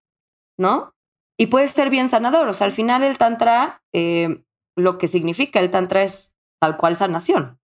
¿no? 0.59 0.94
Y 1.38 1.46
puede 1.46 1.68
ser 1.68 1.90
bien 1.90 2.09
sanador, 2.09 2.48
o 2.48 2.52
sea, 2.52 2.66
al 2.66 2.72
final 2.72 3.02
el 3.02 3.18
tantra, 3.18 3.82
eh, 3.92 4.42
lo 4.76 4.98
que 4.98 5.09
significa 5.09 5.61
el 5.61 5.70
tantra 5.70 6.02
es 6.02 6.35
tal 6.61 6.76
cual 6.76 6.96
sanación. 6.96 7.59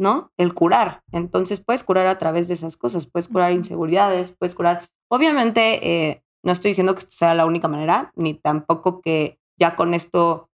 ¿no? 0.00 0.32
El 0.38 0.54
curar. 0.54 1.02
Entonces 1.12 1.60
puedes 1.60 1.84
curar 1.84 2.06
a 2.06 2.16
través 2.16 2.48
de 2.48 2.54
esas 2.54 2.78
cosas, 2.78 3.06
puedes 3.06 3.28
curar 3.28 3.52
inseguridades, 3.52 4.32
puedes 4.32 4.54
curar. 4.54 4.88
Obviamente, 5.08 6.08
eh, 6.08 6.24
no 6.42 6.52
estoy 6.52 6.70
diciendo 6.70 6.94
que 6.94 7.02
sea 7.02 7.34
la 7.34 7.44
única 7.44 7.68
manera, 7.68 8.10
ni 8.16 8.32
tampoco 8.32 9.02
que 9.02 9.38
ya 9.58 9.76
con 9.76 9.92
esto 9.92 10.48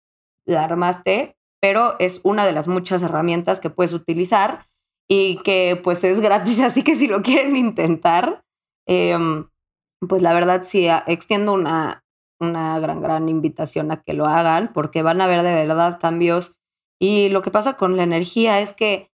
la 0.45 0.65
armaste, 0.65 1.36
pero 1.67 1.97
es 1.99 2.21
una 2.23 2.47
de 2.47 2.53
las 2.53 2.69
muchas 2.69 3.03
herramientas 3.03 3.59
que 3.59 3.71
puedes 3.71 3.93
utilizar 3.93 4.69
y 5.11 5.39
que 5.39 5.81
pues 5.83 6.05
es 6.05 6.21
gratis, 6.21 6.61
así 6.61 6.85
que 6.85 6.95
si 6.95 7.09
lo 7.09 7.23
quieren 7.23 7.57
intentar, 7.57 8.45
em, 8.87 9.49
pues 10.09 10.23
la 10.23 10.33
verdad 10.33 10.63
sí, 10.63 10.87
extiendo 11.09 11.55
una, 11.55 12.05
una 12.39 12.79
gran, 12.79 13.01
gran 13.01 13.29
invitación 13.29 13.91
a 13.91 14.01
que 14.01 14.13
lo 14.13 14.27
hagan 14.27 14.71
porque 14.73 15.03
van 15.03 15.21
a 15.21 15.27
ver 15.27 15.43
de 15.43 15.57
verdad 15.57 15.99
cambios. 16.01 16.53
Y 17.01 17.31
lo 17.31 17.43
que 17.43 17.51
pasa 17.51 17.77
con 17.77 17.97
la 17.97 18.05
energía 18.05 18.61
es 18.61 18.73
que 18.73 19.11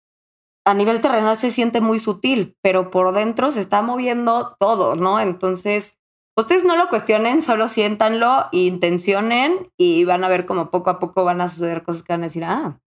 a 0.67 0.75
nivel 0.75 1.01
terrenal 1.01 1.37
se 1.37 1.53
siente 1.53 1.81
muy 1.81 2.01
sutil, 2.01 2.57
pero 2.63 2.91
por 2.91 3.15
dentro 3.15 3.53
se 3.53 3.61
está 3.61 3.81
moviendo 3.81 4.57
todo, 4.59 4.97
¿no? 4.97 5.21
Entonces, 5.21 6.00
ustedes 6.41 6.65
no 6.65 6.77
lo 6.77 6.89
cuestionen, 6.89 7.43
solo 7.43 7.69
siéntanlo, 7.69 8.49
intencionen 8.53 9.71
y 9.79 10.05
van 10.05 10.25
a 10.25 10.29
ver 10.29 10.47
como 10.47 10.71
poco 10.71 10.91
a 10.91 10.99
poco 10.99 11.25
van 11.25 11.41
a 11.41 11.49
suceder 11.49 11.83
cosas 11.83 12.03
que 12.03 12.13
van 12.13 12.23
a 12.23 12.27
decir, 12.27 12.45
ah, 12.45 12.81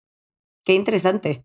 qué 0.66 0.74
interesante. 0.74 1.44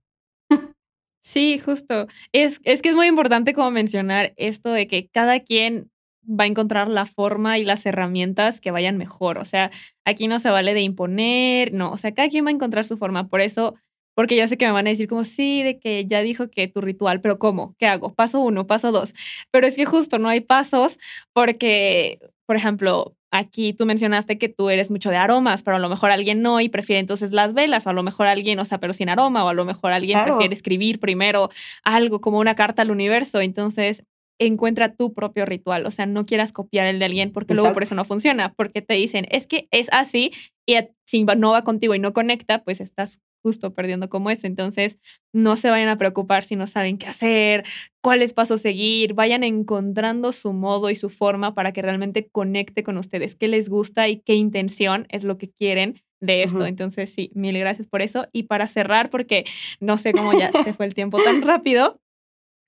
Sí, 1.23 1.59
justo. 1.59 2.07
Es, 2.33 2.59
es 2.65 2.81
que 2.81 2.89
es 2.89 2.95
muy 2.95 3.07
importante 3.07 3.53
como 3.53 3.71
mencionar 3.71 4.33
esto 4.39 4.71
de 4.71 4.87
que 4.89 5.09
cada 5.09 5.41
quien 5.41 5.91
va 6.29 6.45
a 6.45 6.47
encontrar 6.47 6.89
la 6.89 7.05
forma 7.05 7.59
y 7.59 7.65
las 7.65 7.85
herramientas 7.85 8.61
que 8.63 8.71
vayan 8.71 8.97
mejor. 8.97 9.37
O 9.37 9.45
sea, 9.45 9.71
aquí 10.07 10.27
no 10.27 10.39
se 10.39 10.51
vale 10.51 10.73
de 10.73 10.81
imponer, 10.81 11.73
no, 11.75 11.93
o 11.93 11.99
sea, 11.99 12.15
cada 12.15 12.29
quien 12.31 12.47
va 12.47 12.49
a 12.49 12.55
encontrar 12.55 12.85
su 12.87 12.97
forma. 12.97 13.29
Por 13.29 13.43
eso 13.43 13.75
porque 14.19 14.35
ya 14.35 14.49
sé 14.49 14.59
que 14.59 14.67
me 14.67 14.73
van 14.73 14.89
a 14.89 14.91
decir 14.91 15.07
como, 15.07 15.25
sí, 15.25 15.63
de 15.63 15.79
que 15.79 16.05
ya 16.05 16.23
dijo 16.23 16.51
que 16.51 16.67
tu 16.67 16.81
ritual, 16.81 17.21
pero 17.21 17.39
¿cómo? 17.39 17.77
¿Qué 17.79 17.87
hago? 17.87 18.17
Paso 18.17 18.41
uno, 18.41 18.67
paso 18.67 18.91
dos. 18.91 19.15
Pero 19.53 19.65
es 19.65 19.77
que 19.77 19.85
justo 19.85 20.19
no 20.19 20.29
hay 20.29 20.41
pasos 20.41 20.99
porque, 21.33 22.19
por 22.45 22.57
ejemplo, 22.57 23.15
aquí 23.31 23.75
tú 23.75 23.87
mencionaste 23.87 24.37
que 24.37 24.49
tú 24.49 24.71
eres 24.71 24.91
mucho 24.91 25.11
de 25.11 25.17
aromas, 25.19 25.63
pero 25.63 25.77
a 25.77 25.79
lo 25.79 25.89
mejor 25.89 26.11
alguien 26.11 26.43
no 26.43 26.61
y 26.61 26.69
prefiere 26.69 26.99
entonces 26.99 27.31
las 27.31 27.55
velas, 27.55 27.87
o 27.87 27.91
a 27.91 27.93
lo 27.93 28.03
mejor 28.03 28.27
alguien, 28.27 28.59
o 28.59 28.65
sea, 28.65 28.79
pero 28.79 28.93
sin 28.93 29.09
aroma, 29.09 29.45
o 29.45 29.51
a 29.51 29.55
lo 29.55 29.65
mejor 29.65 29.93
alguien 29.93 30.19
prefiere 30.25 30.53
escribir 30.53 30.99
primero 30.99 31.49
algo 31.85 32.21
como 32.21 32.41
una 32.41 32.57
carta 32.57 32.83
al 32.83 32.91
universo. 32.91 33.41
Entonces, 33.41 34.03
encuentra 34.41 34.97
tu 34.97 35.15
propio 35.15 35.47
ritual, 35.47 35.87
o 35.87 35.93
sea, 35.93 36.07
no 36.07 36.27
quieras 36.27 36.51
copiar 36.51 36.89
el 36.89 36.99
de 36.99 37.05
alguien 37.05 37.31
porque 37.31 37.55
luego 37.55 37.73
por 37.73 37.85
eso 37.85 37.95
no 37.95 38.05
funciona, 38.05 38.53
porque 38.53 38.83
te 38.83 38.95
dicen, 38.95 39.29
es 39.31 39.47
que 39.47 39.69
es 39.71 39.87
así 39.93 40.33
y 40.67 40.77
si 41.07 41.25
no 41.25 41.53
va 41.53 41.63
contigo 41.63 41.95
y 41.95 42.01
no 42.01 42.13
conecta, 42.13 42.65
pues 42.65 42.81
estás 42.81 43.21
justo 43.49 43.73
perdiendo 43.73 44.11
como 44.11 44.31
eso. 44.31 44.47
Entonces, 44.47 44.99
no 45.33 45.57
se 45.57 45.71
vayan 45.71 45.89
a 45.89 45.97
preocupar 45.97 46.45
si 46.45 46.55
no 46.55 46.67
saben 46.67 46.99
qué 46.99 47.07
hacer, 47.07 47.65
cuáles 48.03 48.35
pasos 48.35 48.61
seguir, 48.61 49.15
vayan 49.15 49.43
encontrando 49.43 50.33
su 50.33 50.53
modo 50.53 50.91
y 50.91 50.95
su 50.97 51.09
forma 51.09 51.55
para 51.55 51.73
que 51.73 51.81
realmente 51.81 52.29
conecte 52.29 52.83
con 52.83 52.99
ustedes, 52.99 53.37
qué 53.37 53.49
les 53.49 53.71
gusta 53.71 54.07
y 54.09 54.21
qué 54.21 54.35
intención 54.35 55.07
es 55.09 55.25
lo 55.25 55.39
que 55.39 55.51
quieren 55.51 56.03
de 56.21 56.43
esto. 56.43 56.67
Entonces, 56.67 57.13
sí, 57.13 57.31
mil 57.35 57.59
gracias 57.59 57.87
por 57.87 58.03
eso. 58.03 58.27
Y 58.33 58.43
para 58.45 58.69
cerrar, 58.69 59.09
porque 59.09 59.45
no 59.81 59.97
sé 59.97 60.13
cómo 60.13 60.39
ya 60.39 60.51
se 60.65 60.75
fue 60.75 60.85
el 60.85 60.95
tiempo 60.95 61.19
tan 61.23 61.41
rápido, 61.43 62.01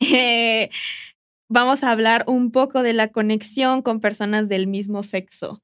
eh, 0.01 0.71
vamos 1.51 1.85
a 1.85 1.91
hablar 1.91 2.25
un 2.27 2.53
poco 2.53 2.83
de 2.83 2.95
la 2.95 3.09
conexión 3.09 3.83
con 3.83 4.01
personas 4.01 4.49
del 4.49 4.67
mismo 4.67 5.03
sexo. 5.03 5.63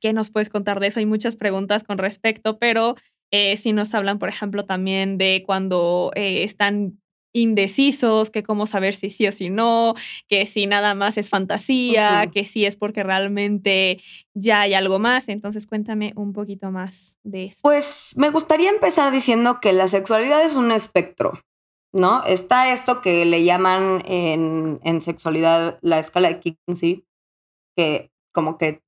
¿Qué 0.00 0.12
nos 0.12 0.30
puedes 0.30 0.48
contar 0.48 0.80
de 0.80 0.88
eso? 0.88 1.00
Hay 1.00 1.06
muchas 1.06 1.36
preguntas 1.36 1.82
con 1.84 1.98
respecto, 1.98 2.58
pero 2.58 2.96
eh, 3.30 3.56
si 3.56 3.72
nos 3.72 3.94
hablan, 3.94 4.18
por 4.18 4.28
ejemplo, 4.28 4.64
también 4.64 5.18
de 5.18 5.42
cuando 5.46 6.12
eh, 6.14 6.44
están 6.44 7.00
indecisos, 7.36 8.30
que 8.30 8.42
cómo 8.42 8.66
saber 8.66 8.94
si 8.94 9.10
sí 9.10 9.26
o 9.26 9.32
si 9.32 9.50
no, 9.50 9.94
que 10.26 10.46
si 10.46 10.66
nada 10.66 10.94
más 10.94 11.18
es 11.18 11.28
fantasía, 11.28 12.30
que 12.32 12.44
si 12.44 12.64
es 12.64 12.76
porque 12.76 13.02
realmente 13.02 14.00
ya 14.34 14.62
hay 14.62 14.74
algo 14.74 14.98
más. 14.98 15.28
Entonces 15.28 15.66
cuéntame 15.66 16.12
un 16.16 16.32
poquito 16.32 16.70
más 16.70 17.18
de 17.24 17.44
eso. 17.44 17.58
Pues 17.62 18.14
me 18.16 18.30
gustaría 18.30 18.70
empezar 18.70 19.12
diciendo 19.12 19.60
que 19.60 19.72
la 19.72 19.86
sexualidad 19.86 20.42
es 20.44 20.54
un 20.54 20.72
espectro, 20.72 21.34
¿no? 21.92 22.24
Está 22.24 22.72
esto 22.72 23.02
que 23.02 23.26
le 23.26 23.44
llaman 23.44 24.02
en, 24.06 24.80
en 24.82 25.02
sexualidad 25.02 25.78
la 25.82 25.98
escala 25.98 26.28
de 26.28 26.40
Kinsey, 26.40 27.04
que 27.76 28.10
como 28.32 28.56
que 28.56 28.80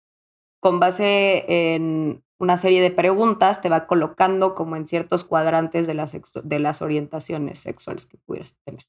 con 0.60 0.80
base 0.80 1.44
en 1.74 2.24
una 2.38 2.56
serie 2.56 2.80
de 2.80 2.90
preguntas 2.90 3.60
te 3.60 3.68
va 3.68 3.86
colocando 3.86 4.54
como 4.54 4.76
en 4.76 4.86
ciertos 4.86 5.24
cuadrantes 5.24 5.86
de 5.86 5.94
las, 5.94 6.16
de 6.42 6.58
las 6.58 6.82
orientaciones 6.82 7.58
sexuales 7.58 8.06
que 8.06 8.18
pudieras 8.18 8.56
tener. 8.64 8.86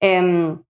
Em, 0.00 0.62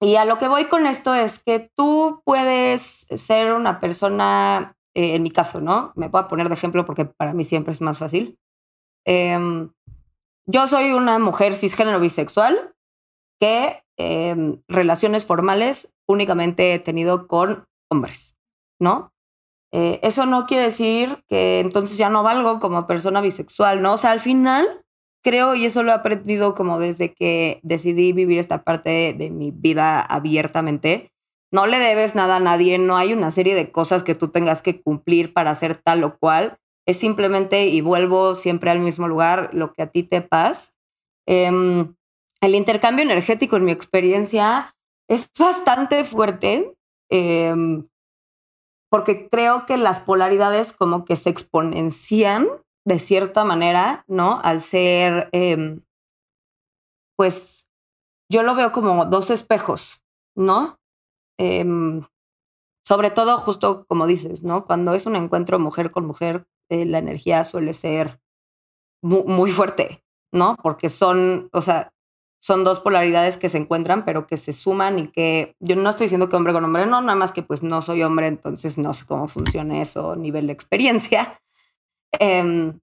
y 0.00 0.16
a 0.16 0.24
lo 0.24 0.38
que 0.38 0.48
voy 0.48 0.66
con 0.66 0.86
esto 0.86 1.14
es 1.14 1.42
que 1.42 1.70
tú 1.76 2.22
puedes 2.24 3.06
ser 3.14 3.52
una 3.52 3.80
persona, 3.80 4.76
eh, 4.94 5.14
en 5.14 5.22
mi 5.22 5.30
caso, 5.30 5.60
¿no? 5.60 5.92
Me 5.94 6.08
voy 6.08 6.20
a 6.22 6.28
poner 6.28 6.48
de 6.48 6.54
ejemplo 6.54 6.84
porque 6.84 7.04
para 7.04 7.32
mí 7.32 7.44
siempre 7.44 7.72
es 7.72 7.80
más 7.80 7.98
fácil. 7.98 8.38
Em, 9.04 9.70
yo 10.46 10.66
soy 10.66 10.92
una 10.92 11.18
mujer 11.18 11.54
cisgénero 11.56 12.00
bisexual 12.00 12.74
que 13.40 13.82
em, 13.96 14.62
relaciones 14.68 15.26
formales 15.26 15.94
únicamente 16.08 16.74
he 16.74 16.78
tenido 16.78 17.28
con 17.28 17.66
hombres, 17.90 18.36
¿no? 18.80 19.12
Eh, 19.72 20.00
eso 20.02 20.26
no 20.26 20.46
quiere 20.46 20.64
decir 20.64 21.22
que 21.28 21.60
entonces 21.60 21.96
ya 21.96 22.10
no 22.10 22.22
valgo 22.22 22.58
como 22.58 22.86
persona 22.86 23.20
bisexual, 23.20 23.82
¿no? 23.82 23.94
O 23.94 23.98
sea, 23.98 24.10
al 24.10 24.20
final 24.20 24.82
creo, 25.22 25.54
y 25.54 25.66
eso 25.66 25.82
lo 25.82 25.92
he 25.92 25.94
aprendido 25.94 26.54
como 26.54 26.78
desde 26.78 27.12
que 27.12 27.60
decidí 27.62 28.12
vivir 28.12 28.38
esta 28.38 28.62
parte 28.62 29.14
de 29.16 29.30
mi 29.30 29.50
vida 29.50 30.00
abiertamente, 30.00 31.12
no 31.52 31.66
le 31.66 31.78
debes 31.78 32.14
nada 32.14 32.36
a 32.36 32.40
nadie, 32.40 32.78
no 32.78 32.96
hay 32.96 33.12
una 33.12 33.30
serie 33.30 33.54
de 33.54 33.70
cosas 33.72 34.02
que 34.02 34.14
tú 34.14 34.28
tengas 34.28 34.62
que 34.62 34.80
cumplir 34.80 35.32
para 35.32 35.50
hacer 35.50 35.76
tal 35.76 36.04
o 36.04 36.16
cual, 36.18 36.58
es 36.86 36.96
simplemente, 36.96 37.66
y 37.66 37.80
vuelvo 37.80 38.34
siempre 38.34 38.70
al 38.70 38.80
mismo 38.80 39.08
lugar, 39.08 39.50
lo 39.52 39.72
que 39.72 39.82
a 39.82 39.88
ti 39.88 40.02
te 40.02 40.22
pasa. 40.22 40.72
Em, 41.26 41.94
el 42.40 42.54
intercambio 42.54 43.04
energético, 43.04 43.56
en 43.56 43.64
mi 43.64 43.72
experiencia, 43.72 44.74
es 45.08 45.30
bastante 45.38 46.04
fuerte. 46.04 46.72
Em, 47.10 47.86
porque 48.90 49.28
creo 49.28 49.66
que 49.66 49.76
las 49.76 50.00
polaridades 50.00 50.72
como 50.72 51.04
que 51.04 51.16
se 51.16 51.30
exponencian 51.30 52.48
de 52.84 52.98
cierta 52.98 53.44
manera, 53.44 54.04
¿no? 54.08 54.40
Al 54.42 54.60
ser, 54.60 55.28
em, 55.32 55.82
pues, 57.16 57.68
yo 58.30 58.42
lo 58.42 58.54
veo 58.54 58.72
como 58.72 59.06
dos 59.06 59.30
espejos, 59.30 60.02
¿no? 60.36 60.78
Em, 61.38 62.02
sobre 62.86 63.10
todo, 63.10 63.38
justo 63.38 63.86
como 63.86 64.06
dices, 64.06 64.42
¿no? 64.42 64.66
Cuando 64.66 64.94
es 64.94 65.06
un 65.06 65.16
encuentro 65.16 65.58
mujer 65.58 65.90
con 65.92 66.06
mujer, 66.06 66.46
eh, 66.70 66.84
la 66.84 66.98
energía 66.98 67.44
suele 67.44 67.72
ser 67.74 68.20
muy 69.02 69.52
fuerte, 69.52 70.04
¿no? 70.32 70.56
Porque 70.62 70.88
son, 70.88 71.48
o 71.52 71.62
sea, 71.62 71.92
son 72.40 72.64
dos 72.64 72.80
polaridades 72.80 73.36
que 73.36 73.50
se 73.50 73.58
encuentran, 73.58 74.04
pero 74.04 74.26
que 74.26 74.38
se 74.38 74.52
suman 74.52 74.98
y 74.98 75.08
que 75.08 75.54
yo 75.60 75.76
no 75.76 75.90
estoy 75.90 76.06
diciendo 76.06 76.28
que 76.28 76.36
hombre 76.36 76.54
con 76.54 76.64
hombre, 76.64 76.86
no, 76.86 77.00
nada 77.02 77.16
más 77.16 77.32
que 77.32 77.42
pues 77.42 77.62
no 77.62 77.82
soy 77.82 78.02
hombre, 78.02 78.26
entonces 78.26 78.78
no 78.78 78.94
sé 78.94 79.04
cómo 79.06 79.28
funciona 79.28 79.80
eso, 79.82 80.16
nivel 80.16 80.46
de 80.46 80.52
experiencia. 80.52 81.40
Em, 82.18 82.80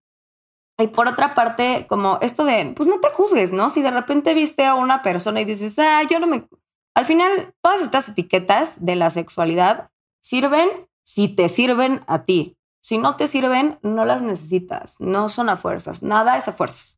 y 0.78 0.88
por 0.88 1.08
otra 1.08 1.36
parte, 1.36 1.86
como 1.90 2.18
esto 2.22 2.46
de, 2.46 2.72
pues 2.78 2.88
no 2.88 3.02
te 3.02 3.10
juzgues, 3.10 3.52
¿no? 3.52 3.70
Si 3.70 3.82
de 3.82 3.92
repente 3.92 4.34
viste 4.34 4.66
a 4.66 4.76
una 4.76 5.02
persona 5.02 5.42
y 5.42 5.46
dices, 5.46 5.78
ah, 5.80 6.04
yo 6.10 6.20
no 6.20 6.28
me... 6.28 6.48
Al 6.96 7.06
final, 7.06 7.54
todas 7.62 7.82
estas 7.82 8.08
etiquetas 8.08 8.86
de 8.86 8.96
la 8.96 9.10
sexualidad 9.10 9.90
sirven 10.22 10.88
si 11.04 11.28
te 11.28 11.50
sirven 11.50 12.06
a 12.08 12.24
ti. 12.24 12.58
Si 12.80 13.00
no 13.00 13.18
te 13.18 13.28
sirven, 13.28 13.80
no 13.82 14.06
las 14.06 14.22
necesitas. 14.22 15.02
No 15.02 15.28
son 15.30 15.50
a 15.50 15.58
fuerzas. 15.58 16.04
Nada 16.04 16.38
es 16.38 16.48
a 16.48 16.54
fuerzas. 16.54 16.98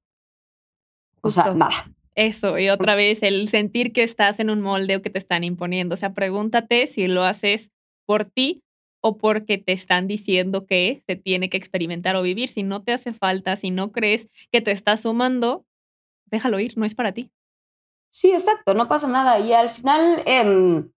O 1.22 1.32
sea, 1.32 1.54
nada. 1.54 1.90
Eso, 2.16 2.58
y 2.58 2.70
otra 2.70 2.96
vez 2.96 3.24
el 3.24 3.48
sentir 3.48 3.94
que 3.94 4.04
estás 4.04 4.40
en 4.40 4.50
un 4.50 4.62
molde 4.62 4.96
o 4.96 5.02
que 5.02 5.10
te 5.10 5.20
están 5.20 5.44
imponiendo. 5.44 5.94
O 5.94 5.98
sea, 5.98 6.14
pregúntate 6.14 6.88
si 6.88 7.08
lo 7.08 7.24
haces 7.24 7.72
por 8.06 8.26
ti 8.26 8.64
o 9.02 9.18
porque 9.18 9.58
te 9.58 9.72
están 9.72 10.08
diciendo 10.08 10.66
que 10.66 11.04
se 11.08 11.16
tiene 11.16 11.50
que 11.50 11.58
experimentar 11.58 12.16
o 12.16 12.22
vivir. 12.22 12.50
Si 12.50 12.64
no 12.64 12.84
te 12.84 12.94
hace 12.94 13.14
falta, 13.14 13.56
si 13.56 13.72
no 13.72 13.92
crees 13.92 14.28
que 14.52 14.62
te 14.62 14.72
está 14.72 14.98
sumando, 14.98 15.66
déjalo 16.26 16.60
ir, 16.60 16.78
no 16.78 16.86
es 16.86 16.96
para 16.96 17.14
ti. 17.14 17.32
Sí, 18.12 18.32
exacto, 18.32 18.74
no 18.74 18.88
pasa 18.88 19.08
nada. 19.08 19.40
Y 19.40 19.54
al 19.54 19.70
final, 19.70 20.24
em, 20.26 20.92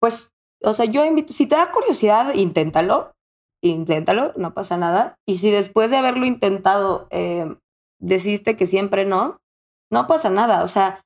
pues, 0.00 0.32
o 0.62 0.74
sea, 0.74 0.84
yo 0.84 1.04
invito, 1.04 1.32
si 1.32 1.46
te 1.46 1.56
da 1.56 1.72
curiosidad, 1.72 2.34
inténtalo, 2.34 3.12
inténtalo, 3.62 4.32
no 4.36 4.54
pasa 4.54 4.76
nada. 4.76 5.16
Y 5.26 5.38
si 5.38 5.50
después 5.50 5.90
de 5.90 5.96
haberlo 5.96 6.26
intentado 6.26 7.08
eh, 7.10 7.56
decidiste 7.98 8.56
que 8.56 8.66
siempre 8.66 9.04
no, 9.04 9.38
no 9.90 10.06
pasa 10.06 10.30
nada. 10.30 10.62
O 10.62 10.68
sea, 10.68 11.04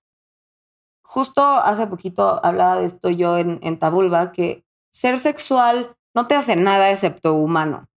justo 1.03 1.43
hace 1.43 1.87
poquito 1.87 2.45
hablaba 2.45 2.81
de 2.81 2.87
esto 2.87 3.11
yo 3.11 3.39
en, 3.39 3.59
en 3.63 3.79
Tabulba, 3.79 4.33
que 4.33 4.65
ser 4.93 5.19
sexual 5.19 5.97
no 6.15 6.27
te 6.27 6.35
hace 6.35 6.57
nada 6.57 6.91
excepto 6.91 7.35
humano, 7.35 7.89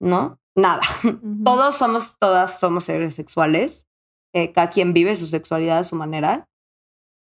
¿no? 0.00 0.38
Nada. 0.54 0.82
Todos 1.44 1.76
somos, 1.76 2.16
todas 2.18 2.60
somos 2.60 2.84
seres 2.84 3.14
sexuales. 3.14 3.86
Eh, 4.32 4.52
cada 4.52 4.70
quien 4.70 4.92
vive 4.92 5.14
su 5.14 5.28
sexualidad 5.28 5.78
a 5.78 5.84
su 5.84 5.94
manera, 5.94 6.48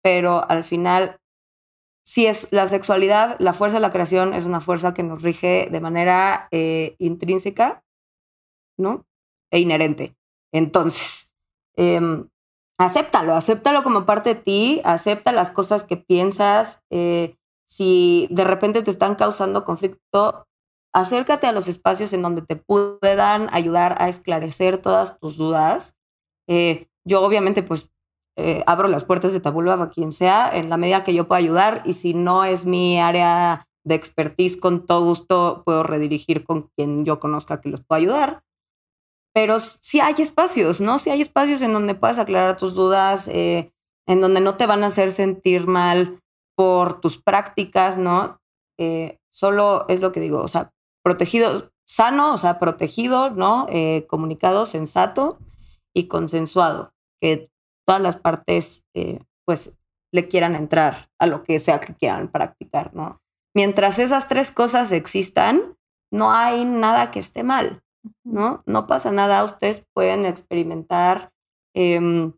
pero 0.01 0.49
al 0.49 0.63
final, 0.63 1.19
si 2.05 2.27
es 2.27 2.53
la 2.53 2.67
sexualidad, 2.67 3.37
la 3.41 3.53
fuerza 3.53 3.79
de 3.79 3.81
la 3.81 3.91
creación 3.91 4.33
es 4.33 4.45
una 4.45 4.61
fuerza 4.61 4.95
que 4.95 5.03
nos 5.03 5.25
rige 5.25 5.69
de 5.71 5.81
manera 5.81 6.47
eh, 6.53 6.95
intrínseca, 6.99 7.83
¿no? 8.79 9.07
E 9.51 9.59
inherente. 9.59 10.15
Entonces, 10.53 11.33
eh, 11.77 12.01
acéptalo, 12.81 13.35
acéptalo 13.35 13.83
como 13.83 14.07
parte 14.07 14.35
de 14.35 14.41
ti, 14.41 14.81
acepta 14.85 15.33
las 15.33 15.51
cosas 15.51 15.85
que 15.85 15.99
piensas. 15.99 16.83
Eh, 16.91 17.37
si 17.69 18.27
de 18.31 18.45
repente 18.45 18.83
te 18.83 18.91
están 18.91 19.17
causando 19.17 19.65
conflicto, 19.65 20.47
acércate 20.95 21.47
a 21.47 21.53
los 21.53 21.69
espacios 21.69 22.13
en 22.15 22.23
donde 22.23 22.43
te 22.43 22.57
puedan 22.57 23.49
ayudar 23.53 23.97
a 24.01 24.09
esclarecer 24.09 24.79
todas 24.79 25.19
tus 25.21 25.37
dudas. 25.37 25.95
Eh, 26.49 26.89
yo 27.07 27.23
obviamente 27.23 27.63
pues 27.63 27.91
eh, 28.37 28.65
abro 28.67 28.89
las 28.89 29.05
puertas 29.05 29.35
de 29.35 29.41
Tabulba 29.41 29.75
a 29.75 29.91
quien 29.91 30.13
sea 30.13 30.49
en 30.51 30.71
la 30.71 30.79
medida 30.79 31.05
que 31.05 31.15
yo 31.15 31.29
pueda 31.29 31.39
ayudar 31.39 31.83
y 31.85 31.93
si 31.93 32.15
no 32.15 32.45
es 32.45 32.65
mi 32.65 32.99
área 32.99 33.69
de 33.85 33.95
expertise, 33.95 34.57
con 34.57 34.87
todo 34.87 35.05
gusto 35.05 35.63
puedo 35.67 35.83
redirigir 35.83 36.45
con 36.45 36.71
quien 36.75 37.05
yo 37.05 37.21
conozca 37.21 37.61
que 37.61 37.69
los 37.69 37.85
pueda 37.85 37.99
ayudar 37.99 38.43
pero 39.33 39.61
sí 39.61 40.01
hay 40.01 40.15
espacios, 40.19 40.81
¿no? 40.81 40.99
Sí 40.99 41.11
hay 41.11 41.21
espacios 41.21 41.63
en 41.63 41.73
donde 41.73 41.95
puedas 41.95 42.19
aclarar 42.19 42.57
tus 42.57 42.75
dudas, 42.75 43.29
eh, 43.29 43.73
en 44.07 44.21
donde 44.21 44.41
no 44.41 44.57
te 44.57 44.67
van 44.67 44.83
a 44.83 44.89
hacer 44.89 45.13
sentir 45.13 45.67
mal 45.67 46.21
por 46.57 47.01
tus 47.01 47.21
prácticas, 47.21 47.99
¿no? 47.99 48.41
Eh, 48.79 49.19
solo 49.31 49.87
es 49.89 50.01
lo 50.01 50.13
que 50.13 50.21
digo, 50.21 50.41
o 50.41 50.49
sea, 50.49 50.73
protegido, 51.05 51.71
sano, 51.87 52.35
o 52.35 52.39
sea, 52.39 52.59
protegido, 52.59 53.31
¿no? 53.31 53.67
Eh, 53.71 54.07
comunicado, 54.09 54.67
sensato 54.67 55.39
y 55.95 56.09
consensuado, 56.09 56.93
que 57.21 57.51
todas 57.87 58.01
las 58.01 58.17
partes, 58.17 58.85
pues, 59.45 59.77
le 60.13 60.29
quieran 60.29 60.55
entrar 60.55 61.09
a 61.21 61.27
lo 61.27 61.43
que 61.45 61.59
sea 61.59 61.81
que 61.81 61.95
quieran 61.95 62.29
practicar, 62.29 62.95
¿no? 62.95 63.21
Mientras 63.55 63.99
esas 63.99 64.29
tres 64.29 64.51
cosas 64.51 64.93
existan, 64.93 65.77
no 66.13 66.33
hay 66.33 66.65
nada 66.65 67.11
que 67.11 67.19
esté 67.19 67.43
mal, 67.43 67.83
¿no? 68.25 68.63
No 68.67 68.87
pasa 68.87 69.11
nada, 69.11 69.45
ustedes 69.45 69.87
pueden 69.93 70.27
experimentar. 70.27 71.31
Em, 71.75 72.33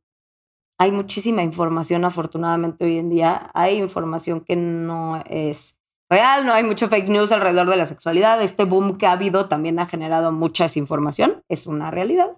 hay 0.79 0.91
muchísima 0.91 1.43
información, 1.43 2.05
afortunadamente, 2.05 2.85
hoy 2.85 2.99
en 2.99 3.11
día. 3.11 3.51
Hay 3.55 3.79
información 3.79 4.41
que 4.41 4.57
no 4.57 5.23
es 5.27 5.79
real, 6.11 6.45
no 6.45 6.53
hay 6.53 6.65
mucho 6.65 6.89
fake 6.89 7.09
news 7.09 7.33
alrededor 7.33 7.71
de 7.71 7.77
la 7.77 7.87
sexualidad. 7.87 8.43
Este 8.43 8.65
boom 8.65 8.99
que 8.99 9.07
ha 9.07 9.13
habido 9.13 9.49
también 9.49 9.79
ha 9.79 9.87
generado 9.87 10.33
mucha 10.33 10.65
desinformación, 10.65 11.43
es 11.49 11.67
una 11.67 11.91
realidad. 11.91 12.37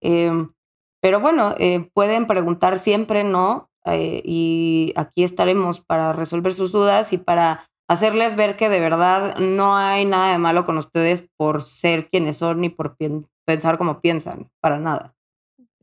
Em, 0.00 0.52
pero 1.00 1.20
bueno, 1.20 1.54
eh, 1.58 1.90
pueden 1.92 2.26
preguntar 2.26 2.78
siempre, 2.78 3.24
¿no? 3.24 3.68
Eh, 3.84 4.22
y 4.24 4.94
aquí 4.96 5.22
estaremos 5.22 5.80
para 5.80 6.12
resolver 6.12 6.54
sus 6.54 6.72
dudas 6.72 7.12
y 7.12 7.18
para 7.18 7.68
hacerles 7.88 8.36
ver 8.36 8.56
que 8.56 8.68
de 8.68 8.80
verdad 8.80 9.36
no 9.38 9.76
hay 9.76 10.04
nada 10.04 10.32
de 10.32 10.38
malo 10.38 10.64
con 10.64 10.78
ustedes 10.78 11.28
por 11.36 11.62
ser 11.62 12.08
quienes 12.08 12.36
son 12.38 12.60
ni 12.60 12.68
por 12.68 12.96
pensar 13.44 13.78
como 13.78 14.00
piensan, 14.00 14.50
para 14.60 14.78
nada. 14.78 15.14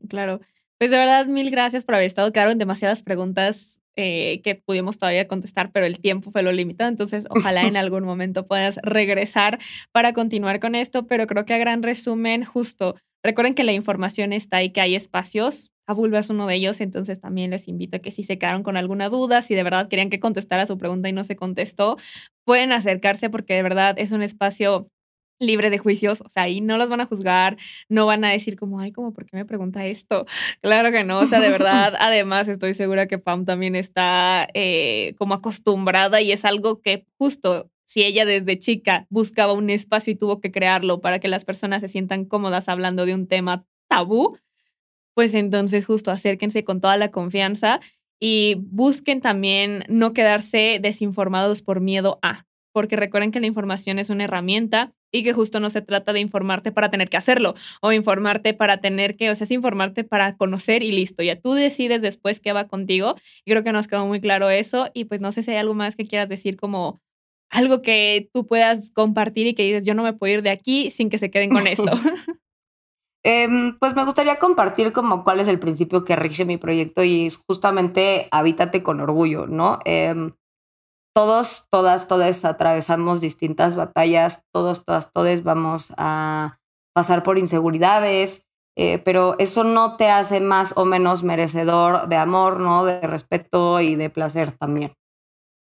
Claro. 0.08 0.40
Pues 0.78 0.90
de 0.90 0.98
verdad, 0.98 1.26
mil 1.26 1.50
gracias 1.50 1.84
por 1.84 1.94
haber 1.94 2.06
estado. 2.06 2.32
Quedaron 2.32 2.58
demasiadas 2.58 3.02
preguntas 3.02 3.80
eh, 3.94 4.40
que 4.42 4.56
pudimos 4.56 4.98
todavía 4.98 5.28
contestar, 5.28 5.70
pero 5.70 5.86
el 5.86 6.00
tiempo 6.00 6.30
fue 6.30 6.42
lo 6.42 6.50
limitado. 6.50 6.90
Entonces, 6.90 7.26
ojalá 7.30 7.62
en 7.62 7.76
algún 7.76 8.04
momento 8.04 8.46
puedas 8.46 8.76
regresar 8.82 9.60
para 9.92 10.12
continuar 10.12 10.58
con 10.60 10.74
esto. 10.74 11.06
Pero 11.06 11.26
creo 11.26 11.44
que 11.44 11.54
a 11.54 11.58
gran 11.58 11.82
resumen, 11.82 12.44
justo, 12.44 12.96
recuerden 13.22 13.54
que 13.54 13.64
la 13.64 13.72
información 13.72 14.32
está 14.32 14.56
ahí, 14.56 14.70
que 14.70 14.80
hay 14.80 14.96
espacios 14.96 15.70
Bulba 15.94 16.18
es 16.18 16.30
uno 16.30 16.46
de 16.46 16.54
ellos, 16.54 16.80
entonces 16.80 17.20
también 17.20 17.50
les 17.50 17.68
invito 17.68 17.96
a 17.96 18.00
que 18.00 18.10
si 18.12 18.22
se 18.24 18.38
quedaron 18.38 18.62
con 18.62 18.76
alguna 18.76 19.08
duda, 19.08 19.42
si 19.42 19.54
de 19.54 19.62
verdad 19.62 19.88
querían 19.88 20.10
que 20.10 20.20
contestara 20.20 20.66
su 20.66 20.78
pregunta 20.78 21.08
y 21.08 21.12
no 21.12 21.24
se 21.24 21.36
contestó, 21.36 21.96
pueden 22.44 22.72
acercarse 22.72 23.30
porque 23.30 23.54
de 23.54 23.62
verdad 23.62 23.94
es 23.98 24.12
un 24.12 24.22
espacio 24.22 24.88
libre 25.42 25.70
de 25.70 25.78
juicios, 25.78 26.20
o 26.22 26.28
sea, 26.30 26.48
y 26.48 26.60
no 26.60 26.78
los 26.78 26.88
van 26.88 27.00
a 27.00 27.06
juzgar, 27.06 27.56
no 27.88 28.06
van 28.06 28.24
a 28.24 28.30
decir 28.30 28.56
como, 28.56 28.80
ay, 28.80 28.92
como, 28.92 29.12
¿por 29.12 29.26
qué 29.26 29.36
me 29.36 29.44
pregunta 29.44 29.84
esto? 29.86 30.24
Claro 30.62 30.92
que 30.92 31.04
no, 31.04 31.20
o 31.20 31.26
sea, 31.26 31.40
de 31.40 31.50
verdad, 31.50 31.94
además 31.98 32.48
estoy 32.48 32.74
segura 32.74 33.06
que 33.06 33.18
Pam 33.18 33.44
también 33.44 33.74
está 33.74 34.48
eh, 34.54 35.14
como 35.18 35.34
acostumbrada 35.34 36.20
y 36.20 36.32
es 36.32 36.44
algo 36.44 36.80
que 36.80 37.06
justo 37.18 37.70
si 37.86 38.04
ella 38.04 38.24
desde 38.24 38.58
chica 38.58 39.06
buscaba 39.10 39.52
un 39.52 39.68
espacio 39.68 40.12
y 40.12 40.16
tuvo 40.16 40.40
que 40.40 40.50
crearlo 40.50 41.00
para 41.02 41.18
que 41.18 41.28
las 41.28 41.44
personas 41.44 41.82
se 41.82 41.88
sientan 41.88 42.24
cómodas 42.24 42.68
hablando 42.68 43.04
de 43.04 43.14
un 43.14 43.26
tema 43.26 43.66
tabú, 43.88 44.38
pues 45.14 45.34
entonces 45.34 45.86
justo 45.86 46.10
acérquense 46.10 46.64
con 46.64 46.80
toda 46.80 46.96
la 46.96 47.10
confianza 47.10 47.80
y 48.20 48.56
busquen 48.60 49.20
también 49.20 49.84
no 49.88 50.12
quedarse 50.12 50.78
desinformados 50.80 51.62
por 51.62 51.80
miedo 51.80 52.18
a, 52.22 52.46
porque 52.72 52.96
recuerden 52.96 53.30
que 53.30 53.40
la 53.40 53.46
información 53.46 53.98
es 53.98 54.10
una 54.10 54.24
herramienta 54.24 54.92
y 55.12 55.22
que 55.22 55.32
justo 55.32 55.60
no 55.60 55.70
se 55.70 55.82
trata 55.82 56.12
de 56.12 56.20
informarte 56.20 56.72
para 56.72 56.90
tener 56.90 57.10
que 57.10 57.18
hacerlo 57.18 57.54
o 57.82 57.92
informarte 57.92 58.54
para 58.54 58.80
tener 58.80 59.16
que, 59.16 59.30
o 59.30 59.34
sea, 59.34 59.44
es 59.44 59.50
informarte 59.50 60.04
para 60.04 60.36
conocer 60.36 60.82
y 60.82 60.90
listo. 60.90 61.22
Ya 61.22 61.38
tú 61.38 61.52
decides 61.52 62.00
después 62.00 62.40
qué 62.40 62.52
va 62.52 62.66
contigo. 62.66 63.16
Y 63.44 63.50
creo 63.50 63.62
que 63.62 63.72
nos 63.72 63.88
quedó 63.88 64.06
muy 64.06 64.20
claro 64.20 64.48
eso 64.48 64.88
y 64.94 65.04
pues 65.04 65.20
no 65.20 65.30
sé 65.30 65.42
si 65.42 65.50
hay 65.50 65.58
algo 65.58 65.74
más 65.74 65.96
que 65.96 66.06
quieras 66.06 66.28
decir 66.28 66.56
como 66.56 67.02
algo 67.50 67.82
que 67.82 68.30
tú 68.32 68.46
puedas 68.46 68.90
compartir 68.92 69.46
y 69.46 69.54
que 69.54 69.64
dices, 69.64 69.84
yo 69.84 69.94
no 69.94 70.02
me 70.02 70.14
puedo 70.14 70.32
ir 70.32 70.42
de 70.42 70.50
aquí 70.50 70.90
sin 70.90 71.10
que 71.10 71.18
se 71.18 71.30
queden 71.30 71.50
con 71.50 71.66
esto. 71.66 71.90
Em, 73.24 73.78
pues 73.78 73.94
me 73.94 74.04
gustaría 74.04 74.38
compartir 74.40 74.92
como 74.92 75.22
cuál 75.22 75.38
es 75.38 75.46
el 75.46 75.60
principio 75.60 76.04
que 76.04 76.16
rige 76.16 76.44
mi 76.44 76.56
proyecto 76.56 77.04
y 77.04 77.26
es 77.26 77.36
justamente 77.36 78.28
habítate 78.32 78.82
con 78.82 79.00
orgullo, 79.00 79.46
¿no? 79.46 79.78
Em, 79.84 80.32
todos, 81.14 81.66
todas, 81.70 82.08
todas 82.08 82.44
atravesamos 82.44 83.20
distintas 83.20 83.76
batallas, 83.76 84.44
todos, 84.52 84.84
todas, 84.84 85.12
todos 85.12 85.42
vamos 85.44 85.92
a 85.98 86.58
pasar 86.94 87.22
por 87.22 87.38
inseguridades, 87.38 88.46
eh, 88.76 88.98
pero 89.04 89.36
eso 89.38 89.64
no 89.64 89.96
te 89.96 90.10
hace 90.10 90.40
más 90.40 90.74
o 90.76 90.84
menos 90.84 91.22
merecedor 91.22 92.08
de 92.08 92.16
amor, 92.16 92.60
¿no? 92.60 92.84
De 92.84 93.00
respeto 93.02 93.80
y 93.80 93.96
de 93.96 94.10
placer 94.10 94.52
también. 94.52 94.94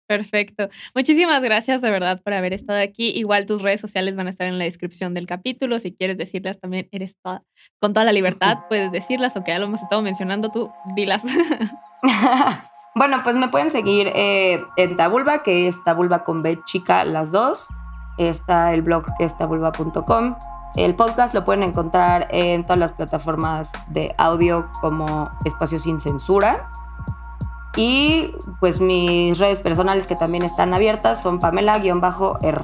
Perfecto. 0.08 0.70
Muchísimas 0.95 1.41
gracias 1.41 1.82
de 1.82 1.91
verdad 1.91 2.22
por 2.24 2.34
haber 2.34 2.53
estado 2.53 2.82
aquí. 2.82 3.10
Igual 3.10 3.45
tus 3.45 3.62
redes 3.62 3.82
sociales 3.82 4.16
van 4.16 4.28
a 4.28 4.30
estar 4.30 4.47
en 4.47 4.58
la 4.58 4.64
descripción 4.64 5.14
del 5.14 5.28
capítulo. 5.28 5.80
Si 5.80 5.93
quieres 5.93 6.18
decirlas 6.18 6.60
también, 6.60 6.88
eres 6.91 7.18
con 7.80 7.93
toda 7.93 8.05
la 8.05 8.14
libertad, 8.14 8.60
puedes 8.70 8.91
decirlas, 8.91 9.36
aunque 9.36 9.51
ya 9.51 9.60
lo 9.60 9.66
hemos 9.66 9.82
estado 9.82 10.01
mencionando, 10.01 10.49
tú 10.49 10.72
dilas. 10.95 11.24
bueno, 12.95 13.22
pues 13.24 13.36
me 13.36 13.49
pueden 13.49 13.70
seguir 13.70 14.12
eh, 14.16 14.64
en 14.78 14.95
Tabulba, 14.95 15.43
que 15.43 15.68
es 15.68 15.84
Tabulba 15.84 16.24
con 16.24 16.41
B 16.41 16.58
chica 16.66 17.03
las 17.03 17.32
dos. 17.32 17.68
Está 18.18 18.74
el 18.74 18.82
blog 18.82 19.05
que 19.18 19.26
es 19.26 19.38
tabulba.com. 19.38 20.36
El 20.76 20.95
podcast 20.95 21.34
lo 21.34 21.43
pueden 21.43 21.64
encontrar 21.64 22.28
en 22.32 22.64
todas 22.64 22.78
las 22.78 22.93
plataformas 22.93 23.74
de 23.89 24.14
audio 24.18 24.70
como 24.80 25.30
Espacio 25.43 25.80
Sin 25.80 25.99
Censura. 25.99 26.70
Y 27.78 28.32
pues 28.59 28.82
mis 28.82 29.38
redes 29.38 29.61
personales 29.61 30.07
que 30.07 30.15
también 30.15 30.43
están 30.43 30.73
abiertas 30.73 31.21
son 31.21 31.39
Pamela-R. 31.39 32.57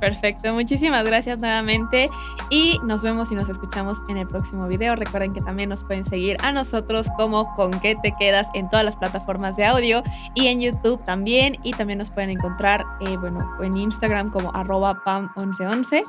Perfecto, 0.00 0.52
muchísimas 0.52 1.04
gracias 1.04 1.38
nuevamente 1.38 2.06
y 2.50 2.80
nos 2.82 3.04
vemos 3.04 3.30
y 3.30 3.36
nos 3.36 3.48
escuchamos 3.48 3.98
en 4.08 4.16
el 4.16 4.26
próximo 4.26 4.66
video. 4.66 4.96
Recuerden 4.96 5.32
que 5.32 5.40
también 5.40 5.68
nos 5.68 5.84
pueden 5.84 6.04
seguir 6.04 6.36
a 6.42 6.50
nosotros 6.50 7.06
como 7.16 7.54
con 7.54 7.70
qué 7.70 7.94
te 7.94 8.12
quedas 8.18 8.48
en 8.54 8.68
todas 8.68 8.84
las 8.84 8.96
plataformas 8.96 9.54
de 9.54 9.64
audio 9.64 10.02
y 10.34 10.48
en 10.48 10.60
YouTube 10.60 11.04
también 11.04 11.56
y 11.62 11.70
también 11.70 12.00
nos 12.00 12.10
pueden 12.10 12.30
encontrar 12.30 12.84
eh, 13.06 13.16
bueno, 13.16 13.48
en 13.62 13.76
Instagram 13.76 14.32
como 14.32 14.50
arroba 14.56 15.04
pam1111 15.04 16.02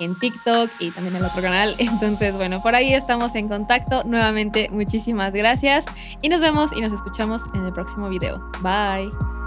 en 0.00 0.18
TikTok 0.18 0.70
y 0.80 0.90
también 0.90 1.16
en 1.16 1.22
el 1.22 1.28
otro 1.28 1.42
canal. 1.42 1.74
Entonces, 1.78 2.34
bueno, 2.34 2.62
por 2.62 2.74
ahí 2.74 2.94
estamos 2.94 3.34
en 3.34 3.48
contacto. 3.48 4.02
Nuevamente, 4.04 4.68
muchísimas 4.70 5.32
gracias 5.32 5.84
y 6.22 6.28
nos 6.28 6.40
vemos 6.40 6.72
y 6.72 6.80
nos 6.80 6.92
escuchamos 6.92 7.42
en 7.54 7.64
el 7.64 7.72
próximo 7.72 8.08
video. 8.08 8.40
Bye. 8.62 9.39